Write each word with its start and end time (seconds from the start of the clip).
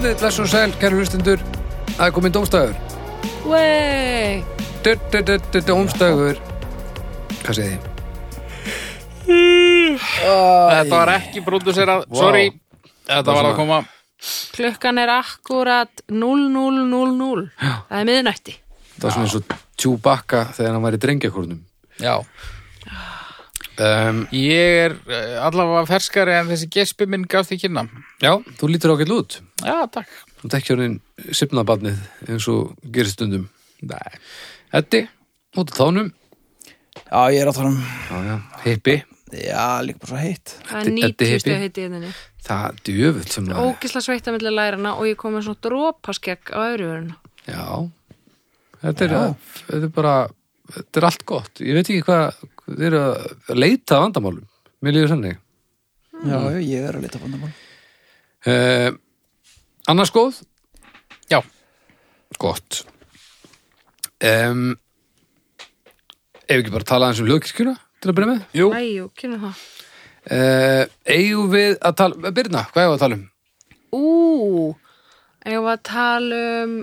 Komið, 0.00 0.14
blessun 0.16 0.46
og 0.46 0.48
sæl, 0.48 0.70
kæru 0.80 0.96
hlustundur 0.96 1.42
Það 1.90 2.06
er 2.06 2.12
komið 2.16 2.32
dómstæður 2.32 2.70
Wey, 3.50 4.38
Dómstæður 5.68 6.38
Hvað 7.42 7.58
segið 7.58 7.74
þið? 9.26 9.98
Þetta 10.00 10.94
var 10.94 11.12
ekki 11.18 11.42
brúduserað, 11.44 12.06
sorry. 12.16 12.46
Þetta 13.10 13.34
var 13.36 13.48
að 13.50 13.58
koma. 13.58 13.82
Klukkan 14.54 15.02
er 15.04 15.12
akkurat 15.18 16.02
00.00 16.08 17.44
Það 17.60 17.98
er 17.98 18.08
miðnætti. 18.08 18.56
Það 18.94 19.04
var 19.04 19.14
svona 19.18 19.28
eins 19.28 19.36
og 19.36 19.54
Chewbacca 19.76 20.42
þegar 20.56 20.78
hann 20.78 20.86
var 20.86 20.96
í 20.96 21.02
drengjakórnum. 21.04 21.60
Já, 22.00 22.16
um, 23.76 24.24
ég 24.32 24.80
er 24.86 24.96
eh, 25.12 25.36
allavega 25.44 25.84
ferskari 25.92 26.40
en 26.40 26.48
þessi 26.54 26.72
gespi 26.72 27.04
minn 27.04 27.28
gafst 27.28 27.52
í 27.52 27.60
kynna. 27.60 27.84
Já, 28.24 28.38
þú 28.56 28.72
lítur 28.72 28.96
ágætt 28.96 29.16
út 29.20 29.40
Já, 29.64 29.76
takk. 29.92 30.08
Þú 30.40 30.50
tekki 30.54 30.76
hann 30.78 30.96
sipnabarnið 31.36 31.98
eins 32.28 32.46
og 32.52 32.74
gerist 32.94 33.18
stundum. 33.18 33.48
Nei. 33.82 34.18
Eddi, 34.76 35.02
út 35.60 35.72
á 35.72 35.78
þánum. 35.80 36.10
Já, 37.10 37.20
ég 37.34 37.40
er 37.42 37.50
að 37.50 37.56
tala 37.60 37.70
um 37.72 37.80
Já, 37.80 38.18
já, 38.26 38.36
hippi. 38.64 38.96
Já, 39.30 39.66
líka 39.86 40.00
bara 40.02 40.10
svo 40.10 40.18
heitt. 40.20 40.54
Það 40.66 40.80
Eddi- 40.80 40.90
er 40.90 41.10
Eddi 41.10 41.24
90 41.24 41.30
hippi. 41.30 41.42
stið 41.44 41.60
heiti 41.64 41.80
í 41.84 41.90
þenni 41.92 42.12
Það 42.40 42.78
djöfull 42.88 43.28
sem 43.30 43.46
það 43.46 43.66
Ógisla 43.68 44.00
sveita 44.02 44.32
millir 44.34 44.54
lærana 44.56 44.94
og 44.98 45.04
ég 45.06 45.16
kom 45.20 45.34
með 45.36 45.44
svona 45.46 45.60
drópaskegg 45.66 46.50
á 46.50 46.58
öðru 46.66 46.88
vöruna 46.90 47.16
Já. 47.46 47.66
Þetta 48.82 49.04
er, 49.06 49.14
Já. 49.14 49.22
þetta 49.68 49.84
er 49.86 49.92
bara 50.00 50.14
Þetta 50.70 51.00
er 51.00 51.06
allt 51.10 51.24
gott. 51.26 51.60
Ég 51.62 51.74
veit 51.78 51.86
ekki 51.90 52.02
hvað 52.06 52.40
Þið 52.70 52.82
eru 52.90 52.98
að 53.02 53.58
leita 53.58 53.96
að 53.98 54.02
vandamálum. 54.06 54.44
Mér 54.82 54.96
líður 54.96 55.12
sannig 55.14 55.38
Já, 56.20 56.38
ég 56.60 56.88
er 56.90 56.98
að 56.98 57.02
lita 57.06 57.18
vandamál 57.22 57.52
uh, 58.50 58.90
Annars 59.88 60.10
góð? 60.12 60.42
Já, 61.30 61.40
Gott. 62.38 62.84
Um, 64.20 64.74
Ef 66.50 66.58
ekki 66.60 66.72
bara 66.74 66.84
tala 66.84 67.06
aðeins 67.08 67.22
um 67.22 67.28
hljóðkirkjuna 67.30 67.72
Til 68.02 68.10
að 68.10 68.16
byrja 68.18 68.28
með? 68.30 68.40
Jú. 68.58 68.66
Æjú, 68.76 69.04
kynna 69.16 69.38
það. 69.40 69.60
Uh, 70.28 70.82
Eigum 71.08 71.48
við 71.54 71.78
að 71.80 71.94
tala 71.96 72.32
Byrna, 72.36 72.64
hvað 72.68 72.82
eigum 72.82 72.92
við 72.92 72.98
að 72.98 73.04
tala 73.04 73.16
um? 73.16 73.24
Ú, 73.96 74.02
ég 75.48 75.64
var 75.64 75.78
að 75.78 75.84
tala 75.88 76.40
um 76.66 76.74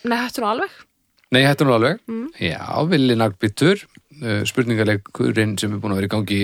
Nei, 0.00 0.16
hættu 0.16 0.42
nú 0.44 0.50
alveg? 0.50 0.76
Nei, 1.30 1.40
þetta 1.46 1.64
er 1.64 1.68
nú 1.70 1.74
alveg 1.78 2.04
Já, 2.42 2.60
Vili 2.90 3.16
Naglbyttur 3.16 3.80
uh, 3.86 4.42
Spurningaleikurinn 4.48 5.56
sem 5.60 5.72
er 5.72 5.80
búin 5.80 5.94
að 5.96 6.02
vera 6.02 6.10
í 6.10 6.14
gangi 6.18 6.42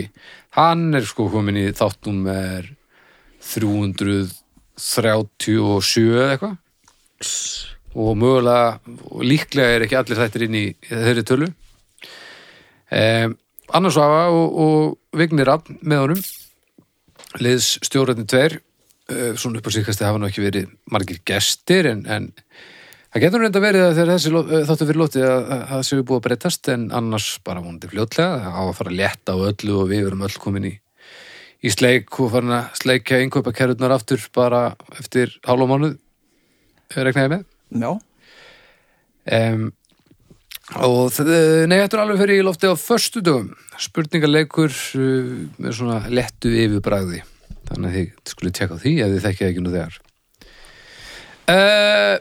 Hann 0.57 0.89
er 0.97 1.05
sko 1.09 1.29
komin 1.33 1.61
í 1.61 1.69
þáttum 1.77 2.25
er 2.33 2.73
337 4.77 6.05
eða 6.13 6.29
eitthvað. 6.35 6.57
Og 7.97 8.13
mögulega 8.21 8.77
og 9.09 9.25
líklega 9.25 9.73
er 9.73 9.87
ekki 9.87 9.97
allir 9.97 10.21
þættir 10.21 10.47
inn 10.47 10.59
í 10.59 10.67
þeirri 10.91 11.25
tölu. 11.27 11.49
Um, 12.93 13.37
Annars 13.75 13.97
Svafa 13.97 14.29
og, 14.31 14.59
og 14.63 15.19
Vignir 15.19 15.49
Rapp 15.49 15.71
með 15.81 16.03
honum. 16.05 16.23
Liðs 17.43 17.77
stjórnarnir 17.85 18.29
tveir 18.31 18.59
uh, 18.61 19.33
svona 19.37 19.61
upp 19.61 19.69
á 19.69 19.75
síkasti 19.75 20.07
hafa 20.07 20.21
nú 20.21 20.29
ekki 20.29 20.45
verið 20.45 20.71
margir 20.93 21.23
gestir 21.27 21.89
en, 21.91 22.05
en 22.07 22.31
það 23.11 23.25
getur 23.25 23.45
reynda 23.45 23.63
verið 23.65 23.87
að 23.87 23.99
þegar 23.99 24.13
þessi 24.13 24.33
eh, 24.39 24.65
þáttu 24.69 24.89
fyrir 24.89 25.01
lótið 25.03 25.27
að 25.27 25.53
að 25.57 25.63
það 25.73 25.85
séu 25.89 26.07
búið 26.07 26.21
að 26.21 26.27
breytast 26.29 26.73
en 26.73 26.89
annars 27.01 27.29
bara 27.47 27.65
vonandi 27.65 27.91
fljótlega. 27.91 28.43
Það 28.45 28.61
á 28.61 28.63
að 28.67 28.75
fara 28.81 28.93
að 28.93 29.01
létta 29.01 29.37
á 29.37 29.39
öllu 29.51 29.79
og 29.81 29.91
við 29.93 30.05
verum 30.07 30.27
öll 30.29 30.37
komin 30.43 30.69
í 30.69 30.75
í 31.65 31.71
sleik 31.73 32.13
og 32.21 32.31
farin 32.35 32.53
að 32.59 32.77
sleikja 32.83 33.21
innkaupa 33.25 33.53
kerurnar 33.57 33.95
aftur 33.97 34.21
bara 34.37 34.61
eftir 35.01 35.33
hálfa 35.47 35.69
mánuð 35.71 35.95
eh, 35.97 37.03
reknaði 37.07 37.33
með. 37.33 37.45
Já, 37.81 37.91
um, 39.39 39.65
og 40.83 41.01
það- 41.15 41.67
nei, 41.71 41.79
þetta 41.83 41.97
er 41.97 42.03
alveg 42.05 42.21
fyrir 42.23 42.41
í 42.43 42.45
lofti 42.47 42.69
á 42.71 42.75
föstu 42.79 43.23
dögum 43.25 43.53
spurningarleikur 43.83 44.71
uh, 44.71 45.33
með 45.63 45.77
svona 45.81 45.99
lettu 46.13 46.53
yfirbræði 46.53 47.23
þannig 47.71 47.89
að 47.91 47.97
þið 47.97 48.31
skulle 48.33 48.55
tjekka 48.55 48.79
því 48.83 48.93
ef 49.03 49.13
þið 49.15 49.25
þekkja 49.27 49.49
ekki 49.51 49.65
nú 49.65 49.73
þegar. 49.75 49.99
Uh, 51.47 52.17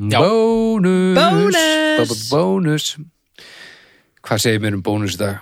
bónus! 0.00 1.16
Bónus! 1.16 1.56
Bónus. 2.00 2.24
bónus! 2.30 2.86
Hvað 4.24 4.42
segir 4.44 4.60
mér 4.64 4.76
um 4.78 4.84
bónus 4.84 5.16
í 5.16 5.20
dag? 5.20 5.40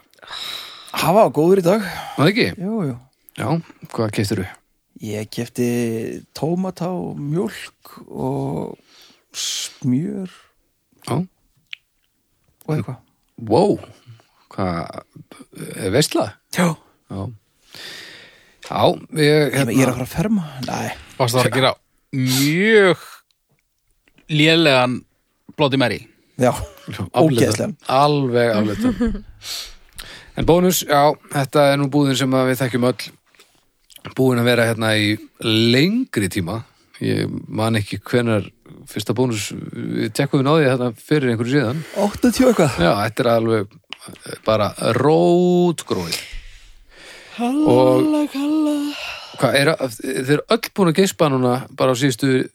Hafa 1.03 1.25
góður 1.34 1.60
í 1.62 1.64
dag. 1.66 1.84
Það 2.16 2.31
ekki? 2.32 2.47
Jú, 2.62 2.78
jú. 2.88 2.97
Já, 3.38 3.48
hvað 3.94 4.12
keistur 4.16 4.42
þú? 4.42 4.47
Ég 5.09 5.28
kefti 5.31 5.66
tómata 6.34 6.88
og 6.91 7.19
mjólk 7.22 7.92
og 8.10 8.75
smjör. 9.38 10.32
Já, 11.06 11.14
og 12.66 12.72
eitthvað. 12.75 12.98
Wow. 13.48 13.76
Hvað, 14.50 15.04
er 15.78 15.92
veistla? 15.94 16.32
Já, 16.56 16.72
Já. 17.09 17.20
Já, 18.69 18.82
ég, 19.16 19.54
ég, 19.54 19.70
ég 19.72 19.84
er 19.86 19.88
að 19.88 19.94
fara 19.94 20.04
að 20.04 20.10
ferma. 20.12 20.42
Nei, 20.66 20.88
varst 21.16 21.36
það 21.38 21.47
að 21.47 21.54
gera 21.54 21.70
mjög 22.12 23.04
lélegan 24.28 24.98
Bloody 25.56 25.78
Mary? 25.80 26.03
Já, 26.38 26.50
Afleita. 26.53 27.22
ógeðslegan. 27.22 27.72
Alveg 27.88 28.53
afleita 28.59 28.92
En 30.38 30.47
bónus, 30.47 30.84
já, 30.87 31.00
þetta 31.32 31.65
er 31.72 31.81
nú 31.81 31.88
búðin 31.91 32.15
sem 32.19 32.34
að 32.38 32.53
við 32.53 32.60
þekkjum 32.60 32.84
öll. 32.93 33.06
Búin 34.15 34.38
að 34.38 34.47
vera 34.47 34.66
hérna 34.69 34.93
í 34.94 35.09
lengri 35.43 36.28
tíma. 36.31 36.60
Ég 37.03 37.26
man 37.50 37.78
ekki 37.78 37.99
hvenar 38.06 38.47
fyrsta 38.88 39.16
bónus, 39.19 39.48
við 39.50 40.12
tekkum 40.15 40.41
við 40.43 40.47
náði 40.47 40.69
þetta 40.69 40.91
fyrir 41.09 41.32
einhverju 41.32 41.56
síðan. 41.56 41.82
80 42.04 42.47
eitthvað. 42.53 42.78
Já, 42.87 42.93
þetta 43.03 43.25
er 43.25 43.31
alveg 43.32 43.75
bara 44.47 44.71
rótgróið. 44.98 46.21
Og 47.38 48.06
hvað 49.38 49.59
er 49.59 49.72
þeir 49.91 50.32
eru 50.38 50.47
öll 50.54 50.71
búin 50.75 50.93
að 50.93 50.97
geispa 51.03 51.28
núna 51.31 51.59
bara 51.78 51.94
á 51.94 51.97
síðustu 51.98 52.48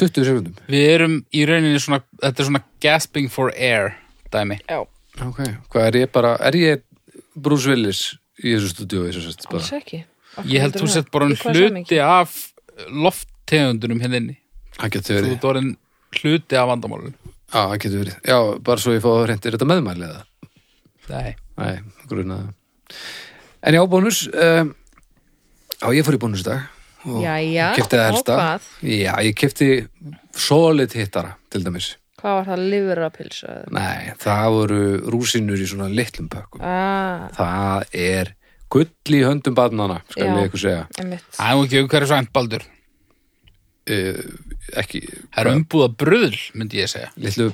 20 0.00 0.24
sekundum 0.24 0.54
Við 0.70 0.86
erum 0.94 1.18
í 1.36 1.42
rauninni 1.48 1.80
svona, 1.82 2.00
þetta 2.22 2.40
er 2.40 2.48
svona 2.48 2.62
gasping 2.80 3.28
for 3.32 3.52
air 3.56 3.94
dæmi. 4.32 4.60
Já, 4.68 4.84
Ok, 5.20 5.42
hvað 5.72 5.86
er 5.88 5.98
ég 6.04 6.12
bara, 6.14 6.36
er 6.40 6.56
ég 6.56 6.84
Bruce 7.34 7.70
Willis 7.70 8.00
í 8.40 8.54
þessu 8.54 8.72
stúdíu 8.74 9.04
alls 9.06 9.72
ekki. 9.76 10.04
Ég 10.48 10.62
held 10.62 10.78
þú 10.78 10.88
sett 10.90 11.10
bara 11.12 11.28
hluti 11.28 11.98
af 12.02 12.34
lofttegundunum 12.88 14.00
hérna 14.02 14.20
inni. 14.20 14.36
Það 14.78 14.92
getur 14.96 15.14
Þú 15.14 15.20
verið, 15.20 15.36
ert 15.36 15.46
orðin 15.50 15.70
hluti 16.20 16.58
af 16.58 16.68
vandamálun 16.70 17.14
já, 17.14 17.60
það 17.60 17.78
getur 17.84 18.02
verið. 18.04 18.18
Já, 18.24 18.38
bara 18.70 18.82
svo 18.82 18.94
ég 18.94 19.04
það 19.04 19.22
hreint, 19.26 19.46
er 19.46 19.56
þetta 19.56 19.70
meðmæli 19.70 20.06
eða? 20.08 20.20
Nei. 21.10 21.30
Nei, 21.60 21.72
grunaði 22.08 22.52
En 23.66 23.76
já, 23.76 23.82
bónus 23.90 24.22
um, 24.30 24.70
Já, 25.80 25.88
ég 25.96 26.04
fór 26.06 26.16
í 26.16 26.20
bónus 26.20 26.42
í 26.44 26.46
dag. 26.46 26.68
Og 27.08 27.22
Jæja, 27.24 27.70
kefti 27.76 27.96
það 27.96 28.02
og 28.02 28.10
helsta. 28.12 28.34
hvað? 28.36 28.64
Já, 28.92 29.12
ég 29.24 29.36
kefti 29.40 29.68
solid 30.36 30.92
hittara 30.96 31.34
til 31.52 31.62
dæmis 31.64 31.94
Hvað 32.20 32.34
var 32.38 32.44
það, 32.50 32.64
livrapilsa? 32.74 33.54
Nei, 33.72 34.10
það 34.20 34.48
voru 34.56 34.80
rúsinur 35.14 35.60
í 35.62 35.68
svona 35.70 35.88
litlum 35.92 36.28
pökkum. 36.32 36.60
Ah, 36.64 37.28
Það 37.36 37.96
er 37.96 38.34
gull 38.70 39.16
í 39.16 39.22
höndum 39.26 39.56
barnana, 39.56 40.00
skal 40.12 40.26
Já. 40.28 40.34
ég 40.36 40.50
ykkur 40.50 40.62
segja. 40.66 40.82
einmitt. 41.00 41.24
Það 41.38 41.50
er 41.56 41.64
ekki 41.64 41.80
umhverju 41.84 42.10
svænt 42.12 42.32
baldur. 42.36 42.66
Uh, 43.90 44.20
Ekki 44.78 45.00
Það 45.08 45.38
er 45.40 45.48
umbúða 45.56 45.88
bröðl, 45.98 46.36
myndi 46.54 46.78
ég 46.78 46.90
segja. 46.92 47.08
Litlu, 47.18 47.46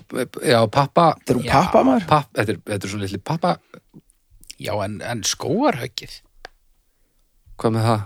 já, 0.44 0.58
pappa 0.68 1.04
Þetta 1.22 1.32
eru 1.36 1.44
pappa 1.48 1.82
maður 1.86 2.06
papp, 2.10 2.26
þetta, 2.34 2.52
er, 2.52 2.58
þetta 2.66 2.84
er 2.88 2.92
svona 2.92 3.06
litlu 3.06 3.20
pappa 3.24 3.52
Já, 4.60 4.72
en, 4.84 4.98
en 5.06 5.22
skóarhöggið 5.24 6.16
Hvað 7.62 7.76
með 7.78 7.86
það? 7.88 8.02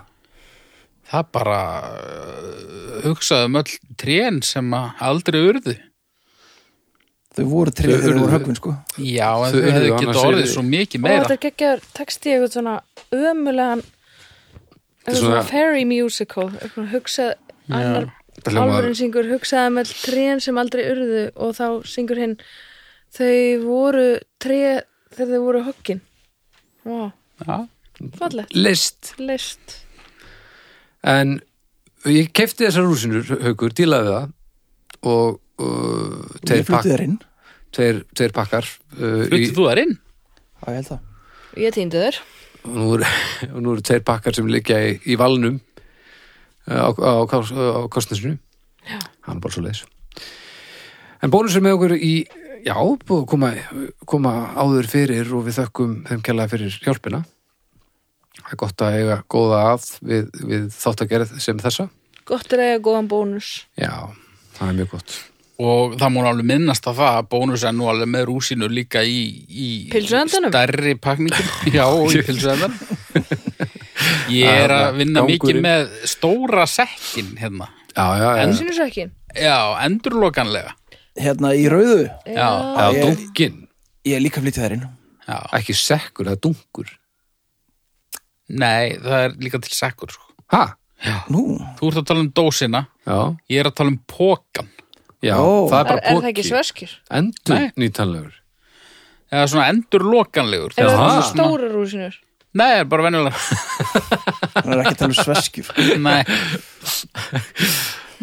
Það 1.11 1.25
bara 1.35 1.57
uh, 1.89 3.01
hugsaði 3.09 3.49
um 3.49 3.59
öll 3.59 3.73
trén 4.05 4.39
sem 4.47 4.69
að 4.79 5.03
aldrei 5.09 5.39
urðu 5.49 5.75
Þau 7.31 7.45
voru 7.47 7.71
Þau 7.71 7.81
þegar 7.85 8.01
þau 8.03 8.19
voru 8.19 8.31
höggvin 8.35 8.57
sko. 8.59 8.71
Já, 8.99 9.29
en 9.47 9.53
Þau 9.53 9.61
hefðu 9.71 9.91
annars 9.97 10.23
orðið 10.25 10.47
svo 10.51 10.63
mikið 10.67 10.97
Og 10.99 11.03
meira. 11.05 11.21
þetta 11.23 11.35
er 11.37 11.43
geggjar 11.45 11.83
texti 11.95 12.33
eitthvað 12.33 12.55
svona 12.57 12.73
ömulegan 13.15 13.83
eitthvað 15.05 15.19
svona- 15.21 15.43
fairy 15.47 15.85
musical. 15.87 16.49
Eitthvað 16.59 16.89
hugsað 16.95 17.33
annar 17.71 18.09
Þetta 18.41 18.61
álfurinn 18.63 18.95
syngur 18.97 19.27
hugsaði 19.29 19.71
með 19.75 19.89
trén 20.01 20.39
sem 20.41 20.57
aldrei 20.57 20.83
urðu 20.91 21.23
og 21.35 21.51
þá 21.55 21.65
syngur 21.85 22.17
hinn 22.17 22.35
þau 23.13 23.63
voru 23.65 24.05
tré 24.39 24.81
þegar 25.13 25.27
þau 25.35 25.41
voru 25.45 25.63
höggin. 25.67 26.01
Vá, 26.85 27.11
Já, 27.45 27.67
fallegt, 28.17 28.55
List. 28.55 29.13
List. 29.19 29.77
En 31.03 31.41
ég 32.05 32.31
kefti 32.33 32.65
þessar 32.67 32.85
rúsinur 32.87 33.23
haukur, 33.43 33.73
dílaði 33.77 34.09
það 34.15 34.31
og 35.11 35.39
uh, 35.61 36.35
tveir, 36.41 36.65
pak, 36.67 36.87
tveir, 37.75 38.03
tveir 38.17 38.35
pakkar 38.35 38.67
uh, 38.97 39.23
Flutið 39.29 39.55
þú 39.57 39.67
þar 39.69 39.83
inn? 39.85 39.95
Já, 40.61 40.67
ég 40.67 40.77
held 40.79 40.91
það. 40.91 41.07
Ég 41.61 41.75
týndi 41.77 42.03
þér 42.05 42.21
og 42.61 42.75
nú 42.77 42.91
eru, 42.97 43.13
nú 43.63 43.75
eru 43.75 43.85
tveir 43.85 44.05
pakkar 44.05 44.37
sem 44.37 44.49
liggja 44.51 44.81
í, 44.91 44.93
í 45.09 45.17
valnum 45.19 45.61
á, 46.69 46.89
á, 46.93 47.11
á, 47.25 47.37
á 47.37 47.81
kostnesinu. 47.91 48.37
Hann 48.85 49.37
er 49.37 49.43
bara 49.43 49.53
svo 49.53 49.65
leiðis 49.65 49.87
en 51.21 51.33
bónus 51.33 51.55
er 51.57 51.63
með 51.63 51.77
okkur 51.77 51.95
í 51.97 52.13
já, 52.65 52.75
að 52.75 53.25
koma, 53.29 53.51
koma 54.09 54.33
áður 54.57 54.89
fyrir 54.89 55.33
og 55.37 55.45
við 55.47 55.59
þökkum 55.59 55.95
þeim 56.09 56.23
kjallaði 56.25 56.53
fyrir 56.55 56.77
hjálpina. 56.85 57.23
Það 58.41 58.53
er 58.53 58.61
gott 58.61 58.83
að 58.85 58.97
eiga 58.97 59.17
góða 59.29 59.59
að 59.71 59.89
við, 60.11 60.29
við 60.49 60.69
þáttagerð 60.75 61.35
sem 61.43 61.61
þessa. 61.61 61.89
Gott 62.29 62.53
er 62.53 62.63
að 62.63 62.71
eiga 62.71 62.83
góðan 62.87 63.11
bónus. 63.11 63.51
já, 63.77 63.93
það 64.57 64.71
er 64.71 64.79
mjög 64.79 64.95
gott 64.95 65.17
og 65.61 65.95
það 65.99 66.13
múin 66.15 66.27
alveg 66.29 66.47
minnast 66.49 66.87
að 66.89 66.99
það 67.01 67.17
að 67.19 67.27
bónus 67.33 67.63
er 67.67 67.75
nú 67.77 67.89
alveg 67.91 68.09
með 68.09 68.25
rúsinu 68.29 68.69
líka 68.71 69.03
í, 69.05 69.19
í 69.47 69.67
stærri 69.91 70.95
pakningum 70.97 71.51
já, 71.77 71.85
í 71.85 72.23
pilsuendan 72.25 72.73
ég 74.39 74.47
er 74.65 74.73
að 74.75 74.97
vinna 75.01 75.23
mikið 75.27 75.59
með 75.63 75.89
stóra 76.09 76.65
sekkin 76.69 77.33
hérna. 77.39 77.67
Já, 77.91 78.05
já, 78.17 78.29
já, 79.35 79.57
endurlokanlega. 79.85 80.73
Hérna 81.19 81.51
í 81.59 81.67
rauðu? 81.71 82.07
Já, 82.25 82.47
já. 82.47 82.85
Ég- 82.95 83.03
dunkin 83.05 83.59
Ég 84.07 84.17
er 84.17 84.23
líka 84.23 84.41
flytja 84.41 84.63
þær 84.63 84.73
inn. 84.79 84.85
Já. 85.27 85.37
ekki 85.59 85.75
sekkur, 85.77 86.25
það 86.25 86.33
er 86.33 86.39
dunkur. 86.47 86.87
Nei, 88.51 88.95
það 88.97 89.25
er 89.27 89.35
líka 89.43 89.59
til 89.61 89.75
sekkur 89.77 90.11
sko. 90.11 90.31
ha, 90.55 90.63
Nú, 91.33 91.57
þú 91.79 91.89
ert 91.91 91.99
að 92.01 92.07
tala 92.09 92.23
um 92.25 92.31
dósina. 92.33 92.81
Já, 93.05 93.19
ég 93.49 93.61
er 93.61 93.69
að 93.69 93.75
tala 93.77 93.93
um 93.93 93.99
pókan 94.09 94.67
já 95.21 95.35
Ó. 95.37 95.69
það 95.69 95.79
er 95.79 95.87
bara 95.91 96.01
er 96.01 96.17
það 96.17 96.27
ekki 96.31 96.41
póki 96.41 96.49
sveskjur? 96.49 96.93
endur 97.21 97.55
Nei. 97.59 97.71
nýtanlegur. 97.83 98.33
Eða 99.31 99.47
svona 99.53 99.69
endurlokanlegur 99.71 100.73
Er 100.75 100.89
það 100.91 101.07
ekki 101.13 101.29
stóra 101.31 101.69
rúsinur? 101.71 102.17
nei, 102.51 102.67
það 102.67 102.81
er 102.81 102.87
bara 102.91 103.05
venjulega. 103.07 103.37
Hann 104.57 104.73
er 104.75 104.81
ekki 104.83 104.97
tala 104.99 105.13
um 105.13 105.17
sveskjur. 105.21 105.69
Nei, 106.03 106.21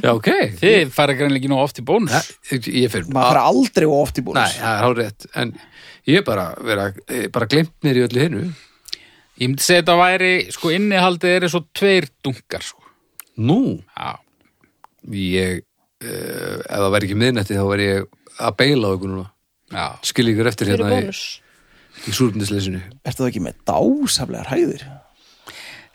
já, 0.03 0.11
ok. 0.13 0.29
Þið 0.61 0.93
fara 0.95 1.15
greinlega 1.17 1.41
ekki 1.43 1.51
nú 1.53 1.59
oft 1.63 1.81
í 1.81 1.85
bónus. 1.89 2.13
Ja, 2.13 2.59
ég 2.59 2.93
fyrir 2.93 3.09
Maður 3.09 3.31
fara 3.33 3.45
aldrei 3.51 3.87
of 3.89 3.97
oft 4.03 4.21
í 4.21 4.25
bónus. 4.27 4.43
Nei, 4.43 4.61
það 4.61 4.75
er 4.75 4.85
hárið 4.87 5.29
en 5.43 5.55
ég 6.09 6.21
er 6.21 6.27
bara, 6.29 6.47
vera, 6.65 6.89
eh, 7.09 7.27
bara 7.33 7.49
glemt 7.51 7.75
mér 7.87 8.01
í 8.03 8.05
öllu 8.09 8.25
hinnu 8.27 8.43
ég 9.39 9.47
myndi 9.53 9.63
segja 9.63 9.85
þetta 9.85 9.97
væri, 10.01 10.31
sko, 10.51 10.71
innihaldið 10.75 11.35
er 11.37 11.49
svo 11.53 11.61
tveir 11.79 12.09
dunkar, 12.27 12.65
sko. 12.67 12.83
Nú, 13.39 13.59
já, 13.95 14.17
ég 15.15 15.61
ef 16.05 16.65
það 16.71 16.93
væri 16.95 17.09
ekki 17.09 17.19
miðnætti 17.19 17.57
þá 17.59 17.65
væri 17.73 17.87
ég 17.89 18.09
að 18.39 18.57
beila 18.61 18.91
á 18.91 18.95
ykkur 18.95 19.11
núna 19.13 19.27
já, 19.75 19.87
skil 20.07 20.29
ykkur 20.33 20.51
eftir 20.53 20.71
hérna 20.73 20.99
í, 21.03 21.13
í 22.07 22.15
súrfnisleysinu 22.15 22.81
Ertu 23.03 23.25
það 23.25 23.31
ekki 23.33 23.43
með 23.49 23.57
dásaflegar 23.69 24.51
hæðir? 24.53 24.85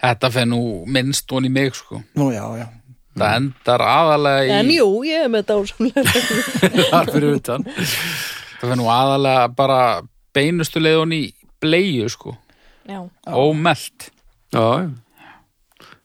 þetta 0.03 0.31
fer 0.35 0.47
nú 0.51 0.61
minnst 0.91 1.31
von 1.31 1.47
í 1.47 1.51
mig, 1.53 1.75
sko 1.79 2.01
Nú, 2.19 2.31
já, 2.35 2.43
já 2.59 2.67
það 3.13 3.35
endar 3.37 3.83
aðalega 3.85 4.57
En 4.59 4.71
í 4.73 4.79
jú, 4.79 4.87
ég 5.05 5.27
er 5.27 5.31
með 5.31 5.43
dásamlega. 5.51 6.03
þar 6.91 7.11
fyrir 7.13 7.35
utan 7.37 7.63
það 7.69 8.63
fer 8.65 8.77
nú 8.79 8.87
aðalega 8.91 9.47
bara 9.55 9.79
beinustu 10.33 10.81
leiðun 10.81 11.13
í 11.15 11.23
bleiu, 11.63 12.09
sko 12.11 12.33
Já. 12.89 12.99
ómelt, 13.31 14.09
Já, 14.51 14.63
já. 14.83 14.89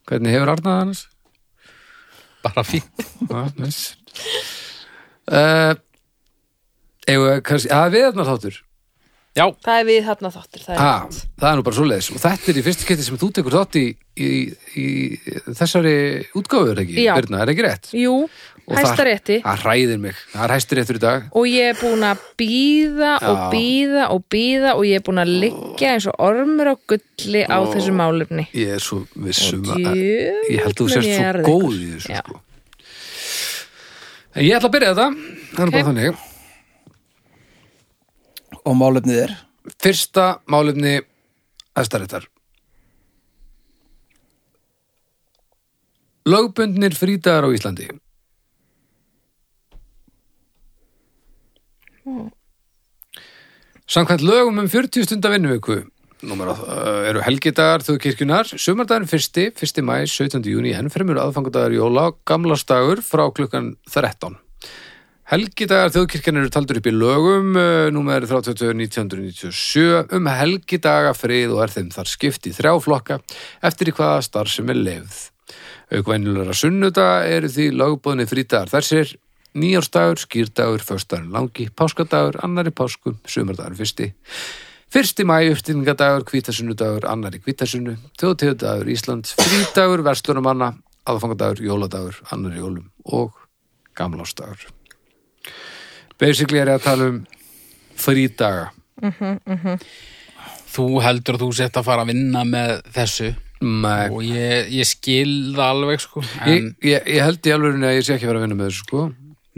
hvernig 0.07 0.31
hefur 0.37 0.53
Arnað 0.55 0.77
hans? 0.85 1.01
Bara 2.45 2.65
fínt 2.67 3.05
Já, 3.29 3.43
næs 3.59 3.79
uh, 5.33 5.75
Eða 7.09 7.39
kannski, 7.47 7.71
að 7.73 7.95
viðarnar 7.97 8.29
þáttur 8.29 8.57
já, 9.39 9.45
Það 9.65 9.77
er 9.79 9.85
við 9.89 9.99
þarna 10.09 10.31
þáttir. 10.35 10.63
Það 10.67 10.75
er 10.75 10.81
Ha, 10.83 10.93
rétt. 11.05 11.19
það 11.39 11.49
er 11.53 11.59
nú 11.61 11.65
bara 11.69 11.77
svoleiðis 11.79 12.09
og 12.13 12.21
þetta 12.25 12.51
er 12.53 12.59
í 12.59 12.65
fyrsta 12.67 12.89
geti 12.89 13.05
sem 13.07 13.19
þú 13.21 13.29
tekur 13.39 13.55
þátt 13.55 13.79
í, 13.79 13.85
í, 14.19 14.31
í 14.83 14.87
þessari 15.55 15.93
útgáfur 16.41 16.81
ekki, 16.83 16.97
Já. 17.05 17.13
Birna, 17.21 17.43
er 17.45 17.53
ekki 17.55 17.65
rétt? 17.69 17.91
Jú, 17.97 18.17
Og 18.69 18.77
hæsta 18.77 19.05
rétti. 19.09 19.37
Það 19.43 19.63
hræðir 19.65 20.01
mig, 20.03 20.17
það 20.35 20.43
er 20.45 20.53
hæstir 20.53 20.79
réttur 20.79 20.99
í 20.99 21.01
dag 21.01 21.23
Og 21.41 21.47
ég 21.49 21.71
er 21.73 21.77
búin 21.81 22.03
að 22.05 22.19
býða 22.37 23.13
og 23.31 23.39
býða 23.55 24.03
og 24.13 24.25
býða 24.35 24.75
og 24.77 24.83
ég 24.85 24.99
er 25.01 25.05
búin 25.07 25.23
að 25.23 25.31
liggja 25.45 25.93
eins 25.95 26.07
og 26.11 26.19
ormur 26.21 26.69
á 26.69 26.75
gulli 26.93 27.43
á 27.49 27.57
Ó. 27.57 27.65
þessu 27.73 27.95
málefni. 27.97 28.45
Ég 28.53 28.75
er 28.77 28.83
svo 28.85 29.01
vissum 29.17 29.65
að 29.73 29.97
ég 29.97 30.61
held 30.61 30.75
að 30.75 30.81
þú 30.83 30.89
ég 30.93 31.09
svo 31.09 31.47
góð 31.49 31.79
í 31.81 31.89
þessu 31.97 32.19
sko. 32.21 32.41
En 34.37 34.45
ég 34.45 34.55
ætla 34.59 34.69
að 34.69 34.75
byrja 34.77 34.91
þetta 34.95 35.09
það 35.09 35.63
er 35.63 35.69
Ok. 35.69 35.73
bara 35.73 35.89
þannig 35.89 36.25
Og 38.69 38.75
málefnið 38.77 39.23
er 39.25 39.33
Fyrsta 39.81 40.27
málefni 40.47 40.99
æstaréttar 41.79 42.27
Lögbundnir 46.29 46.93
frídagar 46.93 47.49
á 47.49 47.51
Íslandi 47.57 47.89
Samkvæmt 53.89 54.25
lögum 54.25 54.59
um 54.61 54.69
40 54.69 55.07
stunda 55.09 55.31
vinnuviku 55.33 55.79
uh, 55.79 57.09
eru 57.09 57.23
helgidagar 57.23 57.85
þjóðkirkjunar, 57.87 58.51
sumardagurinn 58.59 59.09
fyrsti, 59.09 59.49
fyrsti 59.57 59.85
mæ, 59.87 60.03
17. 60.07 60.43
júni, 60.45 60.75
ennfremur 60.75 61.21
aðfangadagur 61.23 61.77
jóla, 61.77 62.11
gamlastagur 62.27 63.01
frá 63.07 63.29
klukkan 63.33 63.77
13. 63.89 64.37
Helgidagar 65.29 65.93
þjóðkirkjan 65.93 66.41
eru 66.41 66.51
taldur 66.51 66.81
upp 66.81 66.87
í 66.89 66.93
lögum 66.97 67.57
uh, 67.57 67.89
númer 67.93 68.25
32.1997 68.27 70.15
um 70.17 70.29
helgidaga 70.33 71.15
frið 71.17 71.53
og 71.53 71.65
er 71.67 71.75
þeim 71.75 71.91
þar 71.93 72.09
skipt 72.09 72.49
í 72.49 72.55
þrjá 72.57 72.73
flokka 72.81 73.21
eftir 73.61 73.93
í 73.93 73.97
hvaða 73.97 74.23
starf 74.25 74.53
sem 74.53 74.69
er 74.73 74.81
lefð. 74.81 75.19
Aukvænilega 75.93 76.57
sunnudaga 76.57 77.29
eru 77.29 77.49
því 77.53 77.71
lögbóðni 77.77 78.29
frídagar 78.29 78.73
þessir 78.73 79.15
nýjárstagur, 79.59 80.21
skýrdagur, 80.23 80.83
föstudagurinn 80.85 81.35
langi, 81.35 81.69
páskadagur, 81.75 82.39
annari 82.45 82.73
pásku, 82.75 83.15
sumardagur 83.29 83.77
fyrsti, 83.79 84.09
fyrsti 84.95 85.27
mæ, 85.29 85.41
uppstilningadagur, 85.53 86.27
hvítasunnudagur, 86.31 87.09
annari 87.11 87.43
hvítasunnu, 87.45 87.97
þjóðtíðadagur 88.21 88.93
Íslands, 88.95 89.35
frídagur, 89.39 90.05
verslunumanna, 90.07 90.73
aðfangadagur, 91.09 91.65
jóladagur, 91.67 92.21
annari 92.35 92.63
jólum 92.63 92.89
og 93.05 93.35
gamlástagur. 93.99 94.69
Basically 96.19 96.63
er 96.63 96.73
ég 96.73 96.81
að 96.81 96.87
tala 96.87 97.11
um 97.13 97.21
frídaga. 97.99 98.71
þú 100.69 100.89
heldur 101.03 101.39
að 101.39 101.45
þú 101.45 101.53
sett 101.55 101.77
að 101.79 101.87
fara 101.87 102.05
að 102.05 102.11
vinna 102.13 102.43
með 102.47 102.73
þessu 102.95 103.35
Nei, 103.59 104.07
og 104.15 104.21
ég, 104.23 104.69
ég 104.71 104.87
skil 104.87 105.55
það 105.57 105.65
alveg, 105.73 106.03
sko 106.05 106.21
ég, 106.23 106.51
en, 106.53 106.69
ég, 106.87 107.09
ég 107.11 107.25
held 107.27 107.49
í 107.49 107.55
alveg 107.55 107.81
að 107.83 107.97
ég 107.97 108.05
sé 108.07 108.15
ekki 108.15 108.29
að 108.29 108.31
vera 108.31 108.39
að 108.39 108.45
vinna 108.47 108.59
með 108.61 108.69
þessu, 108.69 108.85
sko. 108.85 109.01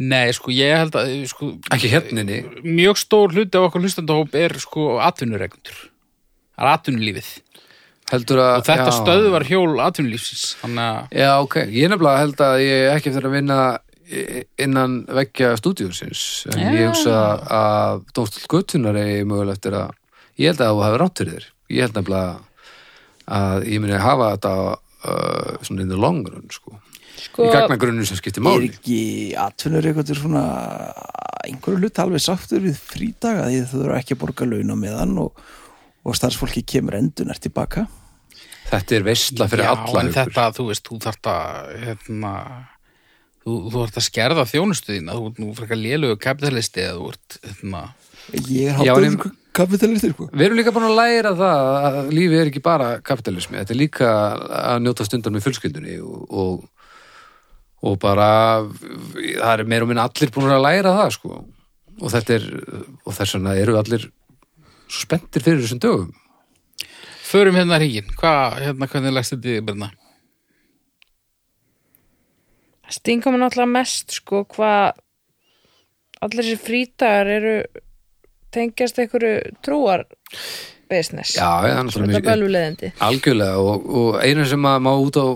Nei, 0.00 0.33
sko, 0.37 0.52
ég 0.54 0.73
held 0.80 0.97
að, 0.97 1.12
sko 1.28 1.52
Ekki 1.76 1.92
hérninni. 1.92 2.40
mjög 2.64 3.00
stór 3.02 3.37
hluti 3.37 3.59
af 3.59 3.69
okkur 3.69 3.85
hlustandahóp 3.85 4.35
er 4.38 4.57
sko 4.62 4.97
atvinnureikundur 5.04 5.78
það 5.85 6.66
er 6.66 6.73
atvinnulífið 6.73 7.30
Heldur 8.11 8.40
að... 8.42 8.57
og 8.59 8.66
þetta 8.66 8.88
já. 8.88 8.97
stöðvar 8.97 9.47
hjól 9.47 9.76
atvinnulífsins 9.85 10.57
að 10.66 10.80
Já, 11.14 11.30
ok. 11.45 11.61
Ég 11.71 11.92
nefnilega 11.92 12.25
held 12.25 12.40
að 12.42 12.57
ég 12.64 12.88
ekki 12.97 13.12
eftir 13.12 13.28
að 13.28 13.37
vinna 13.37 13.59
innan 14.59 15.04
veggja 15.07 15.54
stúdíusins. 15.59 16.47
En 16.50 16.59
Já. 16.59 16.71
ég 16.75 16.90
hugsa 16.90 17.16
að 17.47 18.04
Dómstul 18.16 18.47
Guttunar 18.50 18.99
er 18.99 19.25
mögulega 19.28 19.59
eftir 19.59 19.76
að... 19.78 19.97
Ég 20.40 20.50
held 20.50 20.62
að 20.64 20.73
þú 20.73 20.85
hefur 20.87 21.02
rátt 21.04 21.21
fyrir 21.23 21.37
þér. 21.37 21.49
Ég 21.71 21.87
held 21.87 21.99
nefnilega 21.99 22.33
að 23.40 23.66
ég 23.71 23.83
muni 23.85 24.00
hafa 24.02 24.30
þetta 24.35 24.54
uh, 24.66 25.52
svona 25.62 25.85
in 25.85 25.92
the 25.92 26.00
long 26.00 26.25
run, 26.26 26.49
sko. 26.50 26.80
Sko, 27.21 27.45
Í 27.47 27.52
gagnagrunnu 27.52 28.05
sem 28.09 28.17
skiptir 28.19 28.40
Er 28.40 28.47
máli. 28.47 28.71
ekki 28.73 29.00
atvinnur 29.38 29.87
eitthvað 29.90 30.14
svona 30.19 30.45
einhverju 31.45 31.81
hlut 31.83 32.00
alveg 32.02 32.23
sáttur 32.25 32.62
við 32.64 32.79
frídaga 32.81 33.47
því 33.49 33.61
þú 33.71 33.83
eru 33.85 33.95
ekki 33.99 34.17
að 34.17 34.21
borga 34.25 34.49
launa 34.49 34.76
með 34.79 34.99
hann 35.00 35.14
og, 35.23 35.40
og 36.05 36.17
starfsfólki 36.19 36.62
kemur 36.69 36.97
endun 37.00 37.31
er 37.35 37.40
tilbaka 37.43 37.87
Þetta 38.71 38.95
er 39.00 39.02
veistla 39.09 39.49
fyrir 39.50 39.67
já, 39.67 39.71
alla 39.75 40.00
en 40.05 40.11
ykkur. 40.12 40.29
þetta, 40.31 40.43
þú 40.55 40.67
veist, 40.69 40.85
þú 40.87 40.99
þarft 41.02 41.29
að 41.33 41.71
hérna 41.85 42.33
þú, 43.43 43.55
þú 43.73 43.81
ert 43.87 43.97
að 43.99 44.07
skerða 44.07 44.45
þjónustuðina 44.52 45.17
þú 45.17 45.25
ert 45.31 45.40
nú 45.43 45.49
frekar 45.59 45.81
lélugu 45.81 46.19
kapitalisti 46.23 46.85
eða 46.87 46.99
þú 47.00 47.09
ert, 47.14 47.38
hérna 47.49 47.83
Ég 48.47 48.79
er 48.85 49.05
en- 49.09 49.17
kapitalistir 49.57 50.12
sko. 50.14 50.29
Við 50.31 50.45
erum 50.47 50.59
líka 50.61 50.71
búin 50.71 50.87
að 50.87 50.99
læra 51.00 51.33
það 51.35 51.71
að 51.88 51.97
lífið 52.14 52.40
er 52.45 52.50
ekki 52.52 52.61
bara 52.62 52.90
kapitalismi, 53.02 53.57
þetta 53.59 53.75
er 53.75 53.79
líka 53.81 54.11
að 54.61 54.85
njóta 54.85 55.07
stundar 55.09 55.33
með 55.35 55.43
fjölskyldunni 55.49 55.97
og, 56.05 56.21
og, 56.31 56.61
og 57.82 57.99
bara 58.02 58.28
það 58.66 59.52
er 59.54 59.64
meira 59.64 59.87
og 59.87 59.90
minna 59.92 60.04
allir 60.08 60.32
búin 60.34 60.52
að 60.52 60.64
læra 60.66 60.92
það 60.99 61.12
sko. 61.16 61.44
Og 62.00 62.10
þetta 62.12 62.34
er 62.37 62.44
og 63.06 63.14
þess 63.16 63.37
vegna 63.37 63.54
eru 63.60 63.78
allir 63.80 64.04
svo 64.90 65.04
spenntir 65.06 65.42
fyrir 65.44 65.62
þessum 65.64 65.80
dögum. 65.84 66.10
Förum 67.30 67.54
hérna 67.54 67.76
hringin, 67.78 68.08
hvað, 68.18 68.56
hérna, 68.64 68.88
hvernig 68.90 69.12
læst 69.14 69.32
þetta 69.37 69.52
í 69.54 69.60
byrna? 69.68 69.90
stinga 72.90 73.30
mér 73.30 73.44
náttúrulega 73.44 73.70
mest 73.70 74.16
sko 74.18 74.40
hvað 74.50 74.96
allir 76.25 76.42
þessi 76.42 76.58
frítagar 76.64 77.28
eru 77.37 77.52
tengjast 78.50 78.99
einhverju 78.99 79.52
trúar 79.62 80.02
business 80.90 81.37
Já, 81.38 81.46
það 81.62 81.68
er 81.70 81.78
náttúrulega 81.87 82.34
mjög- 82.34 83.04
algjörlega 83.06 83.60
og, 83.62 83.87
og 84.00 84.18
einu 84.25 84.46
sem 84.50 84.66
að 84.72 84.82
má 84.88 84.90
út 84.99 85.20
á 85.22 85.26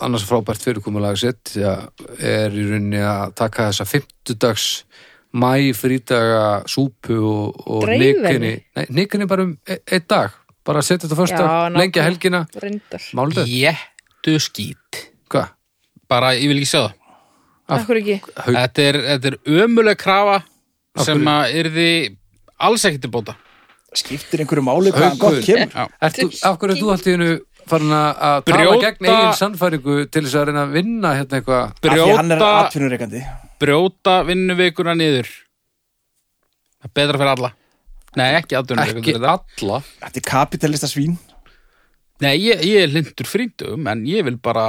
annars 0.00 0.24
frábært 0.28 0.62
fyrirkomulag 0.64 1.18
sitt 1.20 1.52
því 1.52 1.64
að 1.68 2.06
er 2.32 2.54
í 2.56 2.66
rauninni 2.70 3.02
að 3.04 3.34
taka 3.38 3.68
þessa 3.70 3.86
fimmtudags 3.90 4.66
mæ 5.32 5.72
frídaga 5.76 6.62
súpu 6.68 7.16
og, 7.16 7.60
og 7.66 7.86
nikunni 7.88 8.54
nikunni 8.92 9.26
bara 9.28 9.46
um 9.48 9.56
e 9.66 9.78
einn 9.90 10.06
dag. 10.08 10.30
Bara 10.62 10.78
að 10.78 10.86
setja 10.86 11.08
þetta 11.08 11.18
fyrsta, 11.18 11.36
Já, 11.36 11.46
nákvæmlega. 11.46 11.78
lengja 11.80 12.02
helgina. 12.06 12.40
Málið, 13.18 13.48
Jéttu 13.50 14.38
skít. 14.38 15.00
Hvað? 15.32 15.48
bara, 16.12 16.34
ég 16.36 16.50
vil 16.50 16.60
ekki 16.60 16.70
sjá 16.70 16.82
það. 16.84 16.98
Ekki? 17.96 18.16
Þetta 18.52 18.84
er, 18.84 18.98
þetta 19.06 19.30
er 19.32 19.36
ömuleg 19.64 19.96
krafa 20.00 20.42
Af 20.92 21.06
sem 21.06 21.28
að 21.32 21.54
yrði 21.62 21.88
alls 22.60 22.84
ekki 22.84 23.00
til 23.00 23.10
bóta. 23.14 23.34
Skiptir 23.96 24.42
einhverju 24.44 24.64
máli 24.64 24.92
hvaðan 24.92 25.16
Haukur. 25.16 25.38
gott 25.38 25.46
kemur? 25.46 25.88
Af 26.00 26.58
hverju 26.60 26.74
er 26.74 26.80
þú 26.80 26.92
allt 26.92 27.08
í 27.08 27.14
hennu 27.16 27.30
farin 27.70 27.94
að 27.96 28.22
að 28.28 28.36
tala 28.48 28.76
gegn 28.82 29.08
eigin 29.08 29.38
sannfæringu 29.38 29.96
til 30.10 30.22
þess 30.26 30.38
að 30.40 30.46
reyna 30.48 30.64
að 30.66 30.76
vinna 30.76 31.14
hérna 31.18 31.40
eitthvað. 31.40 31.64
Er 31.82 31.96
brjóta, 31.96 32.52
brjóta 33.62 34.14
vinnuvikuna 34.28 34.94
niður. 34.98 35.30
Það 36.82 36.90
er 36.90 36.94
betra 36.98 37.20
fyrir 37.20 37.34
alla. 37.36 37.52
Nei, 38.18 38.28
ekki 38.40 38.58
alla. 38.58 38.86
Þetta 40.02 40.20
er 40.20 40.26
kapitalista 40.28 40.90
svín. 40.90 41.16
Nei, 42.22 42.36
ég, 42.38 42.60
ég 42.66 42.84
er 42.84 42.92
lindur 42.92 43.26
fríndugum 43.26 43.88
en 43.90 44.04
ég 44.06 44.26
vil 44.26 44.36
bara 44.42 44.66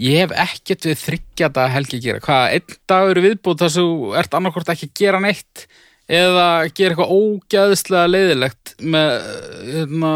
ég 0.00 0.24
hef 0.24 0.34
ekkert 0.44 0.88
við 0.90 1.00
þryggjata 1.04 1.68
helgi 1.72 2.00
að 2.00 2.06
gera. 2.08 2.22
Hvað, 2.24 2.44
einn 2.56 2.78
dagur 2.90 3.20
er 3.20 3.26
viðbúð 3.28 3.60
þess 3.62 3.78
að 3.78 3.88
þú 3.88 4.14
ert 4.20 4.36
annarkvort 4.38 4.72
ekki 4.74 4.90
að 4.90 4.96
gera 5.00 5.20
neitt 5.22 5.66
eða 6.10 6.48
gera 6.76 6.92
eitthvað 6.92 7.12
ógæðslega 7.14 8.10
leiðilegt 8.10 8.74
með 8.84 9.14
hérna, 9.70 10.10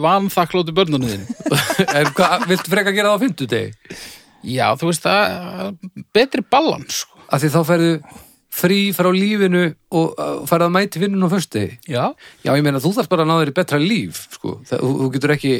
vanþakklóti 0.00 0.72
börnunum 0.76 1.10
þín 1.10 1.26
en 1.98 2.08
hvað, 2.16 2.46
viltu 2.48 2.72
freka 2.72 2.92
að 2.92 2.96
gera 2.96 3.10
það 3.10 3.18
á 3.18 3.22
fimmtudegi? 3.24 3.98
Já, 4.48 4.66
þú 4.78 4.88
veist 4.88 5.04
það 5.04 5.76
betri 6.16 6.44
balans 6.48 7.02
sko. 7.04 7.20
af 7.28 7.42
því 7.42 7.52
þá 7.52 7.60
færðu 7.68 7.92
frí 8.58 8.78
frá 8.96 9.10
lífinu 9.12 9.64
og 9.94 10.14
uh, 10.16 10.38
færðu 10.48 10.68
að 10.68 10.74
mæti 10.78 11.02
vinnun 11.02 11.26
á 11.28 11.34
föstudegi 11.34 11.76
Já, 11.92 12.04
Já, 12.46 12.52
ég 12.56 12.64
meina, 12.64 12.80
þú 12.82 12.94
þarf 12.96 13.10
bara 13.12 13.26
að 13.26 13.30
ná 13.30 13.36
þér 13.42 13.52
í 13.52 13.56
betra 13.58 13.82
líf, 13.82 14.22
sko. 14.34 14.54
Það, 14.66 14.80
þú, 14.84 14.94
þú 15.02 15.10
getur 15.18 15.34
ekki, 15.36 15.52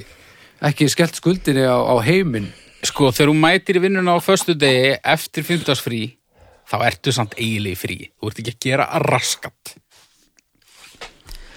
ekki 0.71 0.89
skellt 0.95 1.21
skuldinni 1.21 1.67
á, 1.69 1.77
á 1.77 1.95
heiminn. 2.09 2.49
sko, 2.87 3.13
þegar 3.13 3.35
þú 3.35 3.37
mætir 3.43 3.79
í 3.79 3.85
vinnuna 3.85 4.17
á 4.17 4.19
föstu 4.25 4.57
degi 4.57 4.97
eftir 5.03 5.45
fimmtagsfrí 5.45 6.03
þá 6.69 6.77
ertu 6.89 7.15
samt 7.17 7.37
eiginlega 7.39 7.77
í 7.77 7.81
frí 7.81 7.99
þú 8.13 8.31
ert 8.31 8.41
ekki 8.43 8.55
að 8.57 8.65
gera 8.69 8.89
raskat 9.09 9.77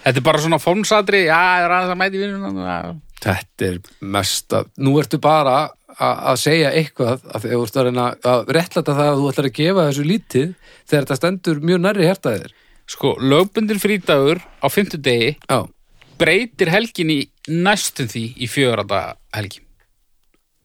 Þetta 0.01 0.17
er 0.17 0.25
bara 0.25 0.41
svona 0.41 0.57
fónsatri, 0.57 1.19
já, 1.27 1.37
það 1.37 1.63
er 1.63 1.73
aðeins 1.75 1.91
að 1.93 1.99
mæti 2.01 2.21
já. 2.65 2.77
Þetta 3.21 3.67
er 3.67 3.75
mest 4.15 4.55
að, 4.57 4.69
nú 4.81 4.95
ertu 4.97 5.19
bara 5.21 5.57
að, 5.61 6.15
að 6.31 6.39
segja 6.41 6.71
eitthvað 6.73 7.27
að 7.29 7.45
þú 7.45 7.59
ert 7.67 7.77
að 7.77 7.85
reyna 7.87 8.05
að 8.31 8.49
réttlæta 8.57 8.95
það 8.97 9.09
að 9.11 9.19
þú 9.19 9.27
ætlar 9.29 9.49
að 9.51 9.59
gefa 9.59 9.85
þessu 9.89 10.05
lítið 10.09 10.47
þegar 10.89 11.03
þetta 11.05 11.19
stendur 11.19 11.61
mjög 11.69 11.83
nærri 11.85 12.07
hértaðir. 12.09 12.55
Sko, 12.89 13.13
lögbundin 13.21 13.79
frídagur 13.83 14.41
á 14.41 14.67
fimmtudegi 14.73 15.35
Já, 15.37 15.59
breytir 16.17 16.73
helgin 16.73 17.13
í 17.13 17.19
næstum 17.53 18.09
því 18.09 18.23
í 18.41 18.49
fjöranda 18.49 19.03
helgi. 19.37 19.61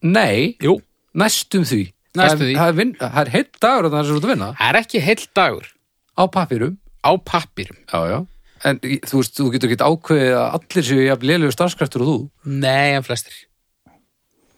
nei, 0.01 0.57
Jú. 0.65 0.79
næstum 1.13 1.69
því. 1.69 1.91
Er- 2.25 2.39
því. 2.41 2.53
Það 2.57 2.69
er, 2.69 2.77
vin, 2.81 2.93
það 3.01 3.19
er 3.23 3.31
heitt 3.35 3.59
dagur 3.61 3.85
að 3.89 3.93
það 3.93 4.01
er 4.01 4.09
svo 4.11 4.17
að 4.23 4.29
vinna 4.33 4.49
Það 4.57 4.69
er 4.71 4.79
ekki 4.81 5.01
heill 5.07 5.27
dagur 5.37 5.67
á 6.17 6.23
pappirum. 6.33 6.79
á 7.05 7.11
pappirum. 7.25 7.77
Já, 7.93 8.01
já. 8.11 8.19
En 8.65 8.79
þú 8.81 9.21
veist, 9.21 9.35
þú 9.37 9.51
getur 9.53 9.69
ekki 9.71 9.85
ákveðið 9.85 10.33
að 10.41 10.55
allir 10.57 10.85
séu 10.89 11.03
jafn 11.07 11.27
lélegu 11.29 11.53
starfskraftur 11.53 12.03
og 12.03 12.09
þú. 12.09 12.17
Nei, 12.65 12.95
en 12.97 13.03
flestir. 13.05 13.35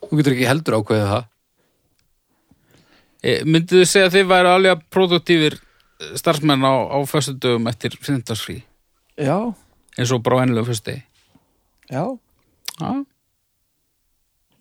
Þú 0.08 0.20
getur 0.20 0.32
ekki 0.36 0.46
heldur 0.48 0.76
ákveðið 0.78 1.10
það. 1.12 1.24
E, 3.18 3.32
myndið 3.44 3.80
þið 3.82 3.88
segja 3.90 4.06
að 4.06 4.14
þið 4.14 4.28
væru 4.30 4.48
alveg 4.54 4.82
produktífir 4.94 5.56
starfsmenn 6.14 6.62
á, 6.62 6.74
á 6.94 6.98
föstu 7.10 7.34
dögum 7.34 7.66
eftir 7.66 7.96
fimmtagsfrí 7.98 8.60
já, 9.18 9.34
eins 9.98 10.12
og 10.14 10.22
bara 10.22 10.38
á 10.38 10.42
ennilegu 10.46 10.68
föstu 10.70 10.92
degi? 10.92 11.02
já 11.90 12.04
Já. 12.78 12.92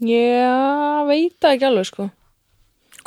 Já, 0.02 1.06
veit 1.06 1.36
það 1.38 1.54
ekki 1.54 1.68
alveg 1.70 1.86
sko 1.92 2.08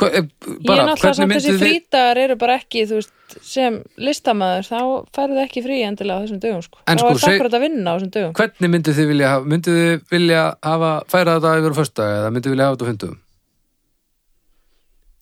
Hva, 0.00 0.08
eh, 0.08 0.24
Ég 0.24 0.52
er 0.56 0.66
bara, 0.66 0.84
náttúrulega 0.88 1.18
samt 1.18 1.34
þessi 1.36 1.56
frítagar 1.60 2.20
eru 2.24 2.36
bara 2.40 2.56
ekki, 2.56 2.86
þú 2.88 3.00
veist, 3.00 3.16
sem 3.44 3.80
listamæður, 4.00 4.68
þá 4.70 4.80
færðu 5.16 5.42
ekki 5.44 5.64
frí 5.66 5.80
endilega 5.84 6.16
á 6.16 6.22
þessum 6.24 6.40
dögum, 6.40 6.62
sko. 6.64 6.80
En 6.86 6.96
þá 6.96 7.04
sko, 7.04 7.10
er 7.10 7.20
það 7.20 7.34
akkurat 7.34 7.58
að 7.58 7.64
vinna 7.66 7.92
á 7.92 7.94
þessum 7.98 8.14
dögum. 8.16 8.36
Hvernig 8.40 8.72
myndið 8.74 9.00
þið 9.00 9.10
vilja 9.12 9.32
hafa, 9.34 9.50
myndið 9.52 9.80
þið 9.80 10.14
vilja 10.14 10.44
hafa, 10.70 10.92
færa 11.12 11.36
þetta 11.36 11.58
yfir 11.60 11.76
á 11.76 11.80
föstudag 11.80 12.14
eða 12.20 12.32
myndið 12.32 12.48
þið 12.48 12.56
vilja 12.56 12.70
hafa 12.70 12.78
þetta 12.78 12.88
á 12.88 12.90
fimmtugum? 12.90 13.20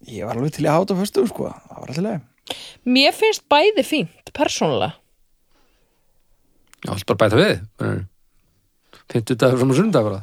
ég 0.06 0.28
var 0.28 0.38
alveg 0.38 0.54
til 0.54 0.64
í 0.64 0.70
að 0.70 0.78
háta 0.78 0.96
fyrstu 0.98 1.24
sko, 1.28 1.50
það 1.68 1.82
var 1.82 1.92
alltaf 1.92 2.56
Mér 2.88 3.12
finnst 3.12 3.44
bæði 3.52 3.82
fínt, 3.84 4.30
persónulega. 4.32 4.94
Já, 6.80 6.94
allt 6.94 7.04
bara 7.10 7.20
bæta 7.20 7.36
við. 7.36 7.58
Fimmtudagur 9.12 9.60
fram 9.60 9.74
á 9.74 9.76
sundag 9.76 10.06
bara. 10.06 10.20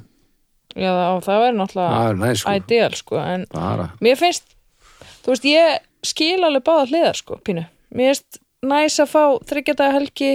Já, 0.75 0.89
það, 0.91 1.19
það 1.23 1.35
er 1.45 1.45
Það 1.45 1.59
náttúrulega 1.61 2.35
sko. 2.41 2.53
ideal, 2.59 2.95
sko, 2.99 3.19
en 3.23 3.45
Bara. 3.53 3.85
mér 4.03 4.17
finnst, 4.19 4.49
þú 5.23 5.31
veist, 5.33 5.45
ég 5.47 5.79
skil 6.05 6.43
alveg 6.43 6.65
báða 6.67 6.87
hliðar, 6.91 7.19
sko, 7.21 7.37
pínu. 7.47 7.63
Mér 7.95 8.11
finnst 8.11 8.39
næs 8.65 8.97
að 8.99 9.11
fá 9.13 9.23
þryggjadaga 9.47 9.95
helgi, 9.99 10.31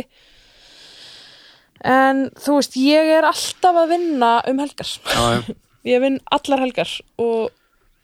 en 1.85 2.27
þú 2.41 2.57
veist, 2.59 2.77
ég 2.81 3.11
er 3.19 3.27
alltaf 3.29 3.79
að 3.85 3.93
vinna 3.95 4.33
um 4.51 4.63
helgar. 4.65 4.95
Já, 5.09 5.27
já. 5.41 5.57
Ég 5.91 5.97
vinn 6.03 6.19
allar 6.29 6.61
helgar 6.61 6.91
og 7.17 7.47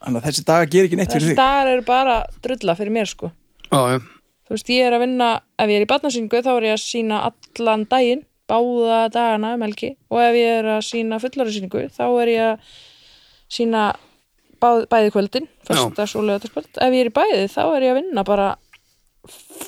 þannig 0.00 0.22
að 0.22 0.26
þessi 0.30 0.44
daga 0.48 0.68
ger 0.72 0.86
ekki 0.86 0.96
neitt 0.96 1.10
fyrir 1.12 1.26
þessi 1.26 1.32
þig 1.34 1.40
dagar 1.42 1.68
eru 1.74 1.82
bara 1.84 2.14
drulla 2.44 2.74
fyrir 2.78 2.94
mér, 2.94 3.10
sko. 3.10 3.28
Já, 3.68 3.80
já. 3.92 3.98
Þú 4.46 4.54
veist, 4.54 4.70
ég 4.72 4.86
er 4.86 4.96
að 4.96 5.02
vinna, 5.04 5.28
ef 5.60 5.72
ég 5.74 5.76
er 5.80 5.84
í 5.84 5.88
barnasýningu 5.90 6.40
þá 6.46 6.48
er 6.54 6.66
ég 6.70 6.76
að 6.78 6.80
sína 6.86 7.18
allan 7.28 7.84
daginn, 7.90 8.22
báða 8.50 8.98
dagana 9.14 9.54
um 9.56 9.64
helgi 9.66 9.94
og 10.10 10.20
ef 10.22 10.38
ég 10.38 10.58
er 10.60 10.68
að 10.76 10.84
sína 10.86 11.20
fullarisýningu 11.22 11.86
þá 11.94 12.04
er 12.22 12.32
ég 12.32 12.44
að 12.46 12.74
sína 13.56 13.84
báð, 14.62 14.86
bæði 14.90 15.12
kvöldin, 15.14 15.48
föstudags 15.66 16.16
og 16.16 16.26
lögataskvöld. 16.26 16.70
Ef 16.74 16.96
ég 16.96 17.04
er 17.04 17.10
í 17.10 17.14
bæði 17.14 17.46
þá 17.52 17.62
er 17.66 17.86
ég 17.86 17.94
að 17.94 18.00
vinna 18.00 18.26
bara 18.26 18.50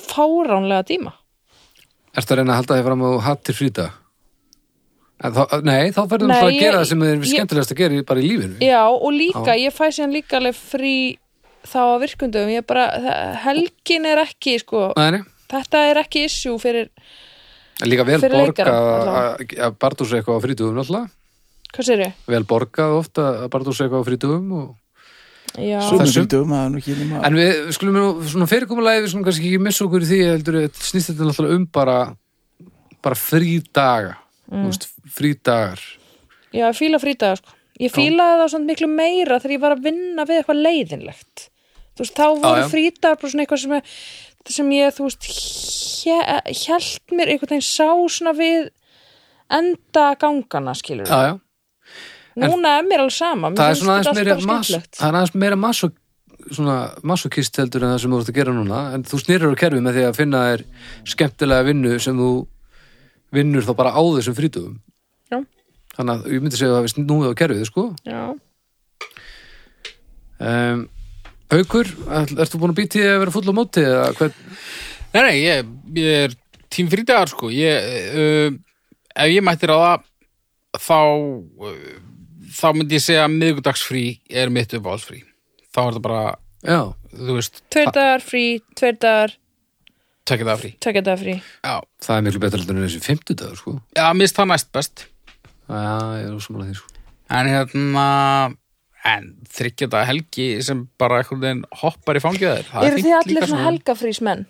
fáránlega 0.09 0.85
tíma. 0.89 1.15
Ertu 2.17 2.33
að 2.33 2.41
reyna 2.41 2.55
að 2.55 2.61
halda 2.61 2.77
þig 2.79 2.87
fram 2.89 3.03
á 3.05 3.09
hattir? 3.27 3.89
En 5.19 5.33
Þá, 5.35 5.41
nei, 5.67 5.89
þá 5.91 6.03
verður 6.07 6.31
það 6.31 6.45
að 6.47 6.57
gera 6.61 6.77
það 6.79 6.85
sem 6.87 7.01
er 7.03 7.23
skemmtilegast 7.27 7.73
að 7.73 7.79
gera 7.81 8.03
bara 8.07 8.21
í 8.23 8.27
lífinu. 8.29 8.59
Já, 8.63 8.83
og 8.87 9.09
líka, 9.11 9.41
Já. 9.51 9.65
ég 9.65 9.73
fæ 9.75 9.89
síðan 9.91 10.13
líka 10.15 10.37
alveg 10.39 10.55
frí 10.55 10.93
þá 11.67 11.79
að 11.81 12.03
virkundum. 12.05 12.51
Ég 12.53 12.67
bara, 12.69 12.85
helgin 13.43 14.07
er 14.07 14.21
ekki, 14.23 14.53
sko, 14.63 14.85
Nei, 14.95 15.17
nei. 15.17 15.25
þetta 15.51 15.81
er 15.89 15.99
ekki 16.05 16.23
issue 16.29 16.55
fyrir, 16.63 16.87
Líka 17.87 18.05
vel 18.07 18.19
borgað 18.21 18.69
að- 18.69 19.77
bardúsa 19.79 20.19
eitthvað 20.19 20.39
á 20.39 20.43
frítugum 20.43 20.75
náttúrulega. 20.79 21.09
hvað 21.73 21.85
sér 21.87 22.05
ég? 22.05 22.13
Vel 22.27 22.43
borgað 22.43 22.95
ofta 22.99 23.27
að 23.45 23.49
bardúsa 23.53 23.85
eitthvað 23.85 24.03
á 24.03 24.07
frítugum 24.09 24.51
og... 24.51 24.75
Er 25.57 25.81
nema 26.99 27.23
En 27.25 27.33
við 27.33 27.71
skulum 27.73 27.95
nú 27.95 28.07
svona 28.29 28.45
fyrirkomulagi 28.45 29.01
við 29.01 29.09
skulum 29.09 29.25
kannski 29.25 29.47
ekki 29.49 29.61
missa 29.65 29.85
okkur 29.85 30.05
í 30.05 30.09
því 30.09 30.19
heldur 30.27 30.57
snýst 30.77 31.09
þetta 31.09 31.25
náttúrulega 31.25 31.55
um 31.57 31.65
bara 31.73 31.95
bara 33.01 33.15
frídaga 33.15 34.19
mm. 34.51 34.67
veist, 34.67 34.85
frídagar 35.09 35.81
Já, 36.49 36.65
ég 36.65 36.77
fíla 36.77 36.99
frídaga 37.01 37.37
sko. 37.39 37.55
Ég 37.79 37.93
fílaði 37.93 38.41
það 38.41 38.49
svona 38.51 38.67
miklu 38.67 38.89
meira 38.91 39.37
þegar 39.39 39.53
ég 39.53 39.61
var 39.63 39.75
að 39.75 39.85
vinna 39.85 40.25
við 40.27 40.39
eitthvað 40.41 40.63
leiðinlegt. 40.65 41.43
Þú 41.95 42.03
veist, 42.03 42.17
þá 42.17 42.25
voru 42.41 42.65
frídagar 42.71 43.19
bara 43.21 43.31
svona 43.31 43.45
eitthvað 43.45 43.61
sem, 43.61 43.75
ég- 44.49 44.55
sem 44.57 44.69
ég, 44.73 44.91
þú 44.97 45.05
veist, 45.07 45.29
hjælt 46.63 47.13
mér 47.13 47.31
einhvern 47.35 47.53
veginn 47.53 47.65
sá 47.69 47.87
svona 48.09 48.33
við 48.37 48.69
enda 49.49 50.09
gangana, 50.21 50.73
skilur 50.77 51.07
Já, 51.07 51.21
já, 51.29 51.39
Núna 52.39 52.77
er 52.79 52.83
mér 52.87 53.01
alveg 53.03 53.11
sama. 53.17 53.49
Mér 53.49 53.57
það 53.59 53.69
er 53.73 53.79
svona 53.79 53.95
þetta 53.99 54.13
meira 54.15 54.35
bara 54.35 54.45
mas, 54.47 54.69
það 54.69 55.07
er 55.09 55.15
aðeins 55.17 55.33
meira 55.35 55.55
maso, 55.59 55.89
svona 56.55 56.75
masokist 57.03 57.57
heldur 57.59 57.83
en 57.83 57.91
það 57.95 58.01
sem 58.03 58.11
þú 58.13 58.19
ert 58.21 58.29
að 58.31 58.37
gera 58.37 58.53
núna 58.55 58.77
en 58.95 59.03
þú 59.03 59.19
snýrir 59.19 59.51
á 59.51 59.55
kerfi 59.59 59.81
með 59.83 59.97
því 59.97 60.03
að 60.07 60.19
finna 60.19 60.43
þér 60.45 60.63
skemmtilega 61.13 61.65
vinnu 61.67 61.97
sem 61.99 62.15
þú 62.21 62.29
vinnur 63.35 63.65
þá 63.67 63.73
bara 63.81 63.91
á 63.91 64.01
þessum 64.15 64.37
frítugum 64.37 64.77
Já. 65.29 65.41
þannig 65.97 66.13
að 66.15 66.31
ég 66.33 66.41
myndi 66.45 66.57
segja 66.61 66.77
að 66.79 66.85
við 66.87 66.93
snúið 66.95 67.27
á 67.29 67.39
kerfið 67.41 67.65
sko 67.67 67.83
Já. 68.07 68.21
um, 70.39 70.87
Haukur, 71.49 71.89
ert 72.13 72.51
þú 72.51 72.61
búin 72.61 72.75
að 72.75 72.79
býta 72.83 72.99
í 72.99 73.07
að 73.09 73.19
vera 73.23 73.33
full 73.33 73.49
á 73.49 73.53
móti 73.57 73.85
Nei, 75.09 75.21
nei, 75.25 75.37
ég, 75.41 75.69
ég 75.97 76.27
er 76.27 76.35
tím 76.69 76.89
frídagar 76.91 77.31
sko. 77.31 77.49
Ég, 77.49 77.87
uh, 78.13 78.53
ef 79.17 79.31
ég 79.33 79.41
mættir 79.41 79.73
á 79.73 79.77
það 79.81 80.03
þá 80.85 80.99
uh, 81.65 81.79
þá 82.59 82.67
myndi 82.75 82.99
ég 82.99 83.03
segja 83.03 83.25
að 83.25 83.37
miðgudagsfrí 83.39 84.03
er 84.29 84.53
mitt 84.53 84.75
uppáhaldsfrí. 84.77 85.23
Þá 85.73 85.81
er 85.87 85.97
það 85.97 86.03
bara, 86.05 86.23
já, 86.61 86.79
þú 87.15 87.37
veist 87.39 87.61
Tveir 87.73 87.91
dagar 87.97 88.25
frí, 88.25 88.43
tveir 88.77 89.01
dagar, 89.01 89.35
tökja 90.29 90.49
það 90.51 90.61
frí. 90.61 90.71
tvekja 90.85 91.05
dagar 91.07 91.21
frí. 91.23 91.35
Já, 91.65 91.75
það 92.05 92.15
er 92.15 92.25
miklu 92.27 92.43
betra 92.45 92.61
heldur 92.61 92.77
en 92.77 92.85
þessi 92.85 93.03
fimmtudagur 93.05 93.61
sko. 93.63 93.75
Já 93.97 94.05
mist 94.17 94.37
það 94.37 94.51
næst 94.53 94.71
best. 94.77 95.05
Já, 95.69 95.81
ég 96.21 96.29
er 96.29 96.37
ósamlega 96.37 96.69
því 96.69 96.79
sko. 96.83 96.95
en 97.39 97.53
hérna 97.53 98.07
en 99.09 99.29
þryggjata 99.49 100.03
helgi 100.09 100.47
sem 100.65 100.85
bara 100.99 101.21
einhvern 101.21 101.41
veginn 101.43 101.65
hoppar 101.81 102.19
í 102.19 102.23
er 102.23 102.65
Eru 102.85 103.01
þið 103.01 103.15
allir 103.19 103.47
svona 103.47 103.65
helgafrísmenn? 103.69 104.45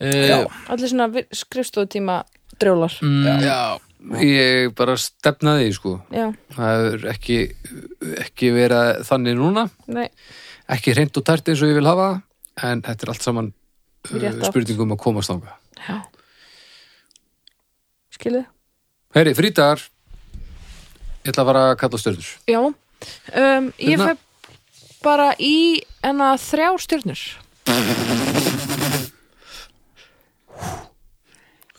uh, 0.00 0.46
Allir 0.72 0.88
svona 0.92 1.24
skrifstofutíma 1.42 2.22
drjólar? 2.60 2.96
mm, 3.02 3.44
já, 3.44 3.78
ég 4.24 4.74
bara 4.76 4.96
stefnaði 5.00 5.68
því 5.68 5.74
sko 5.76 5.94
Já, 6.14 6.26
það 6.56 6.86
er 6.90 7.06
ekki, 7.14 7.38
ekki 8.24 8.52
verið 8.56 9.02
þannig 9.08 9.38
núna 9.38 9.66
nei, 9.86 10.08
ekki 10.68 10.94
hreint 10.96 11.16
og 11.20 11.26
tært 11.28 11.48
eins 11.52 11.62
og 11.64 11.72
ég 11.72 11.78
vil 11.80 11.88
hafa 11.90 12.10
en 12.64 12.82
þetta 12.86 13.06
er 13.06 13.12
allt 13.14 13.26
saman 13.26 13.52
uh, 13.52 14.24
átt. 14.30 14.48
spurningum 14.48 14.96
að 14.96 15.02
komast 15.04 15.32
þanga 15.32 15.56
já. 15.80 16.00
Skilið? 18.16 18.44
Heyri, 19.16 19.32
frítagar 19.36 19.80
ég 21.24 21.32
ætla 21.32 21.44
að 21.44 21.50
fara 21.50 21.64
að 21.70 21.78
kalla 21.82 22.00
stjörnur 22.00 22.30
Já. 22.48 22.60
Um, 23.34 23.70
ég 23.78 23.96
Hérna- 23.96 24.14
fæ 24.14 24.18
bara 25.02 25.30
í 25.40 25.80
enna 26.04 26.34
þrjár 26.36 26.78
stjörnur. 26.82 27.20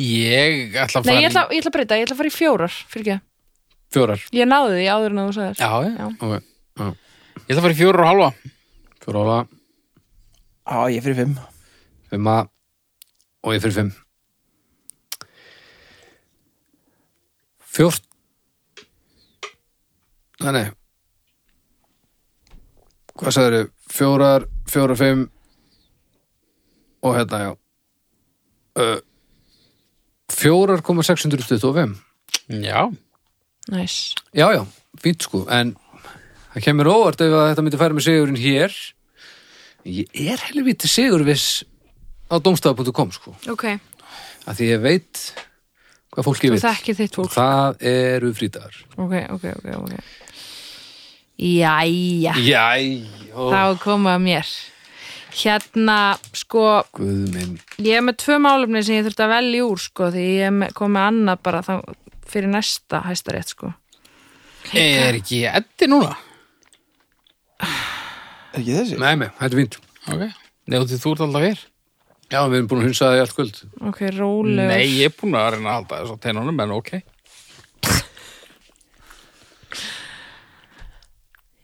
ég 0.02 0.74
ætla 0.76 1.02
að 1.02 1.06
Nei, 1.06 1.14
fara 1.14 1.22
ég 1.22 1.30
ætla, 1.30 1.44
ég 1.52 1.62
ætla 1.62 1.70
að 1.72 1.76
breyta, 1.76 1.98
ég 2.00 2.06
ætla 2.08 2.16
að 2.16 2.22
fara 2.22 2.32
í 2.32 2.36
fjórar, 2.36 2.74
fyrir 2.90 3.06
ekki. 3.12 3.22
fjórar 3.94 4.24
Ég 4.34 4.48
náði 4.50 4.78
því 4.80 4.88
áður 4.96 5.12
en 5.14 5.22
þú 5.22 5.34
sagðir. 5.38 5.58
já, 5.62 5.72
já. 6.00 6.06
Okay. 6.18 6.42
já. 6.82 6.86
ég 7.36 7.52
ætla 7.52 7.60
að 7.60 7.66
fara 7.66 7.74
í 7.76 7.80
fjórar 7.82 8.02
og 8.06 8.12
halva 8.12 8.30
fjóra 9.02 9.26
ála, 9.26 9.40
Já, 10.72 10.78
ég 10.96 11.04
fyrir 11.04 11.18
fimm 11.22 11.36
fimma 12.12 12.36
og 13.44 13.54
ég 13.56 13.62
fyrir 13.64 13.78
fimm 13.78 13.92
fjórt 17.72 18.04
Nei, 20.42 20.52
nei 20.58 20.66
Hvað 23.20 23.36
sagður 23.36 23.70
Fjórar, 23.92 24.46
fjórar, 24.72 24.96
fimm 25.00 25.26
og 27.02 27.16
hérna, 27.18 27.40
já. 27.44 27.52
Uh, 28.78 29.00
Fjórar 30.32 30.82
koma 30.86 31.04
625 31.04 31.98
já, 32.64 32.88
Næs. 33.72 34.16
Já, 34.34 34.48
já, 34.56 34.64
fínt 35.04 35.26
sko, 35.26 35.44
en 35.52 35.74
það 36.54 36.64
kemur 36.66 36.90
óvart 36.94 37.22
ef 37.22 37.36
að 37.36 37.50
þetta 37.52 37.66
myndi 37.66 37.80
færa 37.82 37.98
með 37.98 38.06
sigurinn 38.08 38.40
hér. 38.40 38.78
Ég 39.86 40.16
er 40.32 40.42
helviti 40.48 40.90
sigurviss 40.90 41.64
á 42.32 42.40
domstafa.com 42.40 43.12
sko, 43.12 43.36
Ok, 43.52 43.68
að 44.48 44.58
því 44.62 44.70
ég 44.72 44.82
veit 44.86 45.22
hvað 46.12 46.28
fólki 46.28 46.50
þú 46.50 46.56
veit 46.56 46.66
þekkir 46.66 47.00
þitt 47.02 47.20
fólk. 47.20 47.34
Það 47.36 47.86
eru 47.92 48.32
frítagar 48.38 48.78
Ok, 48.96 49.16
ok, 49.36 49.46
ok, 49.58 49.70
ok. 49.82 49.94
Jæja, 51.42 52.34
Jæ, 52.38 53.08
ó, 53.34 53.50
þá 53.50 53.80
koma 53.82 54.16
að 54.18 54.22
mér. 54.28 54.50
Hérna, 55.32 55.98
sko, 56.36 56.64
guð 56.94 57.22
minn. 57.34 57.54
ég 57.82 57.98
er 57.98 58.04
með 58.06 58.18
tvö 58.22 58.36
málefni 58.44 58.82
sem 58.84 58.98
ég 59.00 59.06
þurfti 59.08 59.24
að 59.26 59.32
velja 59.32 59.64
úr, 59.66 59.80
sko, 59.80 60.10
því 60.12 60.26
ég 60.28 60.48
er 60.50 60.52
með- 60.58 60.74
kom 60.78 60.92
með 60.98 61.08
annað 61.08 61.40
bara 61.48 61.62
þá, 61.66 61.74
fyrir 62.28 62.52
næsta 62.52 63.00
hæstarétt, 63.08 63.54
sko. 63.56 63.72
er 64.76 65.18
ekki 65.18 65.40
eddi 65.50 65.88
núna? 65.90 66.14
Er 67.62 68.60
ekki 68.62 68.76
þessi? 68.76 69.00
Nei, 69.02 69.16
nei, 69.16 69.30
þetta 69.40 69.50
er 69.56 69.60
fínt. 69.62 69.78
Ok, 70.12 70.24
því 70.68 71.00
þú 71.02 71.14
ert 71.16 71.26
alltaf 71.26 71.46
hér. 71.48 71.64
Já, 72.32 72.40
við 72.48 72.58
erum 72.62 72.68
búin 72.72 72.80
að 72.82 72.86
hunsa 72.88 73.08
það 73.10 73.18
í 73.18 73.22
allt 73.26 73.34
kvöld. 73.36 73.58
Ok, 73.90 73.98
rólegur. 74.16 74.70
nei, 74.72 74.86
ég 75.02 75.10
er 75.10 75.16
búin 75.20 75.34
að 75.36 75.50
reyna 75.56 75.72
að 75.72 75.76
halda 75.80 75.98
þess 76.04 76.14
á 76.16 76.18
teinunum 76.24 76.62
en 76.64 76.72
ok 76.78 76.92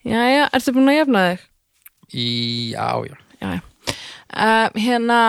Jæja, 0.07 0.47
ertu 0.55 0.71
búin 0.75 0.87
að 0.91 0.99
jafna 1.01 1.21
þig? 1.27 1.45
í, 2.07 2.27
já, 2.71 2.87
já. 3.03 3.15
Já, 3.41 3.47
já. 3.57 3.61
Uh, 4.37 4.67
hérna 4.79 5.19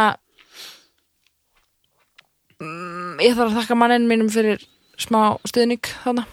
mm, 2.61 3.19
ég 3.25 3.35
þarf 3.35 3.49
að 3.49 3.57
þakka 3.61 3.77
manninn 3.79 4.07
mínum 4.11 4.31
fyrir 4.31 4.63
smá 4.99 5.39
stuðning 5.47 5.87
þarna 6.05 6.27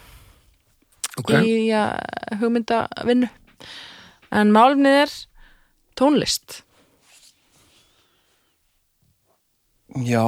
Ok, 1.16 1.32
í 1.40 1.72
uh, 1.72 1.96
hugmyndavinnu. 2.42 3.30
En 4.36 4.52
málumnið 4.52 4.98
er 5.06 5.14
tónlist. 5.96 6.60
Já. 10.04 10.26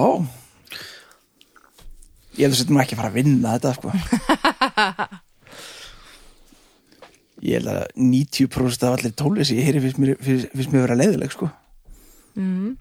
Ég 2.38 2.46
held 2.46 2.54
að 2.54 2.60
þetta 2.62 2.72
nú 2.72 2.82
ekki 2.82 2.96
að 2.96 3.02
fara 3.02 3.12
að 3.12 3.18
vinna 3.18 3.56
þetta 3.58 3.74
sko 3.76 5.18
Ég 7.42 7.60
held 7.60 7.68
að 7.70 7.84
90% 7.94 8.82
af 8.88 8.96
allir 8.98 9.12
tónlist 9.14 9.48
sem 9.52 9.58
ég 9.60 9.64
heyri 9.68 9.80
finnst 9.84 9.98
mér, 10.02 10.16
finnst, 10.20 10.48
finnst 10.54 10.72
mér 10.72 10.86
vera 10.88 10.96
leiðileg 10.98 11.30
sko 11.30 11.50
mm. 12.36 12.76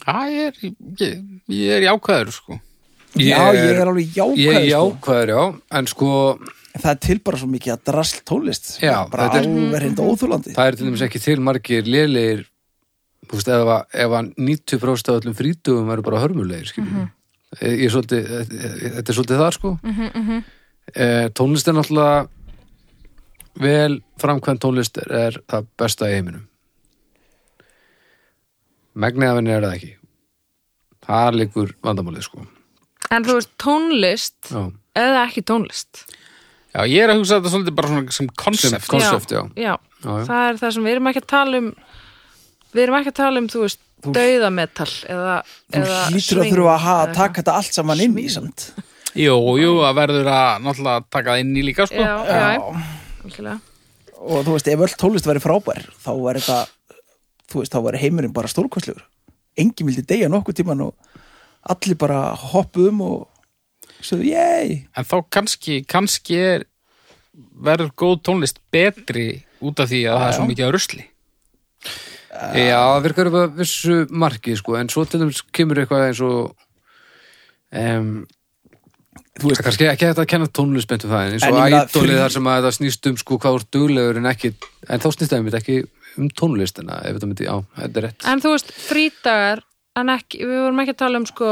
Já, 0.00 0.16
ég 0.32 0.46
er, 0.48 0.54
ég, 1.00 1.18
ég 1.52 1.74
er 1.76 1.84
jákvæður, 1.84 2.30
sko. 2.32 2.56
Ég 3.18 3.28
Já, 3.28 3.40
ég 3.52 3.58
er- 3.66 3.80
er 3.82 3.90
alveg 3.90 4.14
jákvæð 4.16 4.38
ég 4.40 4.54
er 4.54 4.64
sko. 4.64 4.70
jákvæður, 4.70 5.28
já 5.34 5.42
En 5.78 5.86
sko, 5.86 6.10
það 6.78 6.90
er 6.90 7.00
til 7.06 7.18
bara 7.18 7.36
svo 7.40 7.48
mikið 7.50 7.72
að 7.74 7.82
drasl 7.90 8.22
tónlist 8.24 8.64
sko. 8.76 8.86
Já, 8.86 8.96
bara 9.10 9.28
þetta 9.28 9.40
er- 9.42 9.48
alveg 9.50 9.82
reynda 9.82 10.02
óþúlandi 10.06 10.54
það 10.56 10.66
er 10.66 10.76
til 10.76 10.86
dæmis 10.86 11.02
ekki 11.08 11.20
til 11.20 11.40
margir 11.40 12.46
Þú 13.30 13.36
veist, 13.36 13.48
ef 13.48 13.68
að, 13.70 13.84
ef 13.94 14.10
að 14.10 14.34
90% 14.34 15.08
af 15.12 15.20
öllum 15.20 15.34
frítugum 15.38 15.90
eru 15.92 16.02
bara 16.02 16.18
hörmulegir, 16.18 16.66
skiljum 16.66 16.88
Mhm. 16.90 17.10
ég 17.62 17.84
er 17.84 17.90
svolítið, 17.90 18.24
þetta 18.96 19.08
er 19.10 19.14
svolítið 19.14 19.38
það 19.38 19.52
sko 19.52 19.78
mm 19.82 19.92
-hmm, 19.94 20.44
tónlist 21.36 21.68
er 21.70 21.76
náttúrulega 21.76 22.28
vel 23.60 23.98
framkvæmt 24.20 24.62
tónlist 24.62 25.00
er, 25.02 25.10
er 25.28 25.40
það 25.50 25.68
besta 25.80 26.08
í 26.10 26.16
heiminum. 26.16 26.46
Megnið 29.00 29.30
af 29.30 29.38
henni 29.38 29.54
er 29.54 29.66
það 29.66 29.76
ekki. 29.78 29.92
Það 31.06 31.36
liggur 31.40 31.74
vandamálið 31.86 32.26
sko. 32.26 32.46
En 33.10 33.26
þú 33.26 33.36
veist 33.38 33.52
tónlist 33.60 34.50
já, 34.50 34.64
eða 34.98 35.22
ekki 35.26 35.44
tónlist? 35.46 36.04
Já, 36.70 36.84
ég 36.86 37.02
er 37.02 37.10
að 37.10 37.20
hugsa 37.20 37.38
þetta 37.38 37.52
svolítið 37.54 37.76
bara 37.78 37.88
svona 37.90 38.14
sem 38.14 38.28
konsept. 38.38 38.90
konsept, 38.90 39.32
já, 39.34 39.40
já, 39.58 39.72
já, 39.72 39.72
já. 40.04 40.26
það 40.28 40.42
er 40.48 40.60
það 40.60 40.74
sem 40.76 40.84
við 40.86 40.94
erum 40.94 41.08
ekki 41.10 41.22
að 41.22 41.30
tala 41.32 41.62
um 41.62 41.70
við 42.70 42.82
erum 42.84 42.98
ekki 43.00 43.10
að 43.10 43.16
tala 43.18 43.42
um 43.42 43.48
þú 43.50 43.62
veist 43.64 43.80
dauðametal 44.00 44.92
eða, 45.10 45.34
Þú 45.42 45.80
eða 45.80 45.96
hlýtur 46.12 46.40
að 46.40 46.52
þurfa 46.54 46.76
að 46.76 46.84
eða 46.84 47.16
taka 47.18 47.40
þetta 47.40 47.56
allt 47.58 47.78
saman 47.80 48.04
inn 48.04 48.20
í 48.20 48.28
samt 48.32 48.68
Jú, 49.18 49.36
jú, 49.58 49.72
það 49.82 49.96
verður 49.98 50.30
að 50.30 50.50
náttúrulega 50.66 51.06
taka 51.10 51.32
það 51.32 51.42
inn 51.42 51.56
í 51.58 51.64
líka, 51.66 51.86
sko. 51.90 51.98
já, 51.98 52.14
já, 52.30 52.60
algjörlega 53.24 53.58
og 54.20 54.44
þú 54.44 54.54
veist, 54.54 54.68
ef 54.68 54.84
öll 54.84 54.96
tónlist 55.00 55.28
væri 55.28 55.42
frábær 55.42 55.86
þá 56.04 56.10
var 56.20 56.38
þetta 56.38 56.58
þú 57.50 57.62
veist, 57.62 57.74
þá 57.74 57.80
var 57.86 57.98
heimurinn 58.00 58.34
bara 58.36 58.50
stórkostlegur 58.52 59.06
enginn 59.58 59.88
vildi 59.88 60.04
deyja 60.06 60.30
nokkuð 60.32 60.60
tíman 60.60 60.84
og 60.86 61.20
allir 61.74 61.98
bara 62.00 62.20
hoppuðum 62.52 63.00
og 63.06 63.18
sögðu, 64.04 64.30
yey 64.32 64.82
En 64.96 65.08
þá 65.08 65.16
kannski, 65.32 65.80
kannski 65.88 66.38
er 66.38 66.66
verður 67.60 67.94
góð 67.98 68.18
tónlist 68.28 68.60
betri 68.72 69.42
út 69.60 69.80
af 69.80 69.90
því 69.90 70.04
að 70.08 70.20
það 70.20 70.28
er 70.28 70.36
svo 70.36 70.44
já. 70.44 70.50
mikið 70.50 70.66
að 70.66 70.74
rusli. 70.76 71.04
já, 72.56 72.80
það 72.80 73.02
virkar 73.06 73.30
upp 73.30 73.38
að 73.40 73.56
vissu 73.60 73.96
marki 74.10 74.56
sko, 74.56 74.76
en 74.80 74.92
svo 74.92 75.04
til 75.04 75.20
dæmis 75.22 75.42
kemur 75.52 75.80
eitthvað 75.82 76.06
eins 76.08 76.22
og 76.24 76.54
um, 77.76 78.12
þú 79.40 79.50
veist, 79.50 79.62
kannski 79.64 79.86
ekki 79.90 80.06
hægt 80.10 80.20
að 80.22 80.28
kenna 80.30 80.48
tónlist 80.58 80.88
beint 80.90 81.04
um 81.06 81.10
það 81.14 81.26
en 81.26 81.36
eins 81.38 81.46
og 81.48 81.94
frí- 81.94 82.18
þar 82.20 82.34
sem 82.36 82.48
að 82.52 82.66
það 82.66 82.76
snýst 82.78 83.08
um 83.10 83.16
sko 83.22 83.38
hvað 83.40 83.56
úr 83.58 83.64
duglegur 83.76 84.20
en 84.20 84.28
ekki 84.30 84.52
en 84.88 85.00
þá 85.02 85.08
snýst 85.14 85.30
það 85.32 85.38
einmitt 85.40 85.58
ekki 85.60 85.76
um 86.20 86.28
tónlistina 86.40 87.00
ef 87.06 87.16
þetta 87.18 87.28
myndi, 87.30 87.46
já, 87.46 87.54
þetta 87.78 88.00
er 88.00 88.06
rétt. 88.08 88.24
En 88.32 88.40
þú 88.42 88.54
veist, 88.56 88.72
frídagar 88.88 89.62
en 90.00 90.10
ekki, 90.16 90.40
við 90.44 90.58
vorum 90.64 90.80
ekki 90.82 90.94
að 90.96 91.00
tala 91.04 91.20
um 91.22 91.26
sko 91.30 91.50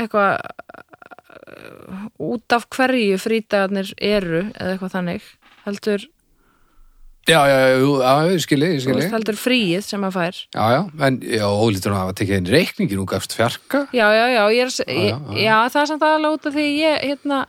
eitthvað 0.00 0.38
uh, 0.40 2.06
út 2.30 2.54
af 2.56 2.66
hverju 2.72 3.18
frídagarnir 3.20 3.90
eru 3.98 4.44
eða 4.54 4.74
eitthvað 4.76 4.94
þannig 4.94 5.26
heldur, 5.66 6.06
já, 7.28 7.40
já, 7.48 7.58
já, 7.68 8.38
skilji, 8.44 8.70
þú 8.76 8.80
skilji 8.84 8.96
veist, 9.00 9.12
heldur 9.14 9.38
fríið 9.40 9.82
sem 9.86 10.06
að 10.06 10.16
fær. 10.16 10.38
Já, 10.54 10.64
já, 10.74 10.80
en 11.06 11.18
já, 11.22 11.44
ólítur 11.46 11.92
að 11.94 12.00
hafa 12.00 12.16
tekið 12.20 12.36
einn 12.38 12.50
reikningin 12.54 13.02
og 13.02 13.10
gafst 13.12 13.36
fjarka. 13.36 13.84
Já, 13.92 14.06
já, 14.16 14.24
já, 14.34 14.42
ég 14.56 14.62
er, 14.64 14.72
að 14.72 14.88
Já, 14.88 14.94
já, 14.96 15.18
já. 15.20 15.42
já, 15.44 15.56
það 15.74 15.82
er 15.82 15.90
samt 15.92 16.06
aðalega 16.08 16.38
út 16.38 16.50
af 16.50 16.56
því 16.56 16.66
ég 16.80 17.04
hérna, 17.10 17.40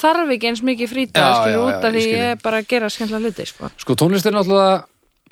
þarf 0.00 0.34
ekki 0.36 0.50
eins 0.52 0.62
mikið 0.70 0.92
skilur 1.40 1.56
já, 1.56 1.62
út 1.66 1.88
af 1.88 1.94
því 1.96 2.04
skil. 2.06 2.18
ég 2.20 2.42
bara 2.44 2.62
að 2.62 2.68
gera 2.74 2.92
skemmtilega 2.94 3.24
hluti 3.26 3.48
sko. 3.50 3.72
sko, 3.84 3.98
tónlist 3.98 4.26
er 4.30 4.36
náttúrulega 4.38 4.84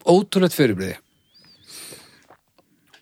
ótrúlegt 0.09 0.57
fyrirbriði 0.59 0.97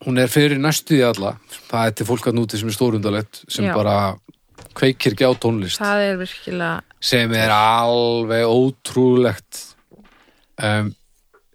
hún 0.06 0.20
er 0.22 0.30
fyrir 0.30 0.60
næstu 0.62 0.94
í 1.00 1.02
alla. 1.02 1.34
Það 1.66 1.88
er 1.88 1.94
til 1.98 2.06
fólk 2.06 2.28
að 2.30 2.36
núti 2.38 2.60
sem 2.60 2.70
er 2.70 2.76
stórundalegt 2.76 3.40
sem 3.50 3.66
bara 3.74 4.14
kveikir 4.76 5.16
ekki 5.16 5.26
á 5.26 5.32
tónlist. 5.34 5.80
Það 5.82 6.02
er 6.04 6.20
virkilega 6.20 6.74
sem 7.06 7.32
er 7.34 7.52
alveg 7.54 8.46
ótrúlegt 8.46 9.62
um, 10.62 10.92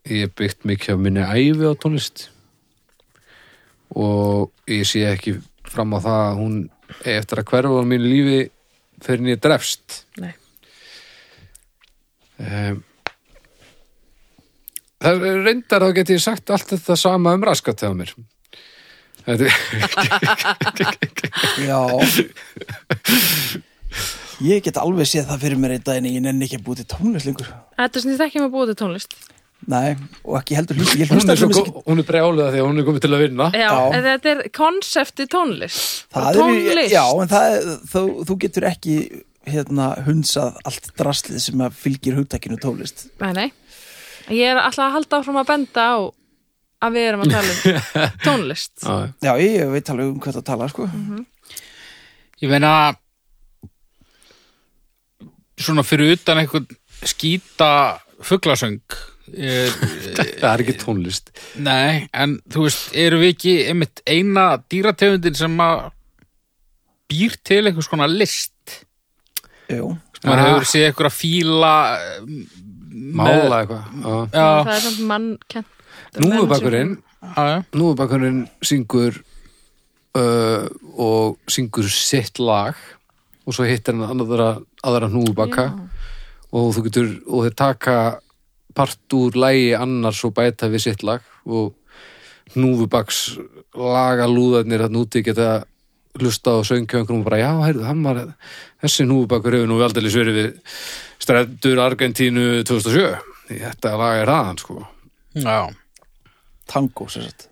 ég 0.08 0.26
hef 0.26 0.36
byggt 0.38 0.68
mikið 0.68 0.96
af 0.96 1.02
minni 1.02 1.26
æfi 1.26 1.68
á 1.68 1.74
tónlist. 1.80 2.30
Og 3.92 4.52
ég 4.72 4.88
sé 4.88 5.04
ekki 5.10 5.38
fram 5.68 5.96
á 5.96 6.00
það 6.00 6.22
að 6.28 6.40
hún 6.40 6.56
eftir 7.08 7.42
að 7.42 7.50
hverfa 7.52 7.82
á 7.82 7.84
mínu 7.88 8.12
lífi 8.12 8.40
fyrir 9.02 9.26
nýja 9.26 9.42
drefst. 9.42 10.04
Nei. 10.22 10.34
um, 12.42 12.84
það 15.02 15.26
er 15.32 15.42
reyndar 15.46 15.86
þá 15.86 15.96
get 15.98 16.14
ég 16.14 16.24
sagt 16.24 16.54
allt 16.54 16.76
þetta 16.76 17.00
sama 17.00 17.36
um 17.38 17.46
raskat 17.46 17.84
hjá 17.84 17.92
mér. 17.98 18.14
Þetta, 19.22 19.46
Já 21.62 21.82
Ég 24.42 24.64
get 24.66 24.78
alveg 24.82 25.06
séð 25.10 25.28
það 25.30 25.44
fyrir 25.44 25.60
mér 25.62 25.76
einn 25.76 25.84
daginn 25.86 26.08
ég 26.10 26.24
nenni 26.26 26.48
ekki 26.48 26.58
að 26.58 26.66
búið 26.66 26.80
til 26.82 26.90
tónlist 26.96 27.28
lengur. 27.30 27.50
Þetta 27.78 28.02
snýst 28.06 28.24
ekki 28.26 28.40
um 28.42 28.48
að 28.48 28.54
búa 28.56 28.66
til 28.72 28.78
tónlist. 28.80 29.14
Nei, 29.70 29.92
og 30.26 30.40
ekki 30.40 30.56
heldur 30.58 30.80
hlust 30.80 30.96
Ég 30.98 31.12
hún, 31.12 31.20
hlusta 31.20 31.36
er 31.36 31.42
gó- 31.44 31.60
ekki 31.62 31.84
hún 31.86 32.00
er 32.02 32.06
brjáluða 32.08 32.48
því 32.50 32.62
að 32.62 32.66
hún 32.66 32.80
er 32.82 32.86
komið 32.88 33.04
til 33.04 33.12
að 33.14 33.22
vinna. 33.22 33.48
Já, 33.54 33.68
Já. 33.70 33.82
en 33.94 34.06
þetta 34.08 34.32
er 34.32 34.40
konsepti 34.58 35.28
tónlist. 35.30 35.84
Það 36.10 36.24
Bara 36.24 36.32
er, 36.32 36.40
tónlist. 36.42 36.96
já, 36.96 37.04
en 37.22 37.30
það 37.30 37.46
er, 37.58 37.68
þú, 37.92 38.02
þú 38.26 38.38
getur 38.42 38.66
ekki 38.72 38.96
hérna 39.52 39.90
hunsað 40.08 40.58
allt 40.66 40.90
draslið 40.98 41.40
sem 41.46 41.62
að 41.68 41.78
fylgir 41.84 42.18
hugtakinu 42.18 42.58
tónlist. 42.62 43.06
Nei, 43.22 43.32
nei. 43.38 43.48
Ég 44.34 44.50
er 44.56 44.58
alltaf 44.64 44.88
að 44.88 44.96
halda 44.98 45.20
áfram 45.22 45.40
að 45.44 45.48
benda 45.54 45.86
á 45.94 45.98
að 46.82 46.98
við 46.98 47.06
erum 47.12 47.22
að 47.28 47.32
tala 47.36 47.54
um 47.54 48.18
tónlist. 48.26 48.74
Já, 48.82 49.14
Já, 49.22 49.32
ég 49.46 49.70
veit 49.78 49.94
alveg 49.94 50.10
um 50.16 50.20
hvað 50.26 50.40
það 50.40 50.48
tala, 50.50 50.72
sko. 50.74 50.90
Ég 52.42 52.50
meina 52.50 52.74
svona 55.66 55.84
fyrir 55.88 56.16
utan 56.18 56.42
einhvern 56.42 56.68
skýta 57.08 57.72
fuglasöng. 58.22 58.82
Er, 59.32 59.72
það 60.42 60.48
er 60.52 60.64
ekki 60.66 60.76
tónlist. 60.82 61.32
Nei, 61.64 62.08
en 62.14 62.38
þú 62.52 62.66
veist, 62.68 62.90
erum 63.00 63.22
við 63.24 63.34
ekki 63.36 63.54
einmitt 63.72 64.02
eina 64.10 64.46
dýrategundin 64.72 65.38
sem 65.40 65.56
að 65.64 65.86
býr 67.12 67.38
til 67.48 67.62
einhvers 67.70 67.88
konar 67.92 68.12
list? 68.12 68.82
Jú, 69.72 69.94
maður 70.26 70.42
Ah. 70.42 70.48
hefur 70.52 70.68
séð 70.68 70.88
eitthvað 70.90 71.10
að 71.12 71.16
fíla 71.16 71.74
mála 73.22 73.62
eitthvað. 73.62 73.86
Það 74.36 74.72
er 74.76 74.84
samt 74.86 75.00
mannkent 75.08 75.68
núfubakurinn. 76.20 76.98
já, 77.22 77.44
já, 77.48 77.58
núfubakurinn 77.78 78.42
syngur 78.68 79.22
uh, 80.20 80.68
og 81.00 81.38
syngur 81.48 81.88
sitt 81.88 82.40
lag 82.44 82.76
og 83.48 83.56
svo 83.56 83.64
hittir 83.66 83.96
hann 83.96 84.22
aðra, 84.22 84.50
aðra 84.88 85.10
núfubaka 85.12 85.68
og 86.52 86.74
þú 86.76 86.86
getur 86.88 87.10
og 87.28 87.46
þeir 87.46 87.58
taka 87.58 87.96
part 88.76 89.16
úr 89.16 89.36
lægi 89.38 89.74
annars 89.78 90.22
og 90.28 90.36
bæta 90.38 90.70
við 90.72 90.86
sitt 90.88 91.04
lag 91.04 91.24
og 91.46 91.74
núfubaks 92.56 93.38
laga 93.78 94.28
lúðarnir 94.28 94.86
að 94.86 94.96
núti 94.96 95.24
geta 95.24 95.62
hlusta 96.20 96.58
og 96.60 96.66
söngja 96.68 97.00
einhverjum 97.00 97.22
og 97.24 97.28
bara 97.28 97.40
já, 97.40 97.52
heyrðu, 97.64 97.86
hann 97.88 98.02
var 98.04 98.22
þessi 98.84 99.06
núfubakur 99.08 99.56
hefur 99.56 99.70
nú 99.70 99.78
aldrei 99.84 100.12
sverið 100.12 100.40
við 100.40 100.50
strendur 101.22 101.84
Argentínu 101.84 102.48
2007 102.68 103.14
þetta 103.52 103.94
lag 104.00 104.22
er 104.22 104.32
aðan 104.32 104.60
sko. 104.60 104.82
Já. 105.36 105.72
tango, 106.68 107.08
sér 107.12 107.28
sagt. 107.28 107.48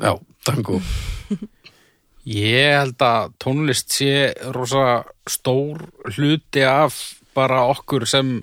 Já, 0.00 0.16
tango 0.44 0.80
Ég 2.24 2.72
held 2.72 3.04
að 3.04 3.32
tónlist 3.42 3.92
sé 3.92 4.32
rosa 4.54 5.04
stór 5.28 5.82
hluti 6.14 6.64
af 6.64 6.96
bara 7.36 7.66
okkur 7.68 8.06
sem 8.08 8.38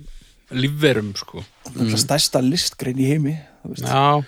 lífverum, 0.51 1.13
sko. 1.17 1.41
mm. 1.73 1.95
stærsta 1.97 2.41
listgrein 2.43 2.99
í 2.99 3.07
heimi. 3.09 3.37
Já, 3.79 4.19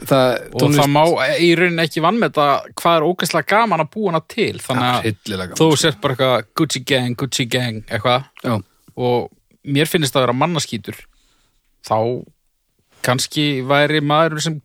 það, 0.00 0.28
og 0.56 0.74
það 0.76 0.90
má 0.92 1.02
í 1.42 1.52
rauninni 1.58 1.84
ekki 1.84 2.02
vannmeta 2.04 2.46
hvað 2.78 2.98
er 2.98 3.06
ógæslega 3.08 3.48
gaman 3.52 3.84
að 3.84 3.90
búa 3.94 4.12
hana 4.12 4.22
til 4.30 4.54
þannig 4.62 5.32
að 5.36 5.54
þú 5.58 5.68
sért 5.80 6.00
bara 6.02 6.16
eitthvað 6.16 6.50
Gucci 6.58 6.82
gang, 6.88 7.16
Gucci 7.18 7.46
gang 7.50 7.82
eitthvað 7.88 8.28
já, 8.44 8.54
og 8.96 9.28
mér 9.62 9.90
finnst 9.90 10.14
það 10.14 10.22
að 10.22 10.26
vera 10.26 10.38
mannaskítur 10.42 11.00
þá 11.86 11.98
kannski 13.04 13.46
væri 13.66 14.02
maður 14.04 14.44
sem 14.46 14.60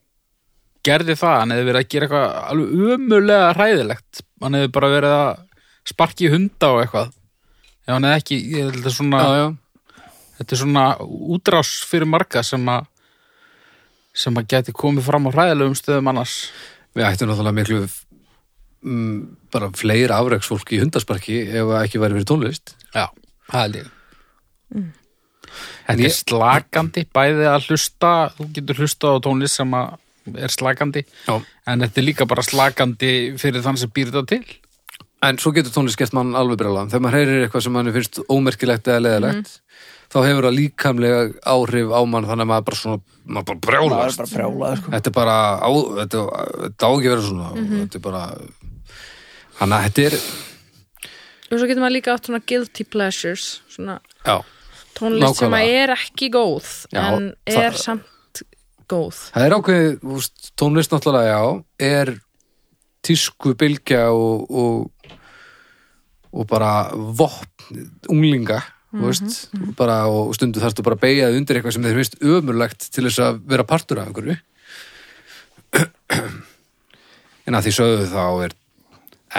gerði 0.87 1.15
það, 1.19 1.37
hann 1.41 1.53
hefði 1.53 1.67
verið 1.69 1.81
að 1.81 1.91
gera 1.93 2.07
eitthvað 2.07 2.35
alveg 2.51 2.97
umulega 2.97 3.53
hræðilegt. 3.57 4.23
Hann 4.43 4.57
hefði 4.57 4.73
bara 4.77 4.91
verið 4.93 5.15
að 5.17 5.31
sparki 5.91 6.31
hunda 6.33 6.73
og 6.73 6.83
eitthvað. 6.83 7.15
Ef 7.87 7.93
hann 7.93 8.07
hefði 8.07 8.23
ekki, 8.23 8.39
ég 8.55 8.69
held 8.71 8.89
að 8.89 8.95
svona 8.97 9.23
já, 9.23 9.37
já. 9.41 9.47
þetta 10.39 10.55
er 10.55 10.61
svona 10.63 10.85
útrás 11.37 11.73
fyrir 11.87 12.09
marga 12.11 12.43
sem 12.45 12.71
að 12.73 12.87
sem 14.17 14.39
að 14.39 14.49
geti 14.49 14.73
komið 14.73 15.05
fram 15.05 15.29
á 15.29 15.35
hræðilegum 15.35 15.77
stöðum 15.77 16.11
annars. 16.11 16.37
Við 16.97 17.05
ættum 17.05 17.29
náttúrulega 17.29 17.57
miklu 17.59 17.81
mm, 17.85 19.17
bara 19.53 19.69
fleiri 19.77 20.13
afreiksfólk 20.15 20.73
í 20.73 20.81
hundasparki 20.81 21.43
ef 21.45 21.69
það 21.69 21.83
ekki 21.83 22.01
væri 22.01 22.17
fyrir 22.17 22.29
tónlist. 22.31 22.73
Já, 22.95 23.05
það 23.51 23.61
held 23.61 23.77
ég. 23.81 23.91
En 24.77 24.87
Þetta 25.87 25.95
er 25.95 26.03
ég, 26.03 26.17
slakandi, 26.17 27.05
bæði 27.15 27.45
að 27.47 27.69
hlusta 27.69 28.11
þú 28.35 28.49
getur 28.57 28.81
hlusta 28.81 29.13
á 29.13 29.15
tónlist 29.23 29.61
sem 29.61 29.77
að 29.77 29.93
er 30.35 30.51
slakandi, 30.53 31.03
já, 31.27 31.35
en 31.67 31.79
þetta 31.85 32.01
er 32.01 32.05
líka 32.07 32.25
bara 32.27 32.43
slakandi 32.43 33.11
fyrir 33.39 33.61
þann 33.65 33.77
sem 33.77 33.89
býr 33.93 34.11
þetta 34.11 34.25
til. 34.27 34.43
En 35.25 35.37
svo 35.41 35.49
getur 35.51 35.71
tónlist 35.73 35.97
gert 35.97 36.13
mann 36.13 36.35
alveg 36.37 36.59
brjálan 36.61 36.91
þegar 36.91 37.01
maður 37.07 37.17
heyrir 37.17 37.45
eitthvað 37.47 37.63
sem 37.65 37.73
mann 37.73 37.93
finnst 37.95 38.19
ómerkilegt 38.29 38.87
eða 38.87 39.01
leðilegt 39.01 39.55
þá 40.13 40.17
hefur 40.23 40.45
það 40.45 40.53
líkamlega 40.59 41.21
áhrif 41.51 41.89
á 41.89 41.99
mann 42.05 42.27
þannig 42.29 42.45
að 42.45 42.51
maður 42.51 42.67
bara 42.69 42.77
svona 42.77 42.99
maður 43.25 43.47
bara 43.47 43.57
það 43.57 43.65
brjálast 43.65 44.21
sko. 44.77 44.91
þetta 44.93 45.09
er 45.09 45.15
bara 45.17 45.37
á, 45.57 45.69
þetta, 45.97 46.21
þetta 46.61 46.85
á 46.85 46.91
ekki 46.93 47.09
vera 47.11 47.25
svona. 47.25 47.49
Þetta 47.73 47.97
er 47.97 48.03
bara 48.05 48.21
þannig 49.57 49.77
að 49.77 49.87
þetta 49.87 50.05
er 50.11 50.19
Og 51.47 51.55
svo 51.61 51.67
getur 51.69 51.79
maður 51.83 51.95
líka 51.97 52.13
átt 52.13 52.27
svona 52.29 52.43
guilty 52.51 52.83
pleasures 52.91 53.47
svona 53.71 53.97
já, 54.27 54.37
tónlist 54.97 55.39
sem 55.41 55.49
að 55.49 55.57
Nákvæmlega. 55.57 55.81
er 55.83 55.93
ekki 55.95 56.29
góð 56.33 56.69
Já, 56.91 57.01
en 57.07 57.27
það- 57.47 57.63
er 57.65 57.77
samt 57.81 58.05
góð. 58.89 59.21
Það 59.35 59.45
er 59.45 59.57
veist, 60.03 60.51
tónlist 60.59 60.93
náttúrulega 60.93 61.35
já 61.35 61.41
er 61.87 62.13
tísku 63.07 63.53
bylgja 63.59 64.07
og, 64.11 64.47
og 64.51 65.13
og 66.37 66.47
bara 66.49 66.89
vopn 66.93 67.85
unglinga 68.11 68.59
þú 68.91 69.09
veist, 69.09 69.37
bara, 69.77 69.97
og 70.09 70.33
stundu 70.35 70.61
bara 70.85 70.97
að 70.97 71.03
beigja 71.03 71.29
þig 71.29 71.39
undir 71.41 71.59
eitthvað 71.59 71.75
sem 71.75 71.87
þeir 71.87 71.97
finnst 71.99 72.19
ömurlegt 72.23 72.87
til 72.93 73.03
þess 73.07 73.23
að 73.25 73.41
vera 73.51 73.65
partur 73.67 74.01
af 74.01 74.09
einhverju. 74.09 74.37
En 77.47 77.57
að 77.57 77.67
því 77.67 77.73
sögðu 77.77 78.07
þá 78.11 78.23
er 78.47 78.55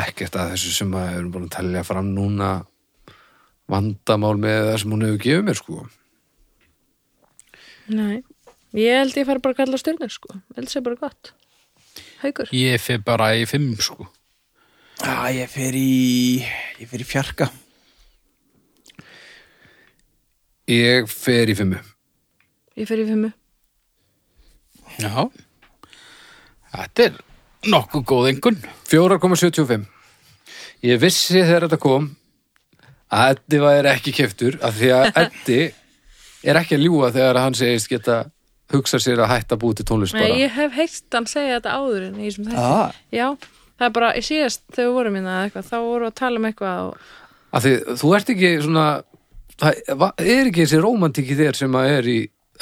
ekkert 0.04 0.36
að 0.36 0.52
þessu 0.54 0.74
sem 0.76 0.92
að 0.96 1.14
erum 1.14 1.32
búin 1.34 1.48
að 1.48 1.54
telja 1.56 1.84
fram 1.88 2.10
núna 2.14 2.50
vandamál 3.68 4.36
með 4.40 4.60
það 4.68 4.78
sem 4.82 4.94
hún 4.94 5.06
hefur 5.06 5.22
gefið 5.24 5.46
mér 5.48 5.58
sko. 5.58 5.86
Nei, 7.88 8.16
ég 8.76 8.98
held 8.98 9.16
ég 9.16 9.26
fari 9.28 9.42
bara 9.44 9.54
að 9.56 9.60
kalla 9.62 9.80
stjörnur 9.80 10.12
sko, 10.12 10.34
ég 10.34 10.60
held 10.60 10.72
sé 10.72 10.82
bara 10.84 10.98
gott. 11.00 11.32
Haukur, 12.22 12.48
Ég 12.52 12.80
fyrir 12.82 13.02
bara 13.06 13.30
í 13.38 13.44
fimm 13.48 13.72
sko. 13.80 14.08
Já, 14.98 15.30
ég 15.30 15.48
fer 15.50 15.76
í 15.78 16.42
ég 16.82 16.88
fer 16.90 17.02
í 17.02 17.06
fjarka. 17.06 17.48
Ég 20.68 21.06
fer 21.08 21.48
í 21.48 21.54
fimmu. 21.56 21.78
Ég 22.76 22.88
fer 22.90 23.00
í 23.00 23.06
fimmu. 23.08 23.30
Já. 24.98 25.28
Þetta 26.74 27.06
er 27.08 27.14
nokkuð 27.72 28.02
góð 28.10 28.26
engun 28.32 28.58
4,75 28.90 29.86
Ég 30.84 30.98
vissi 31.02 31.38
þegar 31.40 31.64
þetta 31.66 31.78
kom 31.82 32.10
að 33.14 33.30
Eddi 33.38 33.60
væri 33.62 33.90
ekki 33.94 34.12
keftur 34.14 34.58
af 34.62 34.76
því 34.76 34.90
að 34.94 35.08
Eddi 35.22 35.60
er 36.44 36.60
ekki 36.60 36.76
að 36.76 36.84
ljúga 36.84 37.10
þegar 37.16 37.40
hann 37.42 37.56
segist 37.58 37.88
geta 37.90 38.18
hugsa 38.72 38.98
sér 39.00 39.22
að 39.24 39.30
hætta 39.32 39.56
búið 39.60 39.78
til 39.80 39.86
tónlist 39.88 40.14
Nei, 40.16 40.24
bara. 40.26 40.38
ég 40.42 40.50
hef 40.58 40.74
heyrt 40.76 41.14
hann 41.16 41.26
segja 41.30 41.58
þetta 41.58 41.76
áður 41.78 42.02
en 42.10 42.18
ég 42.24 42.34
sem 42.34 42.44
þetta 42.48 42.66
ah, 42.68 42.98
Já, 43.14 43.26
það 43.78 43.86
er 43.88 43.94
bara, 43.96 44.10
ég 44.18 44.26
síðast 44.28 44.62
þegar 44.74 44.88
við 44.90 44.96
vorum 44.98 45.16
minna 45.18 45.36
eða 45.38 45.46
eitthvað, 45.48 45.68
þá 45.70 45.76
vorum 45.86 46.04
við 46.04 46.10
að 46.12 46.18
tala 46.20 46.42
um 46.42 46.48
eitthvað 46.50 46.82
og, 46.88 47.08
af 47.58 47.64
því 47.64 47.72
þú 48.02 48.12
ert 48.18 48.32
ekki 48.34 48.50
svona 48.66 48.84
það 49.58 49.80
va- 50.02 50.12
er 50.20 50.50
ekki 50.50 50.64
þessi 50.66 50.82
rómantík 50.84 51.32
í 51.32 51.38
þér 51.40 51.58
sem 51.62 51.78
að 51.80 51.90
er 51.96 52.10
í 52.12 52.18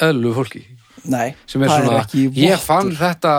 eðlu 0.07 0.31
fólki? 0.37 0.63
Nei, 1.07 1.27
sem 1.47 1.63
er 1.63 1.71
það 1.73 1.83
svona, 1.85 1.99
ekki 2.05 2.23
ég 2.39 2.55
vottur. 2.55 2.63
fann 2.65 2.93
þetta 3.01 3.33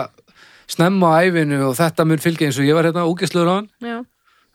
snemma 0.69 1.09
á 1.09 1.17
æfinu 1.25 1.59
og 1.71 1.75
þetta 1.79 2.05
mun 2.05 2.21
fylgja 2.21 2.47
eins 2.51 2.59
og 2.61 2.67
ég 2.69 2.77
var 2.77 2.85
hérna 2.89 3.07
ógeslur 3.09 3.49
á 3.49 3.53
hann. 3.57 3.69
Já, 3.81 3.97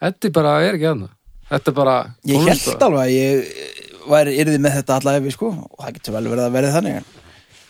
Eddi 0.05 0.31
bara 0.35 0.55
er 0.62 0.77
ekki 0.79 0.87
aðna 0.92 1.11
þetta 1.50 1.70
er 1.72 1.77
bara 1.77 1.96
Ég 2.31 2.38
tónlist 2.38 2.70
held 2.70 2.83
alveg 2.87 3.03
að 3.03 3.12
ég 3.14 4.07
væri 4.14 4.35
yrði 4.42 4.59
með 4.62 4.74
þetta 4.79 4.96
alla 5.00 5.14
efi 5.18 5.33
sko 5.35 5.50
og 5.50 5.83
það 5.83 5.94
getur 5.98 6.14
vel 6.16 6.24
verið 6.31 6.44
að 6.46 6.57
verið 6.59 6.74
þannig 6.79 6.96
en- 7.00 7.12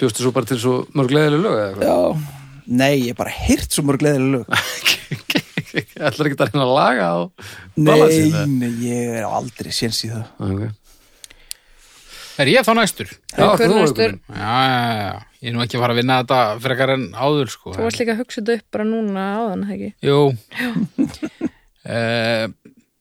bjóstu 0.01 0.25
svo 0.25 0.33
bara 0.35 0.49
til 0.51 0.61
svo 0.63 0.77
mörg 0.97 1.15
leðileg 1.15 1.45
lög 1.45 1.57
eða 1.59 1.67
eitthvað 1.69 1.91
Já, 1.91 1.99
nei, 2.67 2.93
ég 3.01 3.11
hef 3.13 3.19
bara 3.21 3.35
heyrt 3.35 3.75
svo 3.75 3.85
mörg 3.89 4.03
gleðileg 4.03 4.39
lög. 4.39 4.47
Ætlar 5.75 6.31
ekki 6.31 6.39
að 6.39 6.51
reyna 6.53 6.65
að 6.65 6.73
laga 6.77 7.07
á 7.11 7.19
Nei, 7.75 8.47
nei, 8.47 8.71
ég 8.87 9.15
er 9.19 9.27
aldrei 9.27 9.73
séns 9.75 9.99
í 10.07 10.11
það. 10.13 10.27
Okay. 10.47 10.71
Er 12.45 12.51
ég 12.51 12.67
þá 12.67 12.73
næstur? 12.75 13.11
Já, 13.31 13.47
þú 13.59 13.71
næstur. 13.79 14.15
er 14.15 14.39
Já, 14.39 14.55
já, 14.67 14.95
já, 14.99 15.13
ég 15.39 15.51
er 15.51 15.55
nú 15.55 15.63
ekki 15.63 15.79
að 15.79 15.85
fara 15.85 15.95
að 15.95 16.01
vinna 16.01 16.19
þetta 16.23 16.39
frekar 16.65 16.93
en 16.97 17.05
áður 17.15 17.53
sko 17.53 17.75
þú 17.77 17.87
varst 17.87 18.01
líka 18.03 18.15
að 18.15 18.23
hugsa 18.23 18.41
þetta 18.41 18.57
upp 18.59 18.75
bara 18.75 18.87
núna 18.89 19.27
áðan, 19.39 19.67
ekki? 19.75 19.91
Jú. 20.03 20.19
Uh, 21.85 22.47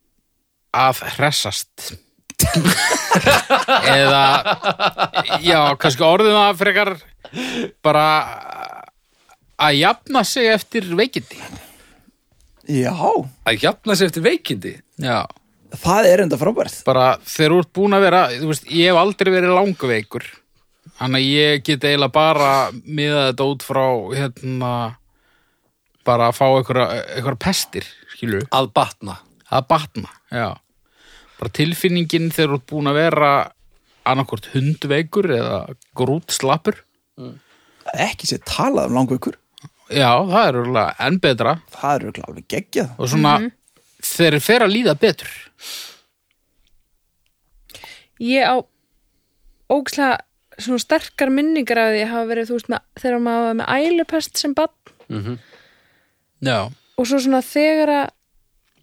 að 0.86 1.02
hressast 1.16 1.94
eða 3.98 4.24
já, 5.44 5.60
kannski 5.80 6.06
orðum 6.06 6.38
það 6.38 6.60
frekar 6.62 6.92
bara 7.86 8.08
að 9.64 9.78
jafna 9.80 10.24
sig 10.28 10.50
eftir 10.54 10.90
veikindi. 10.98 11.40
Já, 12.70 12.94
Að 13.44 13.60
jafna 13.66 13.96
sér 14.00 14.12
eftir 14.12 14.24
veikindi? 14.24 14.74
Já, 15.04 15.26
það 15.84 16.08
er 16.10 16.24
enda 16.24 16.40
frábært. 16.40 16.78
Bara 16.88 17.18
þegar 17.28 17.56
þú 17.56 17.60
ert 17.64 17.74
búin 17.76 17.98
að 17.98 18.06
vera 18.08 18.24
þú 18.38 18.50
veist, 18.54 18.70
ég 18.72 18.92
hef 18.92 19.02
aldrei 19.02 19.34
verið 19.34 19.56
langveikur. 19.58 20.28
Þannig 21.00 21.20
að 21.24 21.30
ég 21.34 21.64
get 21.68 21.88
eiginlega 21.88 22.14
bara 22.16 22.50
miða 22.86 23.28
þetta 23.32 23.48
út 23.52 23.66
frá 23.66 23.86
hérna 24.14 24.74
bara 26.08 26.30
að 26.30 26.38
fá 26.38 26.46
einhverja, 26.52 26.88
einhverja 27.18 27.42
pestir 27.42 27.88
skilur 28.14 28.46
að 28.54 28.70
batna. 28.76 29.18
Að 29.54 29.68
batna, 29.70 30.12
já 30.34 30.50
bara 31.44 31.54
tilfinningin 31.60 32.32
þegar 32.34 32.56
þú 32.56 32.60
ert 32.60 32.68
búin 32.72 32.90
að 32.92 33.00
vera 33.02 33.32
annarkvort 34.08 34.50
hundveikur 34.56 35.30
eða 35.38 35.62
grútslappur? 35.98 36.82
Ekki 37.94 38.30
sér 38.30 38.44
talað 38.48 38.92
um 38.92 39.00
langveikur. 39.02 39.38
Já, 39.92 40.10
það 40.26 40.46
er 40.48 40.58
örugglega 40.62 41.08
enn 41.08 41.20
betra. 41.24 41.58
Það 41.76 41.96
er 41.96 42.06
örugglega 42.08 42.32
alveg 42.32 42.48
geggjað. 42.54 42.94
Og 42.98 43.12
svona 43.12 43.34
þeir 44.04 44.40
fer 44.44 44.66
að 44.66 44.74
líða 44.74 44.96
betur. 45.00 45.34
Ég 48.24 48.48
á 48.48 48.56
ógislega 49.74 50.22
svona 50.62 50.82
sterkar 50.82 51.32
minningar 51.34 51.82
af 51.82 51.92
því 51.94 52.02
að 52.04 52.12
hafa 52.14 52.30
verið, 52.30 52.50
þú 52.50 52.58
veist, 52.58 52.70
með, 52.72 52.84
þegar 53.02 53.24
maður 53.26 53.48
var 53.48 53.56
með 53.60 53.72
ælupest 53.74 54.42
sem 54.42 54.54
bann 54.58 55.40
já, 56.44 56.58
og 56.70 57.08
svo 57.10 57.20
svona 57.24 57.42
þegar 57.46 57.92
að 57.96 58.12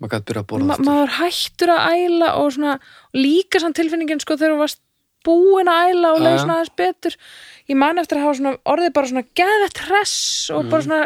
maður 0.01 0.13
gæti 0.17 0.29
byrja 0.31 0.43
að 0.45 0.49
borða 0.53 0.67
ma 0.71 0.75
aftur. 0.77 0.89
maður 0.91 1.15
hættur 1.19 1.73
að 1.75 1.95
æla 1.95 2.31
og 2.41 2.53
svona 2.57 2.75
líka 3.17 3.61
samt 3.63 3.77
tilfinningin 3.79 4.23
sko 4.25 4.37
þegar 4.41 4.55
þú 4.57 4.61
varst 4.65 4.81
búin 5.27 5.69
að 5.69 5.91
æla 5.93 6.13
og 6.17 6.21
leið 6.25 6.37
Já. 6.37 6.41
svona 6.43 6.59
aðeins 6.59 6.77
betur 6.81 7.17
ég 7.71 7.77
man 7.77 8.01
eftir 8.01 8.17
að 8.19 8.25
hafa 8.27 8.39
svona 8.41 8.55
orðið 8.75 8.93
bara 8.97 9.11
svona 9.13 9.25
geðvett 9.41 9.83
hress 9.87 10.17
og 10.57 10.71
bara 10.73 10.87
svona 10.87 11.01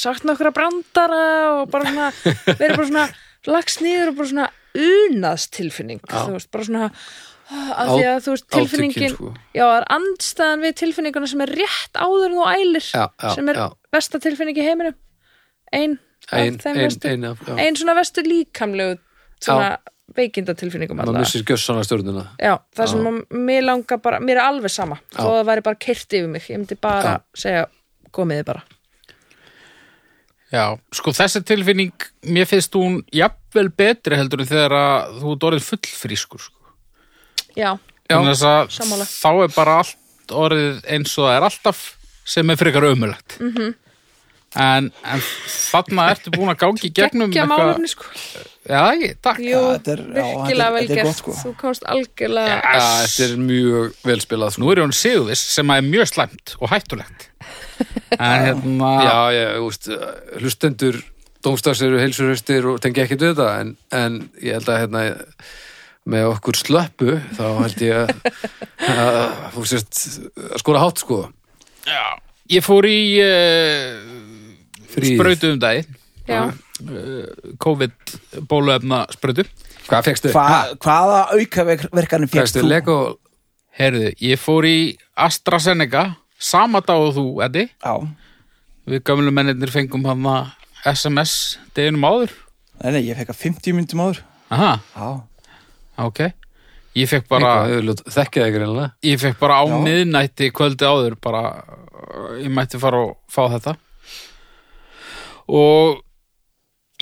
sagt 0.00 0.24
nokkra 0.26 0.50
brandara 0.56 1.22
og 1.60 1.70
bara 1.70 1.90
svona 1.92 2.10
verið 2.58 2.76
bara 2.80 2.88
svona 2.90 3.06
lagst 3.54 3.82
niður 3.84 4.10
og 4.12 4.18
bara 4.18 4.32
svona 4.32 4.48
unaðstilfinning 4.80 6.00
þú 6.06 6.34
veist, 6.36 6.50
bara 6.54 6.66
svona 6.66 6.88
að 7.50 7.88
því 7.90 8.02
að 8.06 8.18
þú 8.24 8.34
veist 8.34 8.46
tilfinningin 8.54 9.14
sko. 9.16 9.30
já, 9.56 9.62
það 9.64 9.76
er 9.80 9.86
andstæðan 9.96 10.60
við 10.66 10.76
tilfinninguna 10.82 11.30
sem 11.30 11.40
er 11.46 11.52
rétt 11.60 11.98
áður 11.98 12.26
en 12.28 12.36
þú 12.38 12.44
ælir 12.52 12.84
Já, 12.86 13.02
já, 13.10 13.30
sem 13.34 13.50
er 13.50 13.58
já. 13.58 13.64
versta 13.96 14.20
tilfinning 14.22 14.60
í 14.60 14.66
heiminum 14.66 14.96
ein, 15.74 15.96
Ein- 16.32 16.54
af 16.54 16.64
þeim 16.64 16.76
ein- 16.76 17.24
ein 17.58 17.74
já. 17.74 17.78
svona 17.80 17.94
verstu 17.98 18.22
líkamlegu 18.22 18.98
svona 19.40 19.78
veikinda 20.16 20.54
tilfinningum 20.54 20.98
maður 20.98 21.20
missir 21.20 21.44
gjössana 21.46 21.84
stjórnuna 21.86 22.26
Já, 22.38 22.58
það 22.76 22.88
sem 22.92 23.04
Já. 23.04 23.10
að 23.10 23.40
mér 23.46 23.62
langar 23.64 24.02
bara, 24.02 24.20
mér 24.20 24.38
er 24.38 24.46
alveg 24.48 24.70
sama 24.70 24.98
Já. 25.12 25.22
þó 25.22 25.30
það 25.38 25.46
væri 25.50 25.62
bara 25.62 25.76
kyrt 25.86 26.12
yfir 26.18 26.28
mig, 26.28 26.42
ég 26.50 26.58
myndi 26.58 26.80
bara 26.80 27.02
Já. 27.02 27.20
segja, 27.34 27.66
komiði 28.12 28.44
bara 28.44 28.62
Já, 30.50 30.64
sko 30.92 31.12
þessi 31.14 31.44
tilfinning, 31.46 31.92
mér 32.26 32.48
finnst 32.50 32.74
hún 32.74 33.04
jafnvel 33.14 33.68
betri 33.70 34.16
heldur 34.18 34.42
en 34.42 34.50
þegar 34.50 34.74
að 34.74 35.20
þú 35.20 35.34
ert 35.36 35.44
orðið 35.46 35.68
fullfrískur 35.68 36.42
sko. 36.42 36.72
Já, 37.54 37.78
að 38.10 38.72
sammála. 38.74 39.06
þá 39.06 39.30
er 39.44 39.54
bara 39.54 39.76
allt 39.84 40.34
orðið 40.34 40.80
eins 40.90 41.14
og 41.18 41.28
það 41.28 41.36
er 41.36 41.46
alltaf 41.46 41.84
sem 42.26 42.50
er 42.50 42.58
frekar 42.58 42.86
ömulegt 42.90 43.38
mm 43.40 43.52
-hmm. 43.54 43.74
En, 44.58 44.88
en 45.06 45.20
þarna 45.70 46.06
ertu 46.14 46.32
búin 46.34 46.50
að 46.50 46.58
gangi 46.64 46.88
í 46.88 46.92
gegnum 46.96 47.30
geggja 47.30 47.44
málefni 47.50 47.90
sko. 47.92 48.08
Já, 48.66 48.80
ekki, 48.94 49.10
takk. 49.22 49.38
Jú, 49.44 49.60
er- 49.76 50.02
virkilega 50.16 50.40
þetta 50.40 50.66
er- 50.66 50.74
vel 50.74 50.82
er 50.82 50.94
gert. 50.96 51.06
gott, 51.06 51.20
sko. 51.20 51.34
Þú 51.38 51.52
komst 51.60 51.86
algjörlega 51.86 52.56
Já, 52.58 52.88
þetta 53.04 53.28
er 53.28 53.36
mjög 53.46 53.94
vel 54.10 54.20
spilað. 54.24 54.52
Sko. 54.56 54.62
Nú 54.64 54.72
er 54.74 54.82
hún 54.82 54.92
sigurvis 54.96 55.44
sem 55.54 55.70
er 55.70 55.86
mjög 55.86 56.10
slæmt 56.12 56.56
og 56.60 56.68
hættulegt. 56.74 57.28
En 58.20 58.42
hérna 58.44 58.90
Já, 59.06 59.16
þú 59.56 59.66
veist, 59.70 59.86
hlustendur 60.42 60.98
dómstafs 61.40 61.80
eru 61.86 61.98
heilsurhustir 62.02 62.66
og 62.68 62.80
tengi 62.84 63.00
ekkert 63.04 63.22
við 63.24 63.30
þetta 63.32 63.60
en, 63.62 63.70
en 63.96 64.18
ég 64.42 64.58
held 64.58 64.68
að 64.68 64.80
hérna 64.82 65.04
með 66.10 66.26
okkur 66.34 66.58
slöppu 66.58 67.14
þá 67.38 67.44
held 67.62 67.82
ég 67.86 67.96
að, 68.02 68.10
að 68.90 69.54
þú 69.54 69.64
sést 69.70 70.02
að 70.50 70.58
skora 70.60 70.82
hátt 70.84 71.00
sko. 71.00 71.20
Já, 71.88 72.04
ég 72.52 72.64
fór 72.66 72.88
í 72.90 73.00
uh, 73.24 74.19
Frí. 75.02 75.14
sprautu 75.16 75.52
um 75.54 75.58
daginn. 75.62 75.98
Já, 76.30 76.40
COVID 77.58 77.92
bóluefna 78.48 79.02
sprautu. 79.14 79.44
Hvað 79.88 80.06
fegstu? 80.06 80.30
Hva, 80.34 80.76
Hvaða 80.78 81.20
aukaverkanir 81.34 82.30
fékkst 82.30 82.58
Fegstu? 82.60 82.66
Lego? 82.68 82.98
Herðu, 83.80 84.12
ég 84.22 84.38
fór 84.40 84.66
í 84.68 84.76
AstraZeneca. 85.16 86.16
Sama 86.40 86.80
dag 86.80 87.00
og 87.00 87.14
þú, 87.16 87.24
Eddi. 87.44 87.66
Já, 87.84 87.94
Við 88.90 89.02
gamlu 89.06 89.30
mennirnir 89.34 89.70
fengum 89.70 90.06
hann 90.08 90.24
að 90.26 90.54
SMS 90.94 91.34
deginum 91.76 92.06
áður. 92.08 92.32
Nei, 92.80 92.92
nei, 92.96 93.02
ég 93.10 93.18
fekk 93.18 93.34
að 93.34 93.42
50 93.44 93.76
myndum 93.76 94.00
áður. 94.06 94.22
Aha, 94.50 94.70
Já, 94.96 95.10
ok. 96.06 96.22
Ég 96.98 97.06
fekk 97.06 97.28
bara, 97.30 97.50
Þekkið 97.70 98.44
ekki 98.46 98.58
reynilega 98.58 98.88
ég 99.06 99.20
fekk 99.22 99.36
bara 99.38 99.60
á 99.62 99.64
Já. 99.68 99.76
miðnætti 99.84 100.48
kvöldi 100.50 100.88
áður 100.88 101.14
bara, 101.22 101.42
uh, 101.62 102.32
ég 102.40 102.50
mætti 102.50 102.80
fara 102.82 103.04
og 103.04 103.12
fá 103.30 103.44
þetta 103.52 103.76
og 105.50 106.00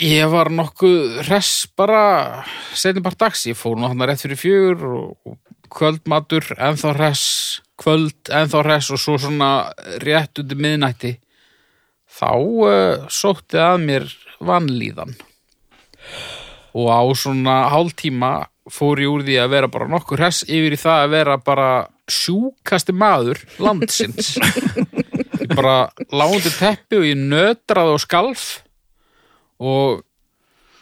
ég 0.00 0.28
var 0.30 0.50
nokkuð 0.54 1.22
hress 1.26 1.66
bara 1.76 2.44
setjum 2.72 3.04
bara 3.04 3.20
dags, 3.26 3.46
ég 3.50 3.58
fór 3.58 3.76
nú 3.78 3.90
hann 3.90 4.04
rétt 4.06 4.24
fyrir 4.24 4.40
fjögur 4.40 4.84
og, 4.88 5.38
kvöldmatur 5.68 6.46
ennþá 6.56 6.94
hress, 6.96 7.24
kvöld 7.76 8.30
ennþá 8.32 8.62
hress 8.64 8.92
og 8.94 9.02
svo 9.02 9.18
svona 9.20 9.50
rétt 10.00 10.40
undir 10.40 10.56
miðnætti. 10.56 11.18
Þá 12.08 12.30
uh, 12.32 13.08
sótti 13.12 13.60
að 13.60 13.82
mér 13.84 14.06
vanlíðan. 14.40 15.12
Og 16.72 16.88
á 16.88 17.04
svona 17.12 17.58
hálftíma 17.68 18.32
fór 18.72 19.02
ég 19.02 19.12
úr 19.12 19.26
því 19.26 19.36
að 19.42 19.52
vera 19.52 19.70
bara 19.72 19.90
nokkur 19.92 20.22
hress 20.22 20.46
yfir 20.48 20.76
í 20.76 20.80
það 20.80 21.04
að 21.04 21.14
vera 21.18 21.36
bara 21.44 21.70
sjúkasti 22.08 22.94
maður 22.96 23.42
landsins 23.60 24.36
ég 25.48 25.56
bara 25.56 25.88
lándi 26.12 26.52
teppi 26.52 26.98
og 27.00 27.06
ég 27.08 27.18
nötraði 27.18 27.94
og 27.96 28.02
skalf 28.02 28.44
og 29.58 30.02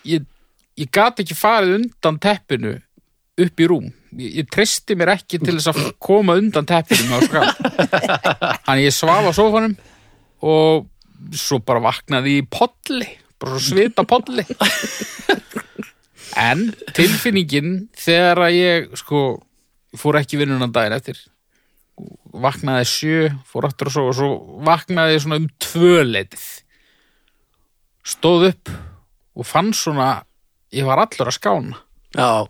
ég, 0.07 0.27
ég 0.77 0.91
gat 0.93 1.23
ekki 1.23 1.37
farið 1.39 1.79
undan 1.79 2.19
teppinu 2.23 2.75
upp 3.37 3.61
í 3.61 3.69
rúm. 3.69 3.91
Ég, 4.17 4.41
ég 4.43 4.51
treysti 4.51 4.97
mér 4.99 5.15
ekki 5.17 5.41
til 5.43 5.57
þess 5.59 5.71
að 5.73 5.93
koma 6.03 6.37
undan 6.41 6.69
teppinu 6.69 7.09
með 7.13 7.29
skalf. 7.31 7.63
Þannig 8.67 8.89
ég 8.89 8.97
svaf 8.97 9.31
á 9.31 9.33
sófanum 9.37 9.77
og 10.47 10.91
svo 11.37 11.61
bara 11.65 11.83
vaknaði 11.85 12.41
í 12.41 12.45
podli 12.51 13.09
bara 13.41 13.61
svita 13.61 14.05
podli 14.09 14.45
en 16.37 16.69
tilfinningin 16.97 17.87
þegar 17.97 18.43
að 18.47 18.57
ég 18.57 18.99
sko 19.01 19.23
fór 19.97 20.21
ekki 20.21 20.41
vinnunan 20.41 20.73
daginn 20.75 20.97
eftir 20.97 21.21
vaknaði 22.37 22.89
sjö, 22.91 23.23
fór 23.49 23.69
aftur 23.69 23.91
og 23.91 23.95
svo 23.95 24.05
og 24.11 24.17
svo 24.19 24.31
vaknaði 24.67 25.17
ég 25.17 25.25
svona 25.25 25.41
um 25.41 25.49
tvöleitið 25.63 26.47
stóð 28.07 28.51
upp 28.51 28.73
og 29.37 29.49
fann 29.49 29.73
svona 29.77 30.11
ég 30.75 30.87
var 30.87 31.03
allur 31.03 31.31
að 31.31 31.37
skána. 31.39 31.81
Já, 32.17 32.47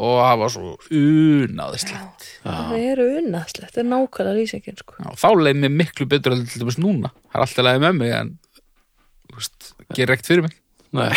og 0.00 0.14
það 0.24 0.36
var 0.42 0.52
svo 0.54 0.74
unaðislegt. 0.96 2.28
Það 2.44 2.76
eru 2.78 3.08
unnaðslegt 3.20 3.74
Það 3.74 3.82
er 3.82 3.88
nákvæmlega 3.90 4.36
lýsingin 4.38 4.78
sko. 4.80 4.96
Já, 5.00 5.10
þá 5.20 5.28
leið 5.40 5.60
mér 5.64 5.74
miklu 5.82 6.06
betur 6.08 6.36
en 6.36 6.46
til 6.48 6.62
dæmis 6.62 6.80
núna. 6.80 7.12
Það 7.30 7.40
er 7.40 7.46
alltaf 7.46 7.66
leiði 7.66 7.82
með 7.84 7.98
mig 8.00 8.14
en 8.16 8.32
veist, 9.36 9.72
gerir 9.96 10.16
ekkert 10.16 10.30
fyrir 10.30 10.46
mig 10.46 10.56
nei. 10.96 11.10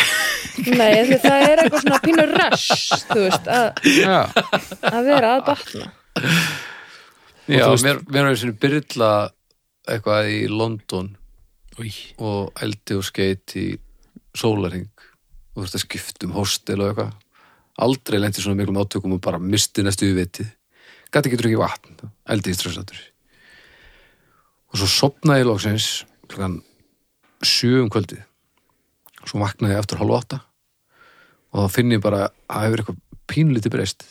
Nei, 0.78 0.90
því 1.08 1.16
það 1.24 1.44
er 1.48 1.62
eitthvað 1.64 1.82
svona 1.82 2.00
pínur 2.04 2.30
rush 2.38 3.06
Þú 3.08 3.24
veist, 3.24 3.48
að, 3.50 4.36
að 4.90 5.08
vera 5.08 5.32
að 5.34 5.42
batna 5.48 5.88
Já, 7.48 7.66
veist- 7.68 7.84
mér, 7.84 8.00
mér 8.08 8.30
er 8.30 8.36
svona 8.40 8.58
byrla 8.60 9.10
eitthvað 9.88 10.30
í 10.32 10.40
London 10.48 11.16
Új. 11.78 12.14
og 12.18 12.52
eldi 12.64 12.96
og 12.96 13.04
skeit 13.04 13.52
í 13.60 13.66
sólaring 14.34 14.88
og 15.54 15.62
veist 15.64 15.76
að 15.76 15.84
skiptum 15.84 16.32
hostel 16.32 16.80
og 16.80 16.92
eitthvað. 16.94 17.12
Aldrei 17.84 18.20
lendi 18.22 18.40
svona 18.40 18.56
miklum 18.56 18.78
átökum 18.80 19.12
og 19.16 19.20
bara 19.20 19.38
misti 19.42 19.82
næstu 19.82 20.06
í 20.08 20.14
vitið 20.16 20.52
gæti 21.14 21.30
ekki 21.30 21.38
drukkið 21.38 21.60
vatn, 21.60 22.08
eldi 22.26 22.50
í 22.50 22.56
stressatur. 22.58 22.98
Og 24.72 24.80
svo 24.80 24.88
sopnaði 24.90 25.44
ég 25.44 25.46
lóksins 25.46 25.88
klokkan 26.26 26.56
sjö 27.44 27.82
um 27.84 27.90
kvöldið. 27.92 28.24
Svo 29.24 29.38
vaknaði 29.42 29.76
ég 29.76 29.82
eftir 29.84 30.00
hálf 30.00 30.16
átta 30.18 30.40
og 31.54 31.68
þá 31.68 31.70
finn 31.76 31.92
ég 31.94 32.02
bara 32.02 32.24
að 32.26 32.32
það 32.50 32.64
hefur 32.66 32.82
eitthvað 32.82 32.98
pínlítið 33.30 33.74
breyst. 33.76 34.02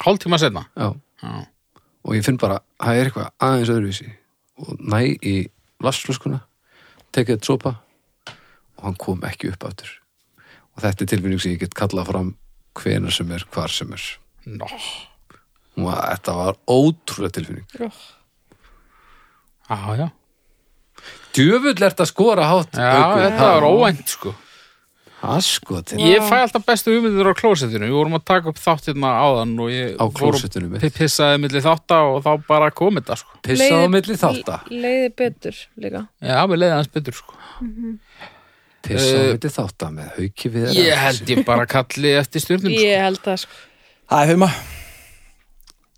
Hálftíma 0.00 0.38
setna 0.40 0.64
já. 0.76 0.88
Já, 1.22 1.46
og 2.06 2.14
ég 2.14 2.24
finn 2.26 2.38
bara 2.40 2.60
að 2.78 2.86
það 2.86 3.00
er 3.00 3.08
eitthvað 3.10 3.30
aðeins 3.48 3.72
öðruvísi. 3.74 4.08
Og 4.62 4.78
næ 4.80 5.00
í 5.26 5.34
lastflöskuna 5.84 6.38
tekið 7.12 7.36
þetta 7.36 7.50
sopa 7.50 7.72
og 8.76 8.84
hann 8.86 8.98
kom 9.00 9.24
ekki 9.26 9.50
upp 9.52 9.66
aftur. 9.68 9.90
Og 10.76 10.84
þetta 10.84 11.04
er 11.06 11.10
tilfinning 11.12 11.42
sem 11.42 11.54
ég 11.56 11.62
get 11.64 11.74
kallað 11.76 12.10
fram 12.12 12.30
hvenær 12.76 13.14
sem 13.16 13.30
er, 13.32 13.44
hvar 13.52 13.72
sem 13.72 13.92
er. 13.96 14.04
Nó, 14.46 14.68
og 15.80 15.90
þetta 15.90 16.34
var 16.38 16.58
ótrúlega 16.70 17.34
tilfinning. 17.40 17.66
Já, 19.66 19.78
já. 19.98 20.08
Djöfull 21.36 21.82
ert 21.84 22.00
að 22.00 22.08
skora 22.08 22.46
hátt 22.48 22.76
Já, 22.78 22.86
Haukur. 22.94 23.22
þetta 23.26 23.48
var 23.50 23.64
óvænt 23.68 24.08
sko 24.08 24.30
Askotin. 25.22 25.98
Ég 25.98 26.20
fæ 26.28 26.42
alltaf 26.44 26.64
bestu 26.66 26.92
hugmyndir 26.92 27.26
á 27.26 27.34
klósettinu. 27.34 27.86
Við 27.88 27.94
vorum 27.96 28.16
að 28.18 28.24
taka 28.28 28.50
upp 28.52 28.58
þátt 28.60 28.90
hérna 28.90 29.12
áðan 29.16 29.54
og 29.64 29.70
ég 29.72 29.96
pi- 29.96 30.90
pissaði 30.98 31.40
milli 31.40 31.62
þátta 31.64 32.00
og 32.12 32.18
þá 32.26 32.46
bara 32.46 32.70
kom 32.70 32.94
þetta 33.00 33.16
sko. 33.16 33.38
Pissa 33.42 33.80
á 33.80 33.88
milli 33.88 34.14
þátta? 34.20 34.58
leiði 34.70 35.08
betur 35.16 35.56
líka. 35.80 36.02
Já, 36.22 36.38
við 36.46 36.60
leiði 36.62 36.74
hans 36.76 36.88
betur 36.92 37.16
sko. 37.16 37.34
Pissa 38.86 39.16
á 39.16 39.18
Eh, 39.18 39.32
milli 39.32 39.50
þátta 39.56 39.88
með 39.96 40.10
hauki 40.18 40.50
við 40.52 40.74
Ég 40.76 40.96
held 40.96 41.26
ég 41.32 41.44
bara 41.48 41.66
kalli 41.66 42.12
eftir 42.20 42.40
stjórnum 42.44 42.70
sko. 42.76 42.84
ég 42.84 43.00
held 43.00 43.22
það 43.24 43.38
sko. 43.46 43.52
Það 44.10 44.22
er 44.22 44.28
fimma. 44.34 44.50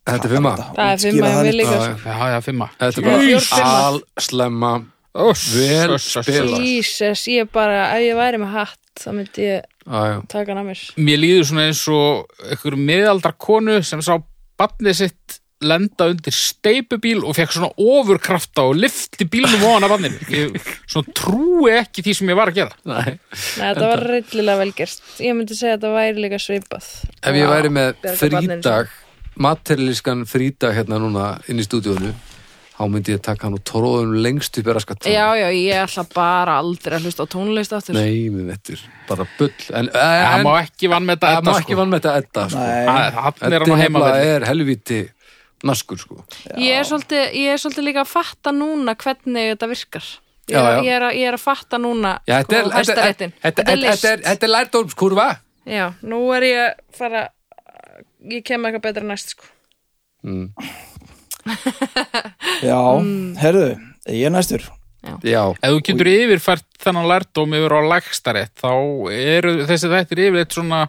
Þetta 0.09 0.25
er 0.25 0.33
fimma. 0.33 0.53
Það 0.57 0.93
er 0.93 1.03
fimm 1.03 1.25
að 1.27 1.43
við 1.45 1.53
líka. 1.59 1.75
Já, 1.75 1.83
sko. 1.85 2.09
Já, 2.09 2.29
já, 2.33 2.39
fimma. 2.47 2.71
Þetta 2.79 2.99
er 2.99 3.03
bara 3.03 3.19
fimma. 3.19 3.99
allslemma 4.17 4.73
Öss, 4.79 4.98
Vel 5.19 5.99
spilað. 6.03 6.63
Jesus, 6.63 7.25
ég 7.33 7.51
bara, 7.55 7.89
ef 7.97 8.07
ég 8.07 8.19
væri 8.19 8.41
með 8.43 8.55
hatt 8.55 9.03
þá 9.03 9.11
myndi 9.15 9.49
ég 9.49 9.67
já. 9.87 10.23
taka 10.31 10.53
hann 10.53 10.63
að 10.63 10.71
mér 10.71 10.85
Mér 11.09 11.21
líður 11.23 11.51
svona 11.51 11.67
eins 11.69 11.83
og 11.93 12.47
einhver 12.47 12.79
miðaldra 12.79 13.35
konu 13.35 13.79
sem 13.87 14.03
sá 14.05 14.17
barnið 14.59 14.99
sitt 15.03 15.39
lenda 15.59 16.07
undir 16.13 16.35
steipubíl 16.35 17.25
og 17.27 17.35
fekk 17.35 17.57
svona 17.57 17.73
ofurkrafta 17.83 18.63
og 18.71 18.77
lifti 18.79 19.27
bílnum 19.27 19.65
á 19.67 19.71
hana 19.75 19.91
barninu. 19.91 20.21
Ég 20.31 20.55
svona 20.87 21.15
trúi 21.19 21.73
ekki 21.81 22.05
því 22.07 22.15
sem 22.15 22.31
ég 22.31 22.39
var 22.39 22.53
að 22.53 22.61
gera. 22.61 22.79
Nei. 22.87 23.17
Nei, 23.19 23.19
þetta 23.57 23.91
var 23.91 24.05
reyllilega 24.07 24.63
velgerst 24.63 25.19
ég 25.25 25.35
myndi 25.35 25.59
segja 25.59 25.75
að 25.75 25.81
þetta 25.81 25.93
væri 25.97 26.25
líka 26.29 26.41
svipað 26.43 26.89
Ef 27.19 27.41
ég 27.41 27.51
væri 27.51 27.75
með 27.75 28.09
frídag 28.23 28.95
materialískan 29.39 30.25
frídag 30.31 30.75
hérna 30.79 30.99
núna 31.03 31.29
inn 31.51 31.59
í 31.59 31.67
stúdíónu 31.67 32.15
þá 32.79 32.83
myndi 32.93 33.15
ég 33.17 33.23
taka 33.27 33.49
hann 33.49 33.57
og 33.59 33.63
tróðum 33.67 34.15
lengst 34.23 34.59
upp 34.61 34.71
í 34.71 34.75
raskat 34.77 35.09
já, 35.11 35.27
já, 35.35 35.49
ég 35.51 35.83
ætla 35.83 36.05
bara 36.15 36.59
aldrei 36.63 36.99
að 36.99 37.09
hlusta 37.09 37.27
á 37.27 37.33
tónlist 37.35 37.75
aftur 37.75 37.99
Nei, 37.99 38.29
mér 38.31 38.53
vettur, 38.53 38.83
bara 39.09 39.27
bull 39.39 39.53
En, 39.75 39.91
Það 39.93 40.45
má 40.47 40.53
ekki 40.63 40.91
vann 40.93 41.09
með 41.09 41.23
það 41.25 41.37
þetta 41.37 41.51
má 41.51 41.59
ekki 41.59 41.75
sko. 41.75 41.79
vann 41.81 41.95
með 41.95 42.09
þetta 42.09 42.45
sko. 42.55 42.67
Það 42.89 44.23
er 44.23 44.39
er 44.39 44.49
helviti 44.49 45.01
naskur 45.67 45.99
sko 45.99 46.21
ég 46.55 46.79
er, 46.79 46.87
svolítið, 46.87 47.25
ég 47.35 47.55
er 47.57 47.63
svolítið 47.63 47.87
líka 47.89 48.05
að 48.05 48.13
fatta 48.13 48.55
núna 48.55 48.95
hvernig 48.99 49.53
þetta 49.55 49.71
virkar 49.73 50.09
ég 50.49 50.55
Já, 50.55 50.61
er, 50.63 50.69
já. 50.71 50.83
ég 50.87 50.93
er, 50.95 51.07
að, 51.09 51.17
ég 51.19 51.31
er 51.33 51.37
að 51.39 51.43
fatta 51.45 51.81
núna 51.83 52.13
Já, 52.23 52.37
þetta 52.39 52.59
er, 52.59 52.69
sko, 52.69 52.79
þetta, 52.79 53.09
þetta, 53.09 53.09
þetta, 53.09 53.41
þetta 53.49 53.73
er 53.75 53.83
list 53.83 54.05
þetta, 54.05 54.13
er, 54.13 54.23
þetta 54.29 54.49
er 54.49 54.55
lærdómskurva 54.55 55.27
já, 55.69 55.85
nú 56.07 56.21
er 56.37 56.47
ég 56.49 56.63
að 56.63 57.01
fara 57.01 57.25
ég 58.33 58.47
kem 58.47 58.67
eitthvað 58.69 58.87
betra 58.89 59.09
næst 59.09 59.35
sko. 59.35 59.51
mm. 60.27 60.53
Já, 62.69 62.81
herðu, 63.43 63.71
ég 64.11 64.27
er 64.29 64.35
næstur. 64.35 64.67
Já, 65.23 65.55
Ef 65.63 65.71
þú 65.73 65.79
getur 65.87 66.09
yfirfært 66.11 66.67
þennan 66.83 67.07
lærdóm 67.09 67.53
yfir 67.57 67.75
á 67.79 67.81
lægstarétt 67.95 68.53
þá 68.59 68.73
eru 69.15 69.53
þessi 69.69 69.91
þættir 69.93 70.21
yfirleitt 70.27 70.57
svona 70.57 70.81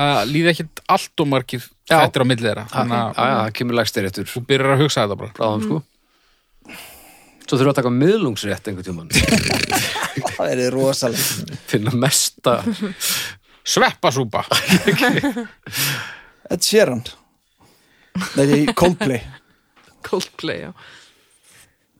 að 0.00 0.32
líða 0.32 0.52
ekkit 0.52 0.82
allt 0.90 1.22
og 1.22 1.28
margir 1.30 1.62
Já. 1.86 2.00
þættir 2.02 2.24
á 2.24 2.26
milli 2.28 2.48
þeirra. 2.48 2.64
Þannig 2.72 2.98
já, 2.98 3.04
að 3.04 3.30
já, 3.30 3.36
það 3.38 3.52
kemur 3.60 3.78
lægstir 3.78 4.08
eftir 4.10 4.28
þú 4.32 4.42
byrjar 4.50 4.74
að 4.74 4.82
hugsa 4.82 5.04
þetta 5.04 5.18
bara. 5.22 5.34
bráðum 5.38 5.64
sko. 5.68 5.78
Svo 7.44 7.58
þurfum 7.60 7.68
við 7.68 7.70
að 7.70 7.78
taka 7.78 7.94
miðlungsrétt 7.94 8.68
einhvern 8.72 8.88
tímann. 8.88 9.10
Það 10.34 10.50
er 10.50 10.62
rosalega 10.72 11.58
finna 11.70 11.92
mesta 11.98 12.56
Sveppasúpa. 13.64 14.42
Ed 16.50 16.64
Sheeran. 16.64 17.04
Nei, 18.38 18.64
Coldplay 18.76 19.22
Coldplay, 20.06 20.66
já 20.66 20.72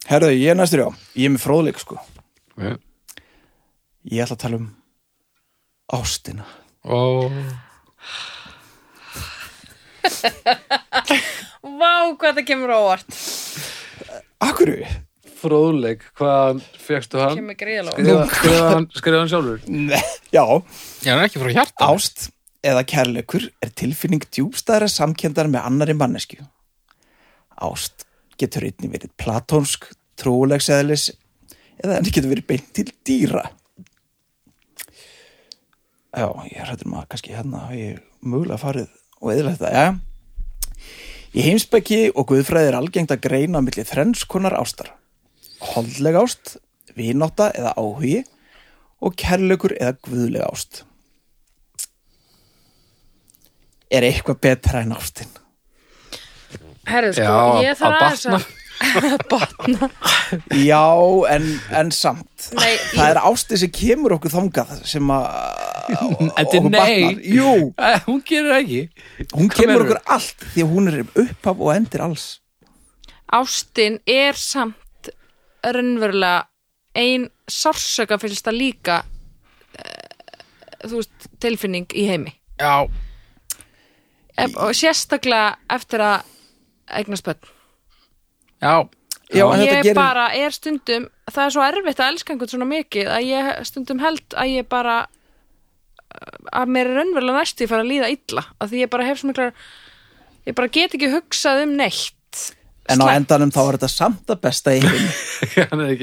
Herðu, 0.08 0.32
ég 0.36 0.52
er 0.52 0.58
næstur 0.58 0.84
já 0.84 0.88
Ég 1.16 1.28
er 1.28 1.34
með 1.34 1.44
fróðleik 1.46 1.80
sko 1.80 1.98
Já. 2.54 2.74
Ég 4.12 4.24
ætla 4.24 4.36
að 4.36 4.42
tala 4.44 4.60
um 4.60 4.68
ástina 5.94 6.44
Og 6.84 7.32
Vá, 11.64 11.94
hvað 12.20 12.36
það 12.38 12.46
kemur 12.50 12.74
á 12.74 12.78
óvart 12.78 13.18
Akkurru? 14.44 14.84
Fróðleik, 15.44 16.04
hvað 16.16 16.60
fegstu 16.80 17.20
hann? 17.20 17.36
kemur 17.40 17.56
gríðalega 17.60 17.96
Skrifa, 17.96 18.28
skrifa, 18.32 18.68
hann, 18.70 18.86
hann 19.18 19.32
sjálfur 19.32 19.66
Nei, 19.68 20.04
já 20.32 20.44
ég 20.44 21.10
er 21.12 21.24
ekki 21.26 21.40
frá 21.42 21.52
hjarta. 21.52 21.88
Ást 21.90 22.28
eða 22.64 22.84
kærleikur 22.88 23.48
er 23.62 23.72
tilfinning 23.76 24.24
djúbstæðra 24.32 24.88
samkendar 24.88 25.50
með 25.52 25.66
annari 25.68 25.96
mannesku. 25.98 26.38
Ást 27.62 28.06
getur 28.40 28.66
einnig 28.66 28.90
verið 28.96 29.12
platónsk, 29.20 29.86
trúlegseðlis 30.18 31.10
eða 31.82 31.98
henni 31.98 32.14
getur 32.14 32.32
verið 32.32 32.48
beint 32.48 32.72
til 32.76 32.88
dýra. 33.06 33.44
Já, 36.14 36.28
ég 36.46 36.60
hrættur 36.62 36.90
maður 36.90 37.10
kannski 37.10 37.34
hérna 37.34 37.64
hafa 37.64 37.78
ég 37.78 38.02
mögulega 38.22 38.60
farið 38.62 38.90
og 39.20 39.32
eðla 39.34 39.54
þetta, 39.56 39.70
já. 39.74 39.86
Í 41.34 41.42
heimsbæki 41.42 42.00
og 42.14 42.28
guðfræði 42.30 42.70
er 42.70 42.78
algengt 42.78 43.10
að 43.10 43.24
greina 43.26 43.58
á 43.58 43.64
milli 43.66 43.82
þrennskonar 43.86 44.54
ástar. 44.54 44.92
Holdleg 45.74 46.18
ást, 46.20 46.56
vinátta 46.94 47.48
eða 47.58 47.74
áhugi 47.74 48.20
og 49.02 49.16
kærleikur 49.18 49.74
eða 49.74 49.96
guðleg 50.06 50.44
ást. 50.46 50.84
Er 53.90 54.06
eitthvað 54.06 54.38
betra 54.46 54.84
en 54.86 54.94
ástin? 54.94 55.34
Herðu, 56.88 57.12
sko, 57.16 57.24
Já, 57.24 57.64
ég 57.64 57.72
að 57.72 57.80
þarf 57.80 58.04
aðeins 58.04 58.24
batna. 58.26 58.38
að 58.44 58.52
batna 59.32 59.88
Já, 60.64 60.82
en, 61.34 61.44
en 61.80 61.92
samt 61.94 62.48
Nei, 62.58 62.72
Það 62.92 63.10
er 63.12 63.20
ástið 63.30 63.60
sem 63.62 63.72
kemur 63.78 64.14
okkur 64.18 64.32
þangað 64.34 64.72
sem 64.90 65.12
að 65.14 65.26
Þetta 65.84 66.40
er 66.42 66.48
okkur 66.48 66.70
nei. 66.72 66.80
batnar. 66.80 67.20
Jú, 67.38 67.52
Eh, 67.78 68.00
Hún 68.08 68.22
gerir 68.28 68.50
það 68.50 68.62
ekki 68.62 68.80
hún 69.34 69.48
Hvað 69.48 69.54
kemur 69.58 69.74
meinarðu? 69.74 69.84
okkur 69.84 70.16
allt 70.16 70.46
því 70.54 70.64
að 70.66 70.72
hún 70.74 70.90
er 70.92 70.98
upphaf 71.24 71.62
og 71.68 71.72
endir 71.76 72.04
alls 72.08 72.26
ástin 73.34 73.96
er 74.06 74.36
samt 74.38 75.08
raunverulega 75.64 76.44
ein 76.94 77.24
sársöka 77.50 78.18
fylgst 78.22 78.46
að 78.50 78.58
líka 78.60 78.98
uh, 79.02 80.84
þú 80.84 81.00
veist, 81.00 81.26
tilfinning 81.42 81.88
í 81.98 82.04
heimi 82.10 82.34
Já, 82.60 82.84
Ef- 84.38 84.54
og 84.60 84.70
sérstaklega 84.76 85.56
eftir 85.74 86.02
að 86.04 86.30
eignast 86.90 87.24
börn. 87.26 87.50
Já, 88.64 88.74
Já, 89.34 89.44
ég 89.58 89.70
gerir 89.82 89.96
bara 89.96 90.28
er 90.36 90.52
stundum 90.54 91.06
það 91.32 91.44
er 91.46 91.54
svo 91.54 91.64
erfitt 91.64 92.00
að 92.02 92.10
elska 92.12 92.34
einhvern 92.34 92.52
svona 92.52 92.68
mikið 92.68 93.08
að 93.10 93.28
ég 93.30 93.48
stundum 93.66 94.02
held 94.02 94.36
að 94.36 94.52
ég 94.52 94.68
bara 94.70 94.98
að 96.54 96.74
mér 96.74 96.90
er 96.90 96.98
raunverulega 97.00 97.40
næstu 97.40 97.64
ég 97.64 97.70
fara 97.72 97.84
að 97.84 97.90
líða 97.90 98.10
illa 98.14 98.44
að 98.60 98.74
því 98.74 98.82
ég 98.84 98.92
bara 98.92 99.06
hef 99.08 99.20
svo 99.20 99.30
miklar 99.30 99.54
ég 100.44 100.56
bara 100.58 100.72
get 100.76 100.94
ekki 100.94 101.10
hugsað 101.14 101.64
um 101.64 101.72
neitt. 101.80 102.20
En 102.84 103.00
á 103.00 103.04
Slæmt. 103.08 103.16
endanum 103.16 103.52
þá 103.54 103.60
er 103.64 103.76
þetta 103.78 103.88
samt 103.88 104.30
að 104.34 104.40
besta 104.44 104.74
í 104.76 104.82
heim 104.84 105.06
Hann 105.70 105.82
er 105.86 105.94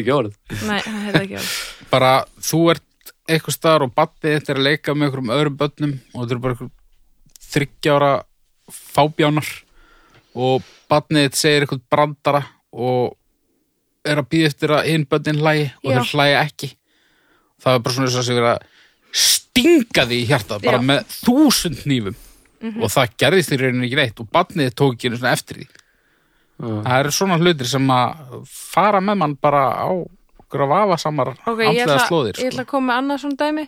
ekki, 0.00 0.14
orð. 0.14 0.32
Nei, 0.64 0.78
það 0.80 1.02
hefði 1.06 1.22
ekki 1.26 1.40
alveg 1.42 1.90
bara 1.92 2.12
þú 2.40 2.60
ert 2.72 3.12
eitthvað 3.28 3.56
staðar 3.58 3.84
og 3.86 3.92
battið 3.94 4.38
þetta 4.38 4.54
er 4.54 4.60
að 4.62 4.66
leika 4.70 4.94
með 4.96 5.06
einhverjum 5.06 5.34
öðrum 5.36 5.58
börnum 5.60 5.92
og 6.14 6.22
þetta 6.22 6.34
er 6.34 6.40
bara 6.46 6.56
einhver 6.56 6.72
þryggjára 7.52 8.12
fábjánar 8.72 9.50
og 10.34 10.62
barnið 10.90 11.34
segir 11.36 11.66
eitthvað 11.66 11.82
brandara 11.92 12.42
og 12.72 13.16
er 14.08 14.18
að 14.22 14.30
býða 14.32 14.50
eftir 14.50 14.72
að 14.74 14.86
hinn 14.90 15.04
börnin 15.10 15.40
hlægi 15.42 15.66
og 15.84 15.90
Já. 15.90 15.96
þeir 15.98 16.12
hlæja 16.16 16.38
ekki 16.46 16.70
það 17.62 17.76
er 17.76 17.82
bara 17.84 17.94
svona 17.96 18.08
þess 18.10 18.22
að 18.22 18.28
segja 18.30 18.54
að 18.54 18.64
stinga 19.22 20.06
því 20.08 20.18
í 20.22 20.28
hjartað 20.30 20.64
bara 20.64 20.80
Já. 20.80 20.86
með 20.88 21.14
þúsund 21.20 21.84
nýfum 21.90 22.16
og 22.82 22.90
það 22.94 23.14
gerðist 23.18 23.52
í 23.52 23.58
rauninni 23.60 23.88
ekki 23.88 23.98
neitt 23.98 24.20
og 24.22 24.28
barnið 24.32 24.74
tók 24.78 24.96
ekki 24.96 25.10
einu 25.10 25.20
svona 25.20 25.36
eftir 25.36 25.60
því 25.60 25.68
það 26.62 26.98
eru 27.00 27.14
svona 27.14 27.38
hlutir 27.42 27.68
sem 27.70 27.88
að 27.90 28.34
fara 28.48 29.00
með 29.02 29.18
mann 29.22 29.36
bara 29.42 29.62
á 29.82 29.90
okkur 29.92 30.64
að 30.66 30.72
vafa 30.72 30.98
samar 31.02 31.32
Ok, 31.34 31.62
ég 31.64 31.82
ætla, 31.82 31.82
andlega 31.82 32.06
slóðir 32.06 32.36
ég 32.36 32.38
sko. 32.38 32.50
ætla 32.52 32.64
að 32.64 32.70
koma 32.70 32.88
með 32.92 33.00
annað 33.02 33.22
svona 33.24 33.40
dæmi 33.42 33.64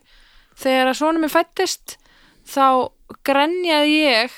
þegar 0.64 0.90
að 0.92 0.98
svona 1.00 1.22
mér 1.24 1.32
fættist 1.34 1.96
þá 2.54 2.66
grenjaði 3.26 3.96
ég 3.98 4.36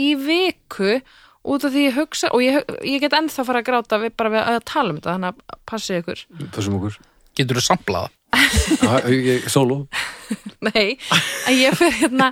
í 0.00 0.08
viku 0.18 0.96
út 1.44 1.64
af 1.64 1.72
því 1.74 1.86
ég 1.88 1.96
hugsa 1.98 2.32
og 2.32 2.42
ég, 2.44 2.60
ég 2.88 3.02
get 3.04 3.16
ennþá 3.16 3.42
að 3.42 3.48
fara 3.50 3.62
að 3.62 3.68
gráta 3.68 4.00
við, 4.02 4.14
bara 4.16 4.32
við 4.32 4.52
að 4.54 4.60
tala 4.70 4.92
um 4.92 5.00
þetta 5.00 5.14
þannig 5.16 5.32
að 5.32 5.58
passið 5.70 6.00
ykkur. 6.02 6.26
Passum 6.56 6.78
okkur. 6.80 7.00
Getur 7.34 7.60
þú 7.60 7.66
samplaða 7.66 8.10
Sóló. 9.46 9.86
Nei, 10.66 10.96
en 11.46 11.54
ég 11.54 11.76
fyrir 11.78 11.98
hérna 12.00 12.30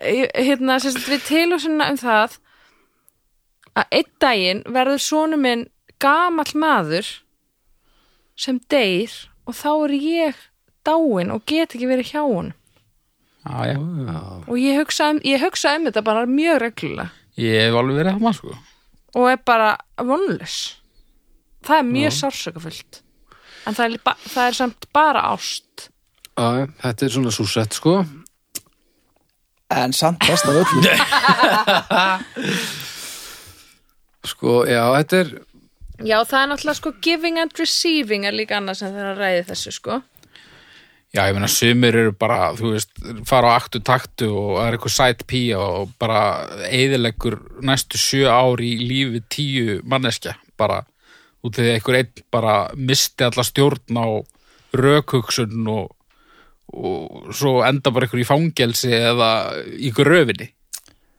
hérna, 0.00 0.78
sem 0.80 0.94
sagt 0.94 1.10
við 1.10 1.26
tilhugsunna 1.28 1.90
um 1.92 1.98
það 2.00 2.38
að 3.78 3.98
einn 3.98 4.14
daginn 4.22 4.62
verður 4.66 5.02
sonu 5.04 5.38
minn 5.40 5.66
gamall 6.02 6.50
maður 6.58 7.10
sem 8.40 8.58
deyr 8.72 9.12
og 9.46 9.56
þá 9.58 9.70
er 9.74 9.94
ég 9.98 10.40
dáin 10.86 11.32
og 11.34 11.44
get 11.46 11.76
ekki 11.76 11.90
verið 11.90 12.14
hjá 12.14 12.22
hún. 12.24 12.54
Já. 13.40 13.72
og 14.44 14.56
ég 14.60 14.76
hugsa, 14.76 15.14
um, 15.14 15.20
ég 15.24 15.40
hugsa 15.40 15.72
um 15.78 15.86
þetta 15.88 16.02
bara 16.04 16.26
mjög 16.28 16.58
reglulega 16.60 17.08
Ég 17.40 17.66
hef 17.66 17.78
alveg 17.80 18.00
verið 18.02 18.18
það 18.20 18.36
sko. 18.38 18.56
og 19.16 19.28
er 19.30 19.40
bara 19.46 19.70
vonless 19.96 20.76
það 21.66 21.80
er 21.82 21.86
mjög 21.90 22.12
sársökafullt 22.18 23.00
en 23.68 23.76
það 23.76 23.84
er, 23.86 24.00
ba 24.04 24.14
það 24.24 24.46
er 24.46 24.56
samt 24.56 24.86
bara 24.94 25.22
ást. 25.34 25.90
Já, 26.40 26.66
þetta 26.80 27.06
er 27.06 27.12
svona 27.12 27.32
súsett 27.34 27.76
sko. 27.76 27.98
En 29.70 29.92
samt 29.94 30.24
best 30.24 30.48
af 30.48 30.56
öllu. 30.56 30.80
Sko, 34.30 34.64
já, 34.68 34.82
þetta 34.98 35.20
er 35.22 35.28
já 36.04 36.16
það 36.28 36.40
er 36.40 36.48
náttúrulega 36.50 36.76
sko 36.76 36.90
giving 37.04 37.38
and 37.40 37.52
receiving 37.60 38.26
er 38.28 38.36
líka 38.36 38.58
annað 38.58 38.80
sem 38.80 38.92
þeirra 38.92 39.14
ræði 39.16 39.46
þessu 39.48 39.72
sko 39.76 40.00
Já, 41.10 41.24
ég 41.26 41.34
meina, 41.34 41.48
sumir 41.50 41.96
eru 41.98 42.12
bara, 42.14 42.52
þú 42.54 42.76
veist, 42.76 42.92
fara 43.26 43.50
á 43.50 43.58
aktu 43.58 43.80
taktu 43.82 44.28
og 44.30 44.50
það 44.60 44.66
er 44.68 44.76
eitthvað 44.76 44.92
sæt 44.94 45.24
pía 45.26 45.58
og 45.58 45.94
bara 45.98 46.20
eðileggur 46.68 47.40
næstu 47.66 47.98
sjö 47.98 48.28
ár 48.30 48.62
í 48.62 48.76
lífi 48.78 49.22
tíu 49.26 49.80
manneskja, 49.90 50.36
bara 50.54 50.84
út 51.42 51.56
af 51.56 51.64
því 51.64 51.66
að 51.66 51.74
einhver 51.74 51.98
einn 51.98 52.22
bara 52.30 52.54
misti 52.78 53.26
alla 53.26 53.46
stjórn 53.48 53.98
á 53.98 54.08
rökhugsun 54.78 55.66
og, 55.74 55.90
og 56.78 57.34
svo 57.34 57.56
enda 57.66 57.90
bara 57.90 58.06
einhver 58.06 58.22
í 58.22 58.28
fangelsi 58.30 58.94
eða 58.94 59.32
í 59.74 59.90
gröfinni. 59.96 60.52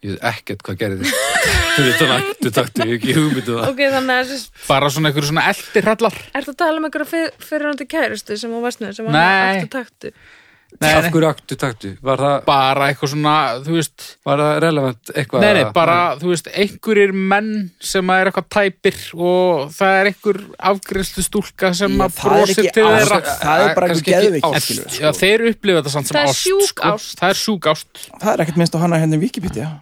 Ég 0.02 0.16
veit 0.16 0.24
ekkert 0.32 0.64
hvað 0.66 0.80
gerði 0.82 1.12
þetta 1.78 2.08
naktu 2.10 2.52
taktu, 2.56 2.86
ég 2.90 2.92
hef 2.92 3.00
ekki 3.02 3.16
hugmyndu 3.18 3.56
það 3.58 3.72
ok, 3.72 3.82
þannig 3.96 4.22
þessi, 4.32 4.52
Bara 4.68 4.90
svona 4.94 5.12
einhver 5.12 5.28
svona 5.30 5.48
eldirhrallar. 5.52 6.20
ertu 6.40 6.54
að 6.56 6.60
tala 6.64 6.82
um 6.82 6.88
einhverja 6.90 7.10
fyr, 7.14 7.34
fyrirhandi 7.50 7.88
kærustu 7.92 8.38
sem 8.42 8.54
á 8.54 8.60
vestnöðu 8.66 8.98
sem 8.98 9.08
var 9.10 9.18
Nei. 9.18 9.58
aftur 9.62 9.72
taktu 9.78 10.12
Nei, 10.12 10.40
af 10.72 11.04
nei, 11.04 11.10
hverju 11.14 11.28
aktu 11.28 11.56
taktu, 11.60 11.90
var 12.02 12.22
það, 12.22 12.36
bara 12.48 12.86
eitthvað 12.90 13.12
svona, 13.12 13.34
þú 13.66 13.74
veist, 13.76 14.06
var 14.26 14.42
það 14.42 14.54
relevant 14.64 15.12
eitthvað 15.14 15.44
Nei, 15.44 15.50
nei, 15.58 15.66
bara, 15.76 15.98
þú 16.22 16.30
veist, 16.32 16.48
einhverjir 16.64 17.12
menn 17.14 17.50
sem 17.92 18.12
að 18.14 18.22
er 18.24 18.30
eitthvað 18.32 18.48
tæpir 18.56 19.00
og 19.18 19.74
það 19.76 19.98
er 20.00 20.10
einhver 20.12 20.40
afgriðslu 20.72 21.26
stúlka 21.28 21.74
sem 21.78 21.98
Já, 21.98 22.06
að 22.08 22.16
brosir 22.22 22.70
til 22.72 22.86
ást. 22.88 22.96
þeirra. 22.98 23.20
Það 23.42 23.66
er 23.66 23.76
bara 23.78 23.92
ást. 23.92 24.66
skilur. 24.66 24.96
Já, 25.02 25.10
þeir 25.22 25.46
upplifa 25.52 25.82
þetta 25.82 25.94
samt 25.98 26.10
sem 26.12 26.18
Það 26.18 26.24
er 26.24 26.32
ást. 26.32 26.46
sjúk 26.48 26.66
sko. 26.72 26.94
ást. 26.96 27.18
Það 27.22 27.30
er 27.36 27.42
sjúk 27.44 27.70
ást. 27.74 28.06
Það 28.16 28.32
er 28.34 28.46
ekkert 28.46 28.62
minnst 28.64 28.76
á 28.76 28.80
hana 28.82 29.02
hérna 29.04 29.20
í 29.20 29.24
Wikipedia 29.26 29.70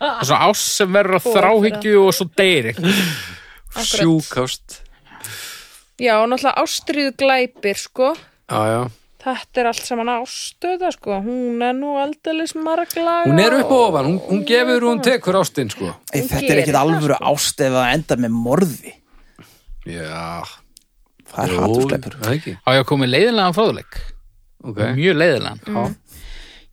Það 0.00 0.20
er 0.20 0.26
svona 0.30 0.46
ást 0.50 0.70
sem 0.78 0.92
verður 0.94 1.18
að 1.18 1.28
þráhyggju 1.34 2.00
og 2.06 2.14
svo 2.16 2.26
deyri. 2.38 2.74
sjúkást 3.80 4.80
já, 6.00 6.14
og 6.22 6.30
náttúrulega 6.32 6.62
ástriðu 6.64 7.12
glæpir 7.20 7.76
sko 7.78 8.12
já, 8.14 8.60
já, 8.72 8.80
þetta 9.20 9.60
er 9.60 9.68
allt 9.70 9.84
saman 9.84 10.10
ástöða 10.14 10.90
sko. 10.94 11.18
Hún 11.24 11.60
er 11.66 11.74
nú 11.76 11.96
aldeilis 12.00 12.54
marglaga 12.56 13.26
hún 13.28 13.42
er 13.42 13.58
upp 13.60 13.70
og 13.76 13.82
ofan 13.90 14.08
hún, 14.08 14.18
hún 14.30 14.42
gefur 14.48 14.86
og 14.86 14.94
hún 14.94 15.02
tekur 15.04 15.38
ástin 15.42 15.70
sko. 15.72 15.92
Ei, 16.14 16.22
Þetta 16.24 16.54
er 16.56 16.62
það, 16.70 16.80
alvöru 16.80 17.18
sko. 17.18 17.34
ást 17.34 17.60
ef 17.66 17.74
það 17.76 17.94
enda 17.98 18.16
með 18.24 18.36
morði. 18.48 18.94
Já, 19.86 20.44
Það 21.30 21.44
er 21.44 21.52
jú, 21.54 21.60
hatursleipur 21.62 22.16
það 22.20 22.32
ekki. 22.36 22.52
Á 22.64 22.68
ég 22.74 22.80
að 22.82 22.88
koma 22.90 23.06
leiðilegan 23.10 23.54
fróðuleik. 23.56 23.98
ok, 24.66 24.80
Mjög 24.98 25.18
leiðilegan. 25.20 25.60
Mm. 25.70 25.96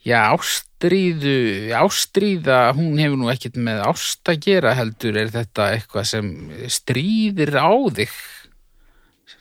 Já, 0.08 0.20
ástríðu, 0.32 1.36
ástríða, 1.76 2.58
hún 2.78 2.98
hefur 3.02 3.20
nú 3.20 3.28
ekkert 3.34 3.58
með 3.60 3.82
ást 3.90 4.30
að 4.32 4.40
gera 4.46 4.72
heldur, 4.78 5.18
er 5.20 5.30
þetta 5.34 5.66
eitthvað 5.76 6.06
sem 6.08 6.30
stríðir 6.72 7.52
á 7.60 7.68
þig, 7.98 8.14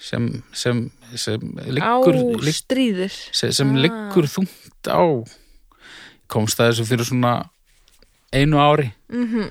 sem, 0.07 0.28
sem, 0.54 0.80
sem 1.18 1.42
liggur, 1.66 2.14
liggur 2.14 2.46
ástríðir 2.52 3.14
sem, 3.34 3.52
sem 3.57 3.72
Ah. 3.74 3.82
liggur 3.86 4.28
þungt 4.30 4.90
á. 4.90 5.02
Komst 6.30 6.59
það 6.59 6.72
þessu 6.72 6.86
fyrir 6.88 7.07
svona 7.09 7.34
einu 8.34 8.59
ári. 8.59 8.88
Mhm, 9.09 9.42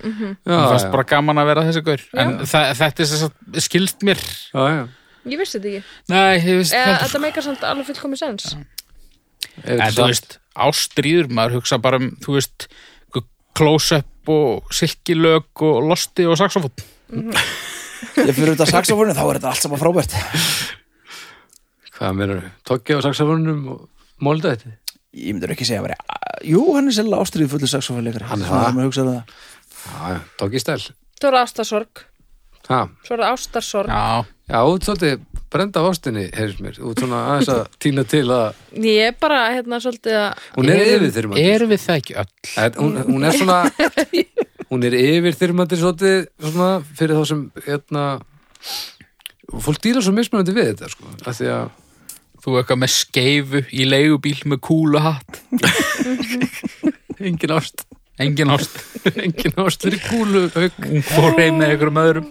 já, 0.45 0.51
það 0.51 0.69
fannst 0.71 0.87
já, 0.87 0.91
bara 0.91 1.07
gaman 1.11 1.41
að 1.41 1.49
vera 1.51 1.65
þessi 1.67 1.83
gaur. 1.87 2.01
En 2.21 2.33
það, 2.43 2.71
þetta 2.81 3.03
er 3.05 3.11
þess 3.11 3.27
að 3.27 3.61
skilst 3.67 4.03
mér. 4.07 4.23
Já, 4.53 4.63
já. 4.75 4.81
ég 5.31 5.39
vissi 5.41 5.57
þetta 5.59 5.69
ekki. 5.71 5.83
Nei, 6.11 6.33
ég 6.39 6.57
veist 6.59 6.73
Eða, 6.75 6.85
þetta 6.89 7.05
þetta 7.07 7.23
meikar 7.23 7.47
samt 7.47 7.63
alveg 7.69 7.87
fullkomis 7.91 8.19
sens. 8.25 8.49
En 9.63 9.79
þetta 9.79 9.93
þú 9.95 10.09
veist, 10.11 10.37
ástríður 10.55 11.31
maður 11.31 11.59
hugsa 11.59 11.79
bara 11.81 12.01
um, 12.01 12.11
þú 12.23 12.35
veist 12.39 12.67
close-up 13.55 14.27
og 14.27 14.67
silkilög 14.75 15.61
og 15.63 15.77
losti 15.87 16.25
og 16.27 16.35
saxofón 16.35 16.73
Ég 18.25 18.33
fyrir 18.37 18.53
út 18.55 18.63
af 18.65 18.71
saxofónu, 18.71 19.15
þá 19.17 19.23
er 19.25 19.39
þetta 19.39 19.51
allt 19.51 19.65
saman 19.65 19.81
frábært. 19.81 20.15
Hvað 21.95 22.17
meður, 22.19 22.41
tokki 22.67 22.97
á 22.97 22.99
saxafónunum 23.05 23.61
og 23.75 23.85
mólda 24.25 24.55
þetta? 24.55 24.73
Ég 25.15 25.35
myndur 25.37 25.53
ekki 25.55 25.63
segja 25.67 25.79
að 25.79 25.87
vera 25.87 26.23
Jú, 26.43 26.61
hann 26.75 26.89
er 26.91 26.95
selga 26.97 27.21
ástriðu 27.23 27.47
fullu 27.53 27.69
saxofónuleikari 27.71 28.27
Hann 28.27 28.41
er 28.43 28.49
Það. 28.49 28.65
er 28.67 28.89
um 28.89 28.91
það. 28.91 29.37
Já, 29.85 30.09
já, 30.11 30.19
tokki 30.41 30.59
stæl 30.59 30.81
svo 30.83 31.29
er 31.29 31.37
það 31.37 31.45
ástarsorg. 31.45 32.01
Ha, 32.67 32.79
svo 33.05 33.15
er 33.15 33.21
það 33.23 33.31
ástarsorg. 33.37 33.89
Já, 33.95 34.25
já, 34.51 34.57
út 34.67 34.83
svolítið 34.85 35.23
brenda 35.55 35.79
af 35.79 35.87
ástinni, 35.93 36.25
heyrðis 36.35 36.59
mér. 36.65 36.79
Út 36.83 36.99
svona 36.99 37.21
aðeins 37.31 37.51
að 37.53 37.61
týna 37.85 38.03
til 38.11 38.25
að 38.35 38.83
ég 38.83 39.07
er 39.07 39.15
bara 39.21 39.39
hérna 39.55 39.79
svolítið 39.79 40.17
að 40.19 40.43
hún 40.57 40.69
er 40.73 40.81
Erum- 40.83 41.05
yfirþyrmandi 41.05 41.45
erum 41.53 41.71
við 41.71 41.81
það 41.85 42.01
ekki 42.01 42.17
öll? 42.19 42.33
En 42.65 42.77
hún, 42.81 42.97
hún 43.07 43.25
er 43.29 43.37
svona 43.39 43.59
hún 44.71 44.85
er 44.87 44.93
yfirþyrmandi 44.97 45.75
svolítið 45.79 46.17
svona 46.41 46.69
fyrir 46.97 47.15
þá 47.19 47.23
sem 47.31 47.41
hérna 47.65 48.03
fólk 49.51 49.79
dýra 49.83 50.01
svo 50.03 50.13
mismunandi 50.15 50.55
við 50.55 50.65
þetta 50.73 50.87
sko, 50.93 51.03
af 51.25 51.33
því 51.37 51.47
að 51.53 51.65
þú 52.45 52.49
eitthvað 52.59 52.81
með 52.81 52.91
skeifu 52.93 53.59
í 53.73 53.75
leigubíl 53.89 54.39
með 54.49 54.59
kúluhatt 54.65 55.31
engin 57.19 57.55
ást. 57.55 57.85
Engin 58.19 58.51
ást, 58.53 58.75
engin 59.23 59.57
ást 59.59 59.81
fyrir 59.83 60.01
kúlu 60.07 60.45
haug 60.53 60.73
hún 60.85 61.03
fór 61.03 61.33
heim 61.35 61.57
með 61.59 61.69
einhverjum 61.73 61.99
öðrum. 61.99 62.27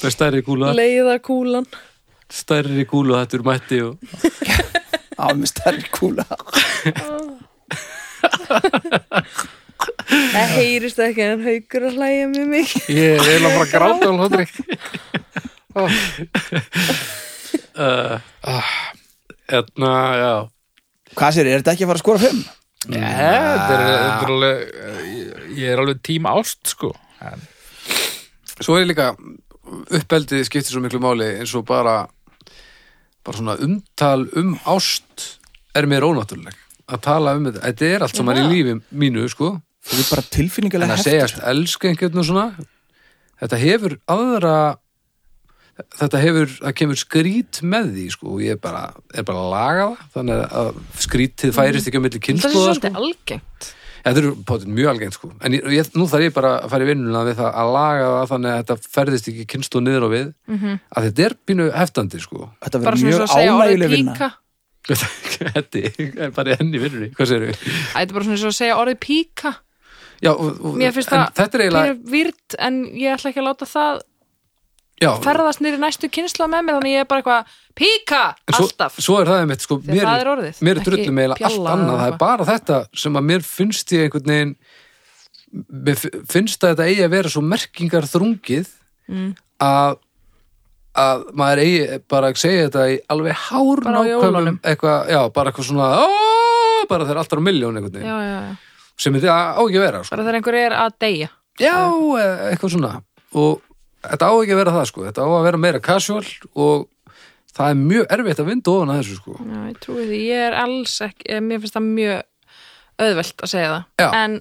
Með 0.00 0.10
stærri 0.16 0.42
kúlu 0.44 0.72
leiða 0.76 1.16
kúlan. 1.24 1.66
Stærri 2.30 2.84
kúlu 2.88 3.12
hattur 3.18 3.42
mætti 3.46 3.78
og 3.86 3.94
Á, 5.20 5.22
með 5.36 5.48
stærri 5.50 5.86
kúla 5.92 6.24
það 10.10 10.54
heyrist 10.56 11.00
ekki 11.06 11.22
en 11.26 11.44
haugur 11.46 11.88
að 11.88 11.96
hlæja 11.98 12.26
með 12.34 12.46
mig 12.54 12.68
ég 12.90 13.16
er 13.16 13.24
eiginlega 13.24 13.56
bara 13.56 13.66
að 13.66 13.72
gráta 13.74 14.04
á 14.06 14.12
hlutri 14.18 14.44
uh, 17.80 18.16
hérna, 19.50 19.92
já. 20.18 20.34
Hvað 21.18 21.36
sér, 21.36 21.50
er 21.50 21.62
þetta 21.62 21.74
ekki 21.74 21.86
að 21.86 21.90
fara 21.90 22.00
að 22.00 22.04
skora 22.04 22.22
fimm? 22.24 22.40
Nei, 22.90 23.00
þetta 23.00 23.74
er, 23.74 23.82
þetta 23.84 24.24
er 24.24 24.32
alveg 24.34 24.56
ég, 25.10 25.40
ég 25.58 25.72
er 25.74 25.82
alveg 25.82 26.02
tíma 26.06 26.32
ást 26.40 26.72
sko. 26.72 26.94
En, 27.26 27.42
svo 28.56 28.78
er 28.78 28.88
líka 28.88 29.10
uppeldið 30.00 30.46
skiptir 30.48 30.72
svo 30.72 30.82
miklu 30.82 31.02
máli 31.02 31.28
eins 31.42 31.52
og 31.58 31.66
bara 31.68 32.02
bara 33.26 33.36
svona 33.36 33.58
umtal 33.60 34.24
um 34.40 34.54
ást 34.70 35.26
er 35.76 35.86
mér 35.90 36.06
ónáttúruleg. 36.08 36.56
Að 36.90 37.02
tala 37.04 37.36
um 37.38 37.44
þetta, 37.46 37.62
þetta 37.68 37.90
er 37.90 38.06
allt 38.06 38.16
saman 38.18 38.40
í 38.40 38.46
lífi 38.48 38.78
mínu 38.90 39.28
sko, 39.30 39.52
Það 39.80 40.02
er 40.02 40.10
bara 40.10 40.24
en 40.24 40.30
tilfinningalega 40.36 40.92
að 40.92 41.00
hefti 41.00 41.10
segjast 41.10 41.42
elska 41.50 41.90
einhvern 41.90 42.20
og 42.20 42.28
svona 42.28 42.46
þetta 43.40 43.60
hefur 43.62 43.96
aðra 44.12 44.54
þetta 45.96 46.20
hefur, 46.20 46.54
það 46.60 46.76
kemur 46.76 47.00
skrít 47.00 47.60
með 47.64 47.92
því 47.96 48.06
sko, 48.12 48.34
og 48.34 48.44
ég 48.44 48.56
er 48.56 48.60
bara, 48.60 48.86
er 49.16 49.26
bara 49.26 49.44
að 49.44 49.52
laga 49.54 49.84
það 49.90 50.16
þannig 50.16 50.42
að 50.60 50.72
skrítið 51.06 51.54
færist 51.56 51.88
ekki 51.88 52.00
á 52.00 52.04
milli 52.04 52.16
það 52.16 52.20
er 52.20 52.26
kynslóða 52.28 52.56
sko. 52.56 52.64
svolítið 52.66 52.98
algengt 53.04 53.70
Þetta 54.00 54.20
er 54.22 54.28
potið 54.48 54.68
mjög 54.72 54.90
algengt 54.94 55.16
sko. 55.16 55.28
En 55.44 55.56
ég, 55.58 55.88
nú 55.92 56.06
þarf 56.08 56.24
ég 56.24 56.36
bara 56.36 56.52
að 56.62 56.70
fara 56.72 56.86
í 56.86 56.88
vinnuna 56.88 57.24
við 57.26 57.40
það 57.40 57.58
að 57.62 57.72
laga 57.74 58.06
það 58.14 58.30
þannig 58.30 58.50
að 58.50 58.60
þetta 58.60 58.92
ferðist 58.94 59.28
ekki 59.32 59.44
kynslu 59.52 59.82
niður 59.84 60.06
á 60.06 60.10
við. 60.14 60.30
Mhm. 60.48 60.78
að 60.96 61.08
þetta 61.08 61.26
er 61.26 61.34
pínu 61.50 61.66
heftandi 61.74 62.20
sko. 62.24 62.48
Þetta 62.64 62.80
verður 62.80 63.04
mjög 63.10 63.24
að 63.26 63.34
segja 63.34 63.56
ánægileg 63.58 63.92
vinna. 63.92 64.14
píka. 64.14 64.30
Þetta 65.40 65.80
er 66.24 66.30
bara 66.32 66.56
enn 66.56 66.72
í 66.72 66.80
vinnunni. 66.80 67.10
Hvað 67.12 67.28
segir 67.28 67.50
við? 67.50 67.58
Æ, 67.60 67.98
þetta 68.00 68.08
er 68.08 68.14
bara 68.16 68.24
svona 68.24 68.40
svo 68.40 68.48
að 68.50 68.56
segja 68.56 68.78
orðið 68.80 68.98
píka 69.04 69.52
Já, 70.20 70.30
og, 70.34 70.60
og, 70.60 70.74
mér 70.76 70.92
finnst 70.92 71.08
það 71.08 71.30
þetta 71.38 71.56
er 71.58 71.62
eiginlega 71.64 71.94
výrt 72.12 72.56
en 72.58 72.74
ég 72.92 73.14
ætla 73.16 73.30
ekki 73.32 73.40
að 73.40 73.46
láta 73.48 73.68
það 73.70 74.00
já, 75.00 75.10
ferðast 75.24 75.62
nýri 75.64 75.78
næstu 75.80 76.10
kynsla 76.12 76.48
með 76.52 76.66
mér 76.66 76.76
þannig 76.76 76.92
ég 76.96 77.00
er 77.00 77.08
bara 77.08 77.22
eitthvað 77.22 77.54
píka, 77.80 78.22
svo, 78.52 78.66
alltaf. 78.66 78.98
Svo 79.00 79.16
er 79.22 79.30
það 79.30 79.40
einmitt 79.46 79.64
sko 79.64 79.78
mér, 79.86 80.02
það 80.04 80.20
er 80.26 80.30
orðið, 80.34 80.60
mér 80.66 80.76
er 80.82 80.84
drullum 80.90 81.22
eiginlega 81.22 81.48
allt 81.48 81.70
annað. 81.72 81.96
Það 82.02 82.12
er 82.12 82.18
bara 82.20 82.44
þetta 82.50 82.80
sem 83.04 83.16
að 83.16 83.26
mér 83.30 83.46
finnst 83.48 83.94
ég 83.96 84.04
einhvern 84.08 84.28
veginn 84.34 84.54
mér 85.88 85.96
fi- 85.98 86.12
finnst 86.30 86.62
að 86.62 86.74
þetta 86.74 86.88
eigi 86.90 87.02
að 87.08 87.14
vera 87.16 87.32
svo 87.32 87.42
merkingar 87.42 88.06
þrungið 88.12 88.68
Mm. 89.10 89.32
að 89.58 89.96
að 91.00 91.22
maður 91.38 91.60
eigi 91.64 91.98
bara 92.10 92.28
að 92.30 92.36
segja 92.38 92.66
þetta 92.68 92.84
í 92.92 92.98
alveg 93.10 93.32
hár 93.48 93.80
jólunum. 94.06 94.58
eitthvað, 94.62 95.08
já, 95.10 95.20
bara 95.32 95.50
eitthvað 95.50 95.66
svona 95.70 95.88
"Ó", 96.04 96.86
bara 96.90 97.04
þeir 97.08 97.18
alltaf 97.22 97.38
á 97.38 97.42
miljón 97.42 97.74
einhvern 97.78 97.94
veginn. 97.94 98.06
Já, 98.06 98.18
já, 98.20 98.38
já. 98.50 98.56
Sem 99.00 99.16
þetta 99.16 99.36
á 99.56 99.60
ekki 99.64 99.80
að 99.80 99.86
vera 99.86 100.04
sko. 100.04 100.14
bara 100.14 100.26
þegar 100.26 100.38
einhver 100.40 100.60
er 100.60 100.76
að 100.76 100.94
deyja 101.06 101.28
já, 101.60 101.76
eh, 102.20 102.46
eitthvað 102.52 102.74
svona 102.76 102.94
og 103.40 103.60
þetta 104.06 104.30
á 104.30 104.34
ekki 104.36 104.54
að 104.54 104.62
vera 104.62 104.76
það 104.78 104.88
sko. 104.92 105.04
þetta 105.08 105.26
á 105.26 105.28
að 105.28 105.46
vera 105.48 105.62
meira 105.66 105.84
casual 105.84 106.24
og 106.54 106.88
það 107.50 107.70
er 107.70 107.80
mjög 107.80 108.10
erfitt 108.16 108.42
að 108.42 108.50
vinda 108.50 108.74
ofan 108.74 108.92
að 108.94 109.00
þessu 109.02 109.20
sko 109.20 109.38
Já, 109.40 109.60
ég 109.68 109.80
trúi 109.84 110.04
því, 110.04 110.20
ég 110.30 110.48
er 110.48 110.58
alls 110.64 110.98
ekki, 111.08 111.30
eh, 111.30 111.40
mér 111.44 111.62
finnst 111.62 111.78
það 111.78 111.88
mjög 111.90 112.26
auðvelt 113.00 113.44
að 113.44 113.50
segja 113.50 113.70
það. 113.72 113.84
Já. 114.00 114.08
En 114.20 114.34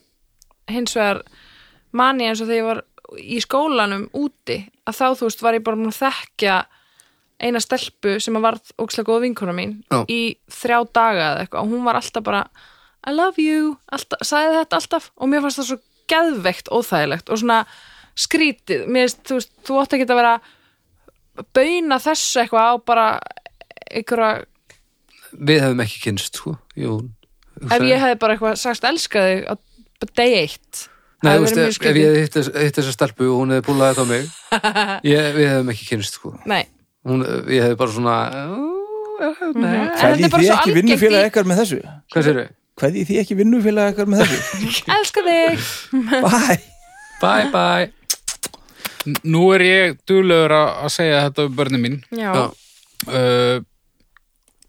hins 0.70 0.96
vegar 0.98 1.22
man 1.96 2.20
ég 2.22 2.34
eins 2.34 2.42
og 2.44 2.50
þegar 2.50 2.60
ég 2.60 2.68
var 2.68 2.82
í 3.20 3.40
skólanum 3.42 4.04
úti, 4.18 4.60
að 4.86 4.98
þá 5.00 5.06
þú 5.18 5.30
veist 5.30 5.46
var 5.46 5.58
ég 5.58 5.64
bara 5.66 5.80
búin 5.80 5.90
að 5.90 6.02
þekkja 6.04 6.58
eina 7.40 7.62
stelpu 7.64 8.18
sem 8.22 8.36
að 8.36 8.46
varð 8.46 8.74
ókslega 8.84 9.08
góð 9.08 9.24
vinkona 9.24 9.56
mín 9.56 9.78
Já. 9.88 10.04
í 10.12 10.36
þrjá 10.52 10.80
daga 10.92 11.30
eða 11.32 11.46
eitthvað 11.46 11.64
og 11.64 11.72
hún 11.72 11.86
var 11.88 12.00
alltaf 12.00 12.26
bara 12.26 12.42
I 13.08 13.12
love 13.16 13.40
you, 13.42 13.78
alltaf, 13.96 14.20
sagði 14.28 14.58
þetta 14.60 14.80
alltaf 14.82 15.10
og 15.16 15.30
mér 15.32 15.44
fannst 15.46 15.62
það 15.62 15.70
svo 15.70 15.78
geðveikt 16.10 16.72
óþægilegt 16.74 17.30
og 17.32 17.40
svona 17.40 17.60
skrítið. 18.20 18.88
Mér 18.92 19.06
finnst, 19.08 19.22
þú 19.30 19.38
veist, 19.40 19.52
þú 19.68 19.78
átt 19.84 19.94
ekki 19.96 20.08
að 20.10 20.20
vera 20.20 20.34
bauna 21.56 22.00
þessu 22.04 22.42
eitthvað 22.44 22.68
á 22.68 22.74
bara 22.90 23.06
einhverja 23.90 24.46
við 25.40 25.62
hefum 25.64 25.84
ekki 25.86 26.02
kynst 26.08 26.40
sko. 26.42 26.56
Jú, 26.76 26.98
ef 27.70 27.84
ég 27.86 28.02
hefði 28.02 28.18
bara 28.22 28.36
eitthvað 28.36 28.58
sagst 28.60 28.88
elska 28.90 29.24
þig 29.28 29.46
á 29.48 29.54
bara 30.00 30.16
deg 30.20 30.36
eitt 30.44 30.86
Nei, 31.20 31.34
Það 31.34 31.36
þú 31.36 31.44
veist, 31.44 31.82
ef, 31.84 31.98
ég 32.00 32.14
hitt, 32.24 32.76
þessa 32.80 32.92
stelpu 32.96 33.26
og 33.28 33.42
hún 33.42 33.50
hefði 33.52 33.66
búlaði 33.68 33.96
þetta 33.98 34.04
á 34.04 34.12
mig 34.12 34.28
ég, 35.12 35.26
við 35.36 35.50
hefum 35.52 35.72
ekki 35.74 35.88
kynst 35.90 36.16
sko. 36.16 36.32
Nei, 36.48 36.62
hún, 37.08 37.26
ég 37.52 37.66
hefði 37.66 37.80
bara 37.82 37.96
svona 37.98 38.14
uh, 38.40 39.42
nei, 39.52 39.74
En 39.74 39.90
þetta 39.92 40.00
Hverði 40.00 40.24
er 40.30 40.32
bara 40.32 40.46
svo 40.46 40.54
ekki 40.56 40.56
algengt 40.56 40.78
vinnufélag 40.80 41.20
í- 41.20 41.28
ekkert 41.28 41.50
með 41.52 41.60
þessu? 41.64 41.80
hvað 42.16 42.28
sér 42.30 42.40
við? 42.80 42.84
Hverði 42.84 43.06
þið 43.10 43.22
ekki 43.24 43.38
vinnufélag 43.40 43.94
ekkert 43.94 44.12
með 44.14 44.24
þessu? 44.26 44.70
elska 44.98 45.24
þig 45.28 45.66
Bye! 46.24 46.60
Bye 47.20 47.50
bye 47.54 49.16
Nú 49.28 49.46
er 49.56 49.64
ég 49.64 50.00
duglegur 50.10 50.54
að 50.56 50.90
segja 50.94 51.22
þetta 51.28 51.46
um 51.48 51.56
börnin 51.60 51.84
mín 51.84 52.00
Já, 52.12 52.32
Já. 52.36 52.46
uh, 53.08 53.62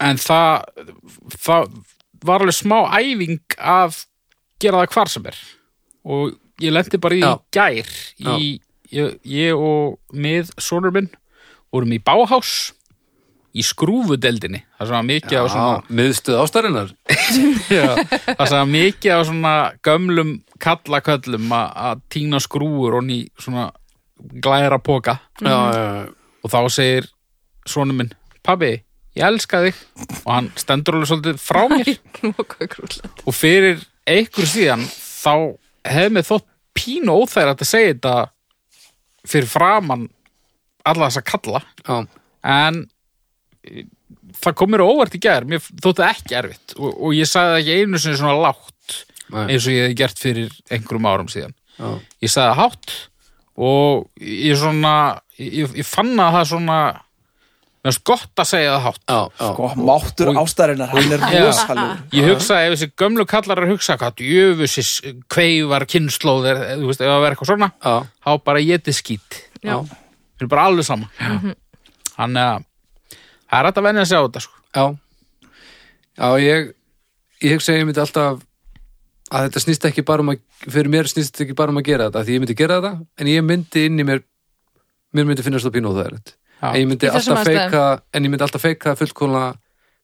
en 0.00 0.20
það 0.22 0.84
það 1.36 1.72
var 2.24 2.44
alveg 2.44 2.56
smá 2.56 2.78
æfing 3.00 3.40
að 3.58 4.02
gera 4.61 4.82
það 4.82 4.94
hvar 4.94 5.11
sem 5.12 5.26
er 5.30 5.38
og 6.11 6.36
ég 6.62 6.72
lendi 6.74 7.00
bara 7.00 7.16
í 7.16 7.22
Já. 7.24 7.32
gær 7.52 7.90
í, 8.38 8.50
ég, 8.94 9.16
ég 9.24 9.56
og 9.56 9.98
mið 10.12 10.52
sonur 10.61 10.94
minn 10.94 11.11
vorum 11.72 11.92
í 11.96 12.00
Báhás 12.02 12.72
í 13.51 13.64
skrúfudeldinni 13.66 14.62
það 14.62 14.84
er 14.84 14.90
svona 14.92 15.07
mikið 15.09 15.36
á 15.36 15.44
svona 15.51 15.72
Já, 15.74 15.94
miðstuð 16.01 16.40
ástarinnar. 16.44 16.92
Já, 17.78 17.86
það 17.98 18.44
er 18.44 18.53
svona 18.53 18.68
mikið 18.70 19.11
á 19.11 19.20
svona 19.26 19.55
gömlum 19.86 20.32
kallaköllum 20.61 21.55
að 21.57 22.05
tína 22.12 22.40
skrúfur 22.42 23.01
og 23.01 23.07
ný 23.09 23.22
svona 23.40 23.70
glæra 24.20 24.76
póka 24.84 25.16
já, 25.40 25.48
já, 25.48 25.80
já. 25.80 26.09
og 26.44 26.53
þá 26.53 26.59
segir 26.74 27.09
sonur 27.68 27.96
minn 27.96 28.12
pabbi, 28.44 28.74
ég 29.16 29.26
elska 29.26 29.62
þig. 29.64 29.80
Og 30.24 30.30
hann 30.32 30.51
stendur 30.59 30.98
alveg 30.98 31.11
svolítið 31.11 31.40
frá 31.42 31.64
mér. 31.70 31.90
Og 33.26 33.36
fyrir 33.36 33.82
einhver 34.09 34.48
síðan 34.48 34.86
þá 34.86 35.34
hefði 35.88 36.14
mig 36.16 36.28
þótt 36.28 36.46
pínu 36.76 37.18
óþægir 37.20 37.53
að 37.53 37.66
segja 37.68 37.92
þetta 37.94 38.14
fyrir 39.28 39.51
framann 39.51 40.09
alla 40.88 41.11
þessa 41.11 41.24
kalla. 41.26 41.62
Já. 41.84 42.07
en 42.40 42.86
það 44.40 44.56
kom 44.58 44.72
mér 44.72 44.84
á 44.84 44.90
óvart 44.90 45.16
í 45.16 45.20
gær. 45.22 45.46
Mér 45.48 45.62
þótti 45.64 46.00
það 46.02 46.14
ekki 46.14 46.38
erfitt. 46.40 46.74
Og, 46.78 46.90
og 46.94 47.14
ég 47.16 47.28
sagði 47.30 47.61
ekki 47.62 47.78
einu 47.82 48.00
sinni 48.02 48.20
svona 48.20 48.38
lágt 48.40 48.96
Nei. 49.30 49.44
eins 49.52 49.66
og 49.66 49.74
ég 49.76 49.84
hefði 49.86 49.98
gert 50.00 50.22
fyrir 50.22 50.56
einhverjum 50.70 51.11
árum 51.11 51.30
síðan. 51.30 51.54
Já. 51.80 51.90
ég 52.20 52.32
sagði 52.32 52.56
hátt 52.61 52.96
og 53.61 54.08
ég 54.20 54.58
svona 54.61 54.94
ég, 55.40 55.70
ég 55.80 55.86
fann 55.88 56.12
að 56.20 56.34
það 56.38 56.50
svona 56.50 56.80
mér 57.80 57.88
finnst 57.94 58.02
gott 58.04 58.42
að 58.42 58.48
segja 58.50 58.72
það 58.74 58.82
hátt. 58.84 59.02
Já, 59.08 59.20
já. 59.40 59.46
Sko, 59.54 59.68
máttur 59.88 60.30
ástarinnar, 60.42 60.90
hann 60.92 61.14
er 61.16 61.22
Já. 61.24 61.44
rosalegur 61.46 62.18
ég 62.18 62.26
hugsa 62.28 62.58
ef 62.66 62.74
þessi 62.74 62.90
gömlu 63.00 63.24
kallar 63.30 63.62
er 63.62 63.68
að 63.68 63.72
hugsa 63.72 63.96
hvað 64.00 64.18
djöfusis 64.20 64.90
kveifar 65.32 65.86
kynnslóðir 65.88 66.61
þú 66.82 66.90
veist, 66.90 67.00
ef 67.00 67.08
það 67.08 67.22
verður 67.24 67.36
eitthvað 67.38 67.52
svona 67.54 67.70
Já, 67.80 67.94
þá 68.26 68.30
bara 68.50 68.64
getið 68.68 68.98
skít. 68.98 69.40
Já, 69.64 69.76
það 69.80 70.44
er 70.44 70.52
bara 70.52 70.66
alveg 70.68 70.88
sama. 70.90 71.08
Þannig 72.16 72.44
að 72.44 72.66
það 73.51 73.61
er 73.61 73.70
að 73.70 73.86
venja 73.88 74.05
að 74.05 74.11
segja 74.12 74.26
þetta 74.26 74.44
sko. 74.46 74.61
já. 74.74 74.84
Já, 76.20 76.28
ég 76.44 76.72
ég 77.40 77.62
segi 77.64 77.86
myndi 77.86 78.03
alltaf 78.03 78.42
að 79.30 79.46
þetta 79.46 79.62
snýst 79.64 79.86
ekki 79.88 80.05
bara 80.07 80.24
um 80.24 80.32
að 80.32 80.42
fyrir 80.66 80.90
mér 80.92 81.09
snýst 81.09 81.32
þetta 81.32 81.46
ekki 81.46 81.59
bara 81.59 81.72
um 81.72 81.80
að 81.80 81.88
gera 81.88 82.09
þetta 82.09 82.24
því 82.26 82.36
ég 82.36 82.42
myndi 82.42 82.59
gera 82.59 82.78
þetta, 82.80 83.07
en 83.20 83.30
ég 83.30 83.46
myndi 83.46 83.84
inn 83.88 84.03
í 84.03 84.07
mér 84.07 84.22
mér 85.16 85.28
myndi 85.28 85.46
finnast 85.46 85.66
það 85.66 85.76
pínu 85.78 85.92
óþægilegt 85.92 86.34
Já. 86.61 86.68
en 86.70 86.80
ég 86.80 86.88
myndi 86.90 87.11
alltaf 87.11 87.44
feika 87.46 87.84
en 88.12 88.26
ég 88.26 88.32
myndi 88.32 88.46
alltaf 88.46 88.64
feika 88.64 88.96
fullkóla 88.98 89.44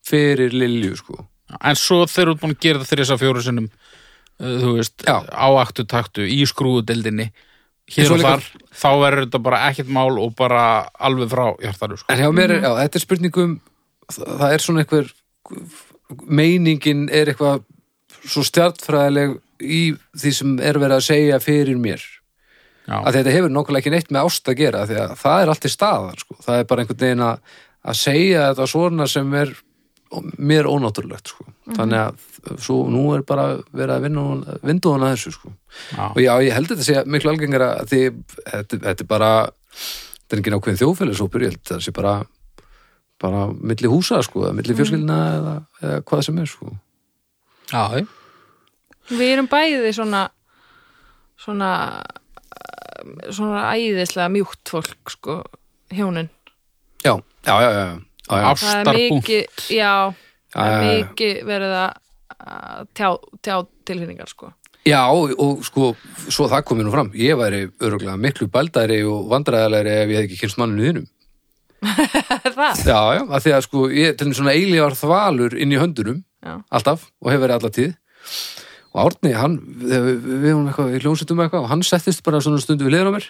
fyrir 0.07 0.55
Lilju, 0.55 0.95
sko 1.03 1.19
en 1.61 1.79
svo 1.79 2.05
þeir 2.11 2.25
eru 2.29 2.39
búin 2.41 2.55
að 2.57 2.63
gera 2.65 2.83
það 2.83 2.93
þrjus 2.93 3.13
að 3.13 3.23
fjóru 3.25 3.45
sinnum 3.45 3.69
uh, 3.69 4.57
þú 4.63 4.73
veist, 4.79 5.07
áaktu 5.07 5.87
taktu 5.91 6.27
í 6.27 6.41
skrúðudeldinni 6.49 7.29
hér 7.95 8.11
og 8.13 8.19
líka- 8.19 8.33
þar, 8.33 8.47
þá 8.75 8.89
verður 9.03 9.25
þetta 9.27 9.43
bara 9.43 9.61
ekkert 9.71 9.89
mál 9.95 10.19
og 10.19 10.35
bara 10.37 10.63
alveg 10.99 11.31
frá 11.31 11.47
hjartaru 11.63 11.97
sko. 12.01 12.09
En 12.13 12.19
hjá 12.19 12.31
mér, 12.35 12.51
er, 12.57 12.63
já, 12.63 12.73
þetta 12.83 12.97
er 13.01 13.05
spurningum 13.07 13.61
það, 14.13 14.33
það 14.41 14.53
er 14.57 14.65
svona 14.65 14.85
einhver 14.85 15.13
meiningin 16.27 17.09
er 17.13 17.31
eitthvað 17.33 17.65
svo 18.27 18.43
stjartfræðileg 18.47 19.37
í 19.63 19.81
því 20.19 20.33
sem 20.35 20.55
er 20.61 20.79
verið 20.83 20.99
að 20.99 21.07
segja 21.09 21.39
fyrir 21.43 21.79
mér 21.81 22.03
Já. 22.87 23.01
að 23.03 23.17
þetta 23.19 23.35
hefur 23.35 23.51
nokkulega 23.55 23.83
ekki 23.83 23.95
neitt 23.95 24.11
með 24.15 24.29
ást 24.29 24.51
að 24.51 24.59
gera 24.61 24.85
því 24.87 24.99
að 25.03 25.15
það 25.23 25.43
er 25.43 25.53
allt 25.53 25.67
í 25.67 25.73
staðar 25.73 26.21
sko. 26.23 26.37
það 26.45 26.59
er 26.61 26.69
bara 26.71 26.83
einhvern 26.85 27.01
veginn 27.03 27.25
að, 27.27 27.41
að 27.87 27.99
segja 28.03 28.45
þetta 28.51 28.69
svona 28.71 29.09
sem 29.11 29.35
er 29.41 29.55
mér 30.39 30.69
ónáttúrulegt 30.71 31.33
sko. 31.33 31.47
þannig 31.75 31.99
að 31.99 32.61
svo 32.63 32.77
nú 32.93 33.09
er 33.17 33.25
bara 33.27 33.57
verið 33.75 33.95
að 33.97 34.05
vinna 34.07 34.57
vindu 34.63 34.93
hana 34.95 35.13
þessu 35.15 35.33
sko. 35.35 35.51
Já. 35.97 36.05
og 36.13 36.21
já, 36.23 36.33
ég 36.47 36.55
held 36.55 36.71
þetta 36.73 36.87
sé 36.87 37.03
miklu 37.11 37.33
algengara 37.33 37.73
að 37.81 37.93
því 37.93 38.03
þetta, 38.45 38.81
þetta 38.87 39.07
er 39.07 39.11
bara 39.11 39.33
þetta 39.47 40.37
er 40.37 40.43
ekki 40.43 40.55
nákvæðin 40.55 40.81
þjóðfélagsópur 40.83 41.47
ég 41.47 41.55
held 41.55 41.63
þetta 41.65 41.83
sé 41.87 41.95
bara 41.97 42.15
bara 43.23 43.47
milli 43.49 43.89
húsa 43.89 44.21
sko, 44.25 44.45
eða 44.45 44.57
milli 44.59 44.77
fjölskyldina 44.77 45.19
eða, 45.39 45.57
eða 45.81 46.01
hvað 46.09 46.25
sem 46.27 46.41
er 46.43 46.51
sko. 46.51 46.73
Já, 47.73 47.83
við 49.11 49.31
erum 49.33 49.49
bæði 49.51 49.93
svona 49.97 50.27
svona 51.41 51.71
svona 53.31 53.69
æðislega 53.75 54.29
mjúkt 54.33 54.71
fólk 54.71 55.13
sko, 55.13 55.41
hjónin 55.95 56.29
já, 57.05 57.15
já, 57.47 57.55
já, 57.63 57.71
já, 57.71 57.87
Ástarpunkt. 58.29 59.31
já, 59.71 59.93
það 60.55 60.73
er 60.77 60.87
mikið 60.87 61.43
verið 61.47 61.75
að 61.79 62.87
tjá, 62.97 63.09
tjá 63.43 63.57
tilfinningar 63.87 64.29
sko. 64.31 64.53
Já, 64.87 65.03
og, 65.11 65.63
sko, 65.67 65.93
svo 66.31 66.47
það 66.51 66.65
komið 66.69 66.87
nú 66.87 66.93
fram 66.95 67.09
ég 67.19 67.39
væri 67.39 67.65
öruglega 67.83 68.17
miklu 68.23 68.47
bældæri 68.55 69.01
og 69.11 69.25
vandræðalegri 69.33 69.95
ef 70.03 70.11
ég 70.13 70.21
hef 70.21 70.27
ekki 70.29 70.41
kynst 70.45 70.61
manninu 70.61 70.85
þínum 70.87 71.07
það? 72.57 72.85
Já, 72.87 73.01
já, 73.19 73.23
að 73.27 73.41
því 73.45 73.55
að 73.57 73.65
sko, 73.67 73.83
ég 73.95 74.15
til 74.17 74.29
þeim 74.29 74.37
svona 74.39 74.55
eilíðar 74.55 74.95
þvalur 74.99 75.57
inn 75.59 75.75
í 75.75 75.81
höndunum 75.81 76.21
Já. 76.47 76.55
alltaf, 76.71 77.09
og 77.19 77.33
hefur 77.33 77.43
verið 77.49 77.57
alla 77.59 77.73
tíð 77.75 77.97
og 78.97 79.03
Árni, 79.03 79.33
hann, 79.37 79.57
við, 79.83 80.07
við 80.25 80.47
vorum 80.55 80.69
eitthvað 80.71 80.95
í 80.97 81.01
hljónsettum 81.03 81.43
eitthvað, 81.45 81.67
og 81.67 81.73
hann 81.75 81.83
settist 81.85 82.23
bara 82.25 82.39
svona 82.41 82.63
stundu 82.63 82.87
við 82.87 82.95
liður 82.95 83.11
á 83.11 83.17
mér, 83.19 83.27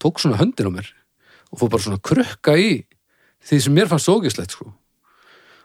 tók 0.00 0.22
svona 0.22 0.38
höndin 0.40 0.70
á 0.70 0.76
mér 0.78 0.88
og 1.52 1.60
fór 1.60 1.72
bara 1.74 1.84
svona 1.84 2.00
krukka 2.00 2.54
í 2.56 2.70
því 3.48 3.60
sem 3.64 3.74
mér 3.76 3.90
fannst 3.90 4.10
ógislegt 4.12 4.54
sko. 4.56 4.70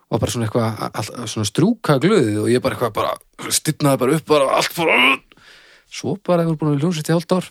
Og 0.07 0.21
bara 0.23 0.31
svona 0.31 0.47
eitthvað, 0.47 1.27
svona 1.27 1.47
strúka 1.49 1.97
glöðið 1.99 2.41
og 2.45 2.49
ég 2.51 2.63
bara 2.63 2.77
eitthvað 2.77 2.95
bara 2.95 3.51
styrnaði 3.51 4.01
bara 4.03 4.17
upp 4.17 4.29
bara 4.31 4.51
allt 4.55 4.73
fór 4.75 4.91
svo 5.91 6.15
bara 6.23 6.43
hefur 6.43 6.57
búin 6.59 6.75
að 6.75 6.83
hljónsett 6.83 7.09
í 7.11 7.15
hálft 7.15 7.31
ár. 7.35 7.47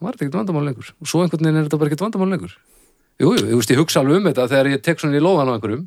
Var 0.00 0.14
þetta 0.16 0.24
ekkert 0.26 0.38
vandamál 0.40 0.66
lengur? 0.68 0.92
Og 1.00 1.08
svo 1.08 1.22
einhvern 1.24 1.44
veginn 1.44 1.60
er 1.60 1.66
þetta 1.68 1.80
bara 1.80 1.90
ekkert 1.90 2.04
vandamál 2.06 2.30
lengur. 2.32 2.54
Jú, 3.20 3.34
jú, 3.36 3.58
ég, 3.60 3.76
hugsa 3.76 4.00
alveg 4.00 4.16
um 4.16 4.26
þetta 4.30 4.46
þegar 4.48 4.68
ég 4.70 4.80
tek 4.84 5.00
svona 5.02 5.18
í 5.18 5.20
lóðan 5.20 5.50
á 5.52 5.54
einhverjum. 5.58 5.82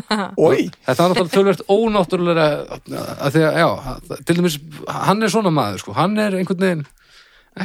Þetta 0.86 1.04
er 1.04 1.10
náttúrulega 1.12 1.34
tölvert 1.34 1.62
ónáttúrulega 1.68 2.46
að 3.20 3.34
því 3.34 3.42
að, 3.44 3.58
já, 3.60 4.14
til 4.24 4.36
dæmis 4.38 4.56
hann 4.88 5.20
er 5.26 5.32
svona 5.34 5.52
maður, 5.52 5.82
sko, 5.82 5.96
hann 5.98 6.16
er 6.22 6.38
einhvern 6.38 6.64
veginn 6.64 6.86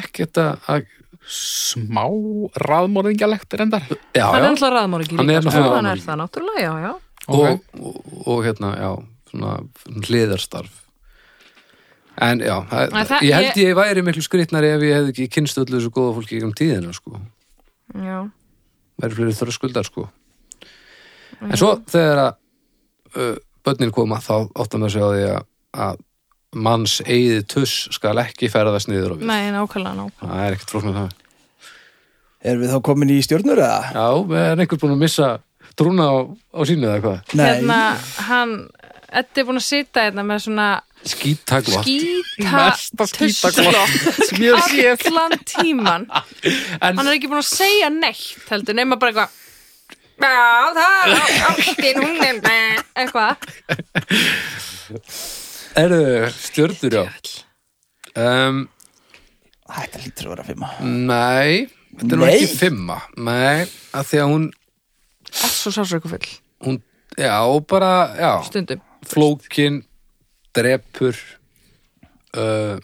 ekkert 0.02 0.42
að- 0.44 0.92
smá 1.28 2.04
raðmóðingjalegt 2.62 3.54
reyndar. 3.58 3.86
Já, 4.16 4.26
hann 4.30 4.44
er 4.44 4.50
alltaf 4.52 4.72
raðmóringi 4.76 5.18
Hann 5.18 5.30
er 5.34 5.42
sko. 5.42 5.52
hann 5.52 5.64
er 5.66 5.70
raðmorðingi. 5.72 6.06
það 6.06 6.20
náttúrulega, 6.22 6.64
já, 6.66 6.74
já. 6.86 6.94
Og, 7.26 7.62
og, 7.82 7.96
og 8.30 8.42
hérna, 8.46 8.72
já 8.78 8.90
svona 9.32 9.54
hliðarstarf. 10.06 10.82
En 12.22 12.40
já, 12.40 12.56
það, 12.70 12.94
það- 13.10 13.26
ég 13.28 13.34
held 13.36 13.58
ég 13.60 13.74
væri 13.76 14.04
miklu 14.06 14.22
skrýtnari 14.24 14.70
ef 14.76 14.86
ég 14.86 14.94
hefði 15.00 15.12
ekki 15.16 15.26
kynst 15.36 15.58
öllu 15.60 15.80
þessu 15.82 15.92
góða 15.92 16.14
fólki 16.20 16.44
um 16.46 16.54
tíðina, 16.56 16.94
sko. 16.96 17.18
Já, 17.98 18.22
væri 19.02 19.18
fleiri 19.18 19.36
þröskuldar, 19.36 19.90
sko. 19.90 20.06
En 21.42 21.58
svo 21.60 21.74
þegar 21.92 22.22
að 22.22 22.32
uh, 23.20 23.36
börnin 23.66 23.92
koma, 23.92 24.22
þá 24.24 24.46
áttum 24.56 24.86
að 24.88 24.94
segja 24.96 25.10
á 25.10 25.12
því 25.12 25.26
að, 25.34 25.44
að 25.90 26.05
manns 26.56 27.00
eigið 27.04 27.46
tuss 27.52 27.90
skal 27.96 28.16
ekki 28.24 28.50
ferðast 28.52 28.90
niður 28.92 29.14
á 29.14 29.16
við. 29.20 29.28
Nei, 29.30 29.52
nákvæmlega, 29.56 29.96
nákvæmlega. 30.00 30.32
Það 30.32 30.46
er 30.46 30.58
ekkert 30.58 30.74
flókn 30.74 30.90
með 30.90 31.00
það. 31.02 31.12
Erum 32.46 32.62
við 32.62 32.74
þá 32.76 32.80
komin 32.86 33.12
í 33.12 33.20
stjörnur 33.26 33.60
eða? 33.66 33.82
Já, 33.96 34.08
er 34.46 34.64
einhver 34.64 34.82
búin 34.82 34.96
að 34.96 35.04
missa 35.04 35.30
trúna 35.76 36.04
á, 36.08 36.16
á 36.30 36.62
sínu 36.68 36.88
eða 36.90 37.04
hvað? 37.04 37.18
Nei, 37.36 37.46
hérna, 37.46 37.80
hann 38.30 38.58
Eddi 39.16 39.40
er 39.42 39.48
búin 39.48 39.60
að 39.62 39.68
sita 39.70 40.04
hérna 40.04 40.24
með 40.28 40.40
svona 40.44 40.68
skítaglott 41.06 41.86
skítaglott 43.14 43.94
allan 45.12 45.36
tíman 45.46 46.08
en 46.10 46.98
hann 46.98 47.06
er 47.06 47.14
ekki 47.14 47.30
búin 47.30 47.44
að 47.44 47.50
segja 47.52 47.90
neitt 47.94 48.50
heldur 48.50 48.76
nema 48.78 48.98
bara 49.00 49.12
eitthvað 49.14 49.32
eitthvað 52.96 53.34
eru 55.80 56.30
stjörnur 56.36 56.96
já. 56.96 57.04
Um, 58.16 58.66
Þetta 59.66 60.02
lítur 60.04 60.28
að 60.30 60.36
vera 60.36 60.46
fimma. 60.48 60.70
Nei 60.86 61.66
þetta 61.96 62.12
er 62.12 62.22
nú 62.22 62.28
ekki 62.30 62.50
fimma. 62.60 62.98
Nei, 63.18 63.66
að 63.96 64.10
því 64.12 64.22
að 64.22 64.32
hún, 64.34 64.46
allt 65.32 65.58
svo 65.58 65.74
sásaukufull 65.76 66.30
hún 66.66 66.80
já, 67.20 67.36
bara, 67.70 67.92
já. 68.20 68.32
Stundum. 68.48 68.84
Flókin 69.06 69.84
drepur 70.56 71.18
uh, 72.40 72.80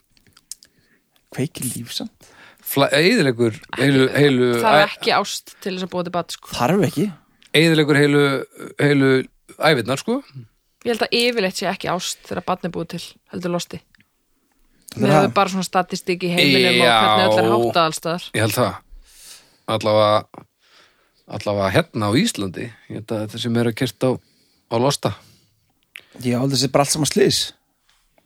Kveikir 1.32 1.70
lífsamt 1.72 2.30
eðilegur 2.72 3.58
heilu, 3.76 4.06
heilu, 4.16 4.46
það 4.62 4.78
er 4.78 4.94
ekki 4.94 5.12
ást 5.12 5.56
til 5.60 5.74
þess 5.74 5.84
að 5.84 5.92
búa 5.92 6.06
til 6.08 6.14
bat 6.16 6.32
sko. 6.32 6.52
Þarf 6.56 6.86
ekki. 6.88 7.08
Eðilegur 7.58 8.00
heilu, 8.00 8.22
heilu 8.80 9.10
æfinnar 9.60 10.00
sko 10.00 10.22
ég 10.82 10.92
held 10.94 11.06
að 11.06 11.16
yfirleitt 11.18 11.60
sé 11.60 11.68
ekki 11.70 11.90
ást 11.92 12.22
þegar 12.28 12.46
batn 12.48 12.70
er 12.70 12.74
búið 12.76 12.94
til 12.96 13.02
heldur 13.34 13.56
losti. 13.56 13.82
Er 14.92 15.08
hefur 15.08 15.28
það. 15.28 15.34
bara 15.38 15.54
svona 15.54 15.68
statistík 15.68 16.26
í 16.28 16.32
heiminum 16.34 16.82
og 16.82 16.88
Já. 16.88 16.96
hvernig 17.00 17.26
öll 17.28 17.40
er 17.40 17.52
háttað 17.54 17.86
allstaðar 17.86 18.26
ég 18.36 18.46
held 18.46 18.56
það. 18.58 18.74
Allavega 19.72 20.46
allavega 21.32 21.72
hérna 21.78 22.12
á 22.12 22.20
Íslandi 22.20 22.68
ég 22.68 22.98
held 22.98 23.14
að 23.16 23.24
þetta 23.24 23.42
sem 23.46 23.60
er 23.62 23.72
að 23.72 23.78
kert 23.80 24.08
á, 24.08 24.12
á 24.68 24.76
losta. 24.82 25.14
Ég 26.20 26.36
hálf 26.36 26.52
þessi 26.52 26.72
bara 26.74 26.84
allt 26.84 26.96
saman 26.96 27.12
slis 27.12 27.42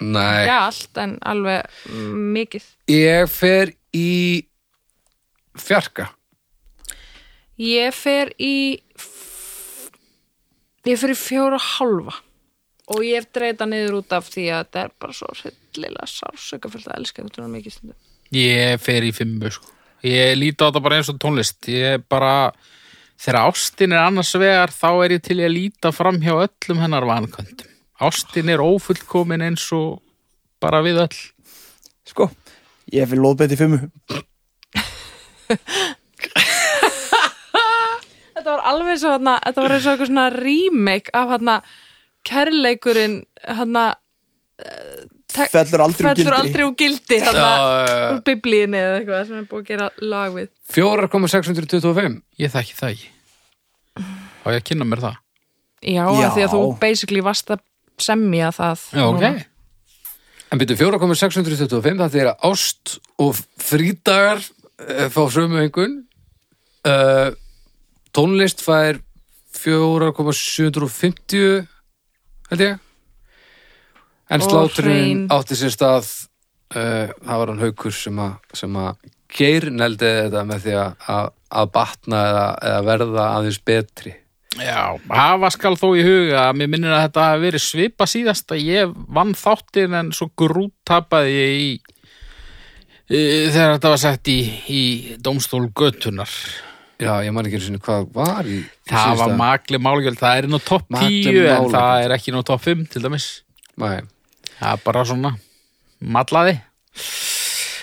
nei, 0.01 0.45
já, 0.47 0.58
allt 0.66 0.99
en 0.99 1.16
alveg 1.22 1.70
mikið. 2.36 2.66
Ég 2.91 3.30
fer 3.32 3.76
í 3.95 4.10
fjarka. 5.56 6.10
Ég 7.62 7.93
fer 7.95 8.34
í 8.41 8.82
ég 10.86 10.97
fer 10.99 11.14
í 11.14 11.20
fjóra 11.20 11.60
og 11.60 11.68
hálfa 11.78 12.25
og 12.94 13.06
ég 13.06 13.22
hef 13.22 13.30
dreita 13.34 13.68
niður 13.70 14.00
út 14.02 14.16
af 14.16 14.28
því 14.30 14.46
að 14.52 14.64
þetta 14.64 14.84
er 14.84 14.94
bara 15.02 15.18
svo 15.18 15.32
hryllilega 15.40 16.10
sársöka 16.10 16.72
fyrir 16.74 16.92
að 16.92 17.00
elska 17.00 17.26
þetta 17.26 17.50
mikið 17.56 17.78
stundum. 17.78 18.00
Ég 18.36 18.82
fer 18.82 19.06
í 19.06 19.12
fimmu 19.16 19.52
sko. 19.54 19.72
Ég 20.06 20.36
líti 20.38 20.62
á 20.62 20.68
þetta 20.68 20.84
bara 20.86 21.00
eins 21.00 21.12
og 21.14 21.22
tónlist. 21.22 21.62
Ég 21.72 22.04
bara 22.10 22.36
Þegar 23.16 23.48
ástin 23.48 23.94
er 23.96 24.02
annars 24.04 24.34
vegar 24.36 24.74
þá 24.76 24.90
er 25.06 25.14
ég 25.16 25.22
til 25.24 25.40
í 25.40 25.46
að 25.46 25.54
líta 25.56 25.92
fram 25.96 26.18
hjá 26.20 26.34
öllum 26.36 26.82
hennar 26.84 27.06
vanköndum 27.08 27.72
Ástin 27.96 28.52
er 28.52 28.60
ófullkomin 28.60 29.40
eins 29.46 29.64
og 29.72 30.02
bara 30.60 30.82
við 30.84 30.98
öll. 31.06 31.20
Sko, 32.06 32.28
ég 32.92 33.08
fyrir 33.08 33.24
lóðbeti 33.24 33.56
fimmu. 33.56 33.80
Þetta 38.36 38.50
var 38.52 38.66
alveg 38.68 39.00
svo 39.00 39.14
þetta 39.16 39.62
var 39.64 39.72
eins 39.78 39.86
og 39.88 39.94
eitthvað 39.94 40.10
svona 40.12 40.28
remake 40.36 41.16
af 41.16 41.32
hana 41.38 41.56
kærleikurinn 42.26 43.18
hana 43.58 43.86
te- 45.32 45.50
Fellur 45.52 45.82
aldrei 45.86 46.06
úr 46.06 46.10
fellur 46.16 46.16
gildi. 46.16 46.40
aldrei 46.40 46.64
úr 46.66 46.76
gildi 46.80 47.18
hana, 47.26 47.44
Já, 47.44 47.46
úr 48.16 48.22
biblíinni 48.28 48.80
eða 48.80 48.96
eitthvað 49.02 49.26
sem 49.28 49.38
er 49.42 49.48
búið 49.52 49.62
að 49.64 49.68
gera 49.74 49.88
lag 50.02 50.30
við. 50.38 50.48
4,625 50.76 52.16
Ég 52.40 52.50
þekki 52.54 52.76
það 52.80 52.90
ekki. 52.96 53.08
Á 54.46 54.48
ég 54.54 54.60
að 54.62 54.68
kynna 54.70 54.86
mér 54.88 55.02
það? 55.04 55.16
Já, 55.86 56.06
Já. 56.06 56.28
af 56.30 56.34
því 56.38 56.44
að 56.46 56.54
þú 56.56 56.62
basically 56.82 57.22
varst 57.26 57.48
að 57.54 57.60
semja 58.02 58.50
það 58.56 58.80
Já, 58.96 59.04
ok. 59.06 59.12
núna. 59.22 59.44
en 60.52 60.58
byrju 60.62 60.76
4,625 60.78 61.98
það 62.00 62.16
er 62.22 62.28
að 62.32 62.40
ást 62.52 62.86
og 63.20 63.32
frídagar 63.60 64.40
uh, 64.40 65.08
fá 65.12 65.22
sömu 65.36 65.58
einhvern 65.62 65.96
uh, 66.88 67.30
tónlist 68.16 68.60
fær 68.64 68.96
4,750 69.56 71.68
held 72.52 72.66
ég. 72.66 72.82
En 74.34 74.41
sláturinn 74.41 75.26
átti 75.34 75.58
sér 75.58 75.74
stað 75.74 76.08
uh, 76.74 77.12
það 77.12 77.41
var 77.41 77.52
hann 77.52 77.64
haukur 77.64 77.93
sem 77.93 78.22
að, 78.22 78.38
sem 78.58 78.78
að 78.82 79.10
geir 79.36 79.70
neldi 79.74 80.12
þetta 80.26 80.43
með 80.48 80.62
því 80.66 80.78
að, 80.82 81.32
að, 81.50 81.72
batna 81.76 82.22
eða, 82.30 82.46
eða 82.70 82.86
verða 82.89 83.26
aðeins 83.38 83.60
betri. 83.66 84.16
Já, 84.56 84.96
hafa 85.12 85.50
skal 85.52 85.74
þó 85.76 85.89
í 86.00 86.04
huga 86.06 86.46
að 86.46 86.62
mér 86.62 86.70
minnir 86.72 86.93
að 86.96 87.02
þetta 87.10 87.26
hafi 87.28 87.43
verið 87.43 87.64
svipa 87.66 88.08
síðast 88.08 88.54
að 88.56 88.62
ég 88.64 88.93
vann 89.18 89.34
þáttin 89.36 89.98
en 90.00 90.14
svo 90.16 90.30
grúttapaði 90.39 91.34
ég 91.36 91.58
í, 91.60 91.68
í 93.12 93.20
þegar 93.52 93.76
þetta 93.76 93.91
var 93.91 94.02
sett 94.06 94.32
í, 94.32 94.38
í 94.72 94.84
dómstól 95.20 95.66
götunar 95.76 96.32
já, 97.02 97.12
ég 97.26 97.34
man 97.36 97.48
ekki 97.48 97.60
einu 97.60 97.66
sinni 97.68 97.82
hvað 97.84 98.06
var 98.16 98.48
í, 98.48 98.60
í 98.64 98.91
Það 98.91 99.18
var 99.22 99.34
magli 99.39 99.80
málgjöld, 99.82 100.20
það 100.20 100.41
er 100.41 100.48
nú 100.52 100.60
topp 100.64 100.86
10 100.91 101.00
Makleg 101.00 101.50
en 101.56 101.68
það 101.74 102.04
er 102.06 102.16
ekki 102.16 102.36
nú 102.36 102.43
topp 102.48 102.64
5 102.68 102.86
til 102.93 103.04
dæmis. 103.04 103.28
Nei, 103.82 103.98
Það 104.56 104.72
er 104.72 104.84
bara 104.86 105.04
svona 105.08 105.34
matlaði 106.00 106.56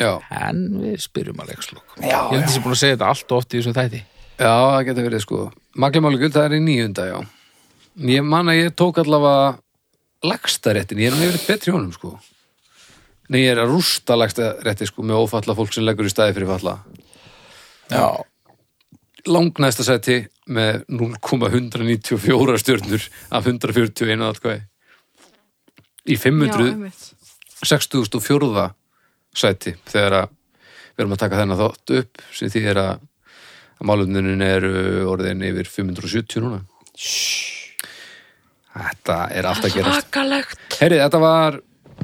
já, 0.00 0.12
en 0.32 0.62
við 0.80 0.96
spyrjum 1.04 1.42
að 1.42 1.52
leikslokk 1.52 1.98
Já, 2.00 2.16
Ég 2.32 2.38
held 2.38 2.46
þessi 2.48 2.62
búin 2.64 2.74
að 2.76 2.80
segja 2.80 2.96
þetta 2.96 3.10
allt 3.12 3.34
of 3.34 3.42
oft 3.42 3.52
í 3.52 3.60
þessum 3.60 3.76
þætti. 3.76 4.00
Já, 4.42 4.52
það 4.52 4.84
getur 4.88 5.06
verið 5.06 5.22
sko. 5.26 5.40
Maglemáli 5.82 6.18
guld, 6.22 6.34
það 6.34 6.48
er 6.48 6.56
í 6.56 6.62
nýjunda, 6.64 7.04
já. 7.10 7.18
Ég 8.08 8.24
man 8.24 8.48
að 8.48 8.58
ég 8.62 8.74
tók 8.80 8.98
allavega 9.02 9.52
lagstaréttin, 10.24 11.02
ég 11.02 11.12
er 11.12 11.26
yfir 11.28 11.44
betri 11.50 11.74
honum 11.74 11.92
sko. 11.94 12.16
Nei, 13.28 13.44
ég 13.44 13.52
er 13.52 13.62
að 13.62 13.74
rústa 13.74 14.16
lagstarétti 14.18 14.88
sko 14.88 15.04
með 15.06 15.22
ófalla 15.26 15.56
fólk 15.58 15.74
sem 15.76 15.84
leggur 15.86 16.08
í 16.08 16.12
staði 16.12 16.34
fyrir 16.36 16.50
falla. 16.50 16.78
Já, 17.92 18.06
Langnæsta 19.30 19.84
seti 19.86 20.18
með 20.52 20.82
0,194 20.90 22.58
stjörnur 22.62 23.08
af 23.30 23.46
141 23.46 24.26
atkvæði. 24.26 24.62
Í 26.02 26.16
Já, 26.16 26.22
500 26.24 26.68
einmitt. 26.72 27.08
60.4. 27.62 28.68
sæti 29.38 29.76
þegar 29.86 30.16
að 30.18 30.32
við 30.92 31.04
erum 31.04 31.14
að 31.14 31.22
taka 31.22 31.38
þennan 31.40 31.60
þátt 31.60 31.92
upp 32.00 32.24
sem 32.34 32.50
því 32.52 32.62
er 32.72 32.80
að, 32.82 33.04
að 33.78 33.88
málumnunin 33.92 34.42
eru 34.44 34.72
orðin 35.12 35.44
yfir 35.46 35.70
570 35.70 36.42
núna. 36.42 36.62
Þetta 38.72 39.18
er 39.36 39.46
allt 39.48 39.68
að 39.68 39.76
gerast. 39.76 40.08
Svakalegt. 40.08 40.80
Herri, 40.80 40.98
þetta 41.04 41.20
var 41.22 41.60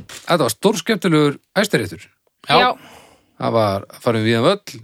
þetta 0.07 0.45
var 0.45 0.55
stórskemmtilegur 0.55 1.39
æstiréttur 1.59 2.07
Já, 2.49 2.73
það 3.39 3.55
var 3.57 3.87
farin 4.03 4.27
við 4.27 4.39
að 4.41 4.49
völl 4.49 4.81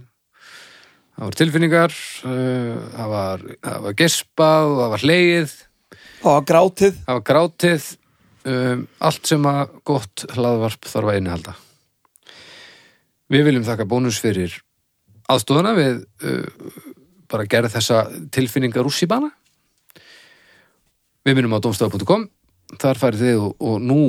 það 1.15 1.25
var 1.25 1.37
tilfinningar 1.41 1.95
uh, 2.27 2.81
það 2.95 3.13
var, 3.13 3.45
það 3.67 3.85
var 3.85 3.97
gespað 4.01 4.71
og 4.71 4.81
það 4.81 4.91
var 4.95 5.05
hlegið. 5.05 5.55
Það 6.15 6.31
var 6.31 6.49
grátið. 6.51 6.99
Það 7.05 7.19
var 7.19 7.25
grátið. 7.31 7.91
Um, 8.45 8.83
allt 9.01 9.31
sem 9.31 9.47
að 9.49 9.61
gott 9.89 10.25
hlaðvarp 10.35 10.85
þarf 10.85 11.09
að 11.09 11.21
innihalda. 11.21 11.55
Við 13.33 13.47
viljum 13.47 13.65
þakka 13.65 13.87
bónus 13.89 14.19
fyrir 14.21 14.59
aðstóðuna 15.31 15.73
við 15.77 16.03
uh, 16.25 16.77
bara 17.31 17.47
gerð 17.49 17.73
þessa 17.73 18.03
tilfinningar 18.33 18.85
úr 18.85 18.93
síbana 18.93 19.31
við 21.25 21.39
minnum 21.39 21.57
á 21.57 21.63
domstafu.com 21.63 22.27
þar 22.81 23.01
farið 23.01 23.23
þið 23.25 23.41
og, 23.41 23.55
og 23.65 23.81
nú 23.81 24.01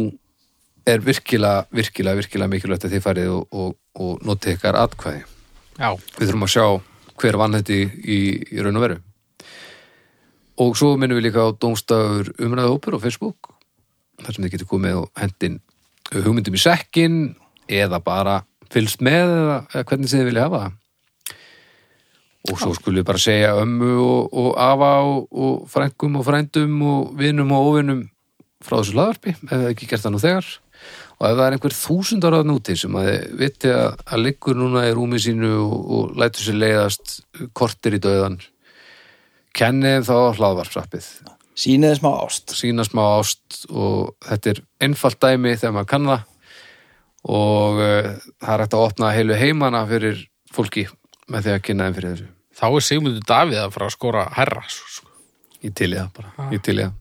er 0.87 1.01
virkilega, 1.03 1.65
virkilega, 1.75 2.21
virkilega 2.21 2.53
mikilvægt 2.53 2.87
að 2.87 2.97
þið 2.97 3.05
farið 3.05 3.31
og, 3.33 3.47
og, 3.51 3.73
og 3.99 4.21
notið 4.27 4.55
ykkar 4.57 4.79
atkvæði. 4.79 5.25
Já, 5.77 5.89
við 5.97 6.29
þurfum 6.29 6.47
að 6.47 6.53
sjá 6.53 6.67
hver 7.21 7.39
vann 7.41 7.57
þetta 7.59 7.77
í, 7.77 7.83
í, 8.17 8.19
raun 8.62 8.79
og 8.79 8.87
veru. 8.87 8.97
Og 10.62 10.77
svo 10.79 10.95
minnum 10.97 11.19
við 11.19 11.29
líka 11.29 11.45
á 11.45 11.53
Dómstafur 11.53 12.33
umræða 12.41 12.73
óper 12.73 12.97
á 12.97 13.05
Facebook 13.05 13.53
þar 14.23 14.33
sem 14.33 14.47
þið 14.47 14.55
getur 14.55 14.71
komið 14.71 15.03
og 15.03 15.21
hendin 15.21 15.61
hugmyndum 16.14 16.57
í 16.57 16.62
sekkin 16.62 17.21
eða 17.69 18.01
bara 18.01 18.41
fylgst 18.73 19.03
með 19.05 19.35
eða, 19.35 19.59
eða 19.75 19.87
hvernig 19.91 20.12
þið 20.12 20.29
vilja 20.31 20.47
hafa 20.47 20.62
það. 20.64 20.83
Og 22.47 22.61
svo 22.62 22.73
skulum 22.77 23.01
við 23.01 23.09
bara 23.09 23.21
segja 23.21 23.57
ömmu 23.59 23.93
og, 23.99 24.37
og 24.39 24.51
afa 24.62 24.91
og, 25.03 25.25
og 25.35 25.64
frængum 25.71 26.21
og 26.21 26.27
frændum 26.29 26.77
og 26.87 27.17
vinum 27.19 27.53
og 27.53 27.73
óvinum 27.73 28.05
frá 28.64 28.79
þessu 28.79 28.97
laðarpi 28.97 29.35
ef 29.35 29.43
það 29.51 29.69
ekki 29.73 29.89
gert 29.91 30.05
það 30.05 30.14
nú 30.14 30.23
þegar 30.23 30.51
og 31.16 31.29
ef 31.29 31.39
það 31.39 31.45
er 31.47 31.57
einhver 31.57 31.77
þúsundar 31.77 32.37
að 32.41 32.51
núti 32.51 32.77
sem 32.77 32.99
að 33.01 33.09
viti 33.41 33.72
að, 33.72 34.03
að 34.05 34.24
liggur 34.27 34.59
núna 34.59 34.85
í 34.89 34.93
rúmi 34.97 35.22
sínu 35.22 35.55
og, 35.62 35.79
og 35.97 36.20
lætur 36.20 36.49
sér 36.49 36.61
leiðast 36.61 37.16
kortir 37.57 37.97
í 37.97 38.03
döðan 38.05 38.39
kennið 39.57 40.05
þá 40.11 40.16
hlaðvarpsappið 40.37 41.11
Sýniði 41.57 41.97
smá 41.97 42.11
ást. 42.20 42.53
Sína 42.53 42.85
smá 42.85 43.03
ást 43.16 43.62
og 43.72 44.12
þetta 44.27 44.53
er 44.53 44.59
einfalt 44.85 45.20
dæmi 45.24 45.55
þegar 45.57 45.77
maður 45.79 45.91
kann 45.93 46.09
það. 46.11 46.27
Og 47.27 47.81
uh, 47.81 48.09
það 48.45 48.53
er 48.53 48.62
hægt 48.62 48.77
að 48.77 48.85
opna 48.85 49.12
heilu 49.16 49.39
heimana 49.41 49.81
fyrir 49.89 50.20
fólki 50.53 50.85
með 51.33 51.47
því 51.47 51.55
að 51.55 51.62
kynna 51.68 51.87
þeim 51.87 51.97
fyrir 51.97 52.12
þessu. 52.12 52.29
Þá 52.57 52.66
er 52.68 52.85
Sigmundur 52.85 53.24
Davíð 53.29 53.62
að 53.62 53.72
fara 53.72 53.89
að 53.89 53.97
skora 53.97 54.27
herra 54.37 54.62
sko. 54.68 55.09
í 55.64 55.72
það 55.72 56.12
bara, 56.16 56.51
til 56.61 56.77
í 56.77 56.85
það. 56.85 56.93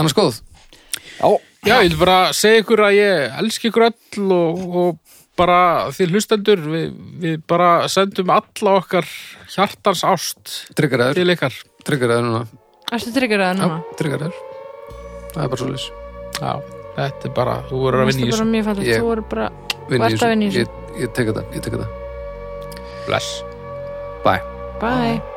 Annars 0.00 0.16
góð 0.16 0.40
Já, 1.22 1.76
ég 1.78 1.92
vil 1.92 1.98
bara 2.00 2.18
segja 2.34 2.62
ykkur 2.64 2.80
að 2.88 2.96
ég 2.98 3.36
elski 3.42 3.70
ykkur 3.70 3.84
öll 3.86 4.32
og, 4.34 4.62
og 4.82 5.18
bara 5.38 5.58
því 5.94 6.08
hlustendur 6.10 6.60
við, 6.66 6.88
við 7.22 7.36
bara 7.48 7.68
sendum 7.92 8.32
alla 8.34 8.74
okkar 8.80 9.06
hjartans 9.54 10.02
ást 10.04 10.56
tryggar 10.76 11.06
aður, 11.06 11.20
til 11.20 11.34
ykkar. 11.36 11.56
Tryggar 11.86 12.16
aður 12.16 12.26
núna. 12.28 12.42
Erstu 12.92 13.14
tryggur 13.14 13.40
það 13.40 13.60
núna? 13.62 13.78
já, 13.80 13.96
tryggar 14.02 14.26
aður 14.26 14.40
það 15.32 15.42
er 15.46 15.52
bara 15.54 15.60
svo 15.62 15.70
leys 15.72 15.86
Já, 16.42 16.52
þetta 16.98 17.28
er 17.30 17.34
bara, 17.36 17.56
þú 17.70 17.82
verður 17.86 18.02
að 18.02 18.10
vinna 18.10 18.18
í 18.18 18.22
Það 18.22 18.26
er 18.26 18.32
þessu. 18.32 18.38
bara 18.42 18.52
mjög 18.52 18.68
fallið, 18.68 18.92
þú 18.92 19.08
voru 19.08 19.26
bara 19.32 19.50
Þú 19.82 20.00
ert 20.02 20.24
að 20.26 20.32
vinna 20.34 20.44
í 20.44 20.52
þessu, 20.52 20.62
ég, 20.62 21.02
ég 21.06 21.14
tek 21.16 21.30
þetta 21.32 21.44
ég 21.56 21.66
tek 21.66 21.76
þetta, 21.78 21.90
Bless. 23.06 23.30
Bye. 24.26 24.42
Bye 24.82 25.31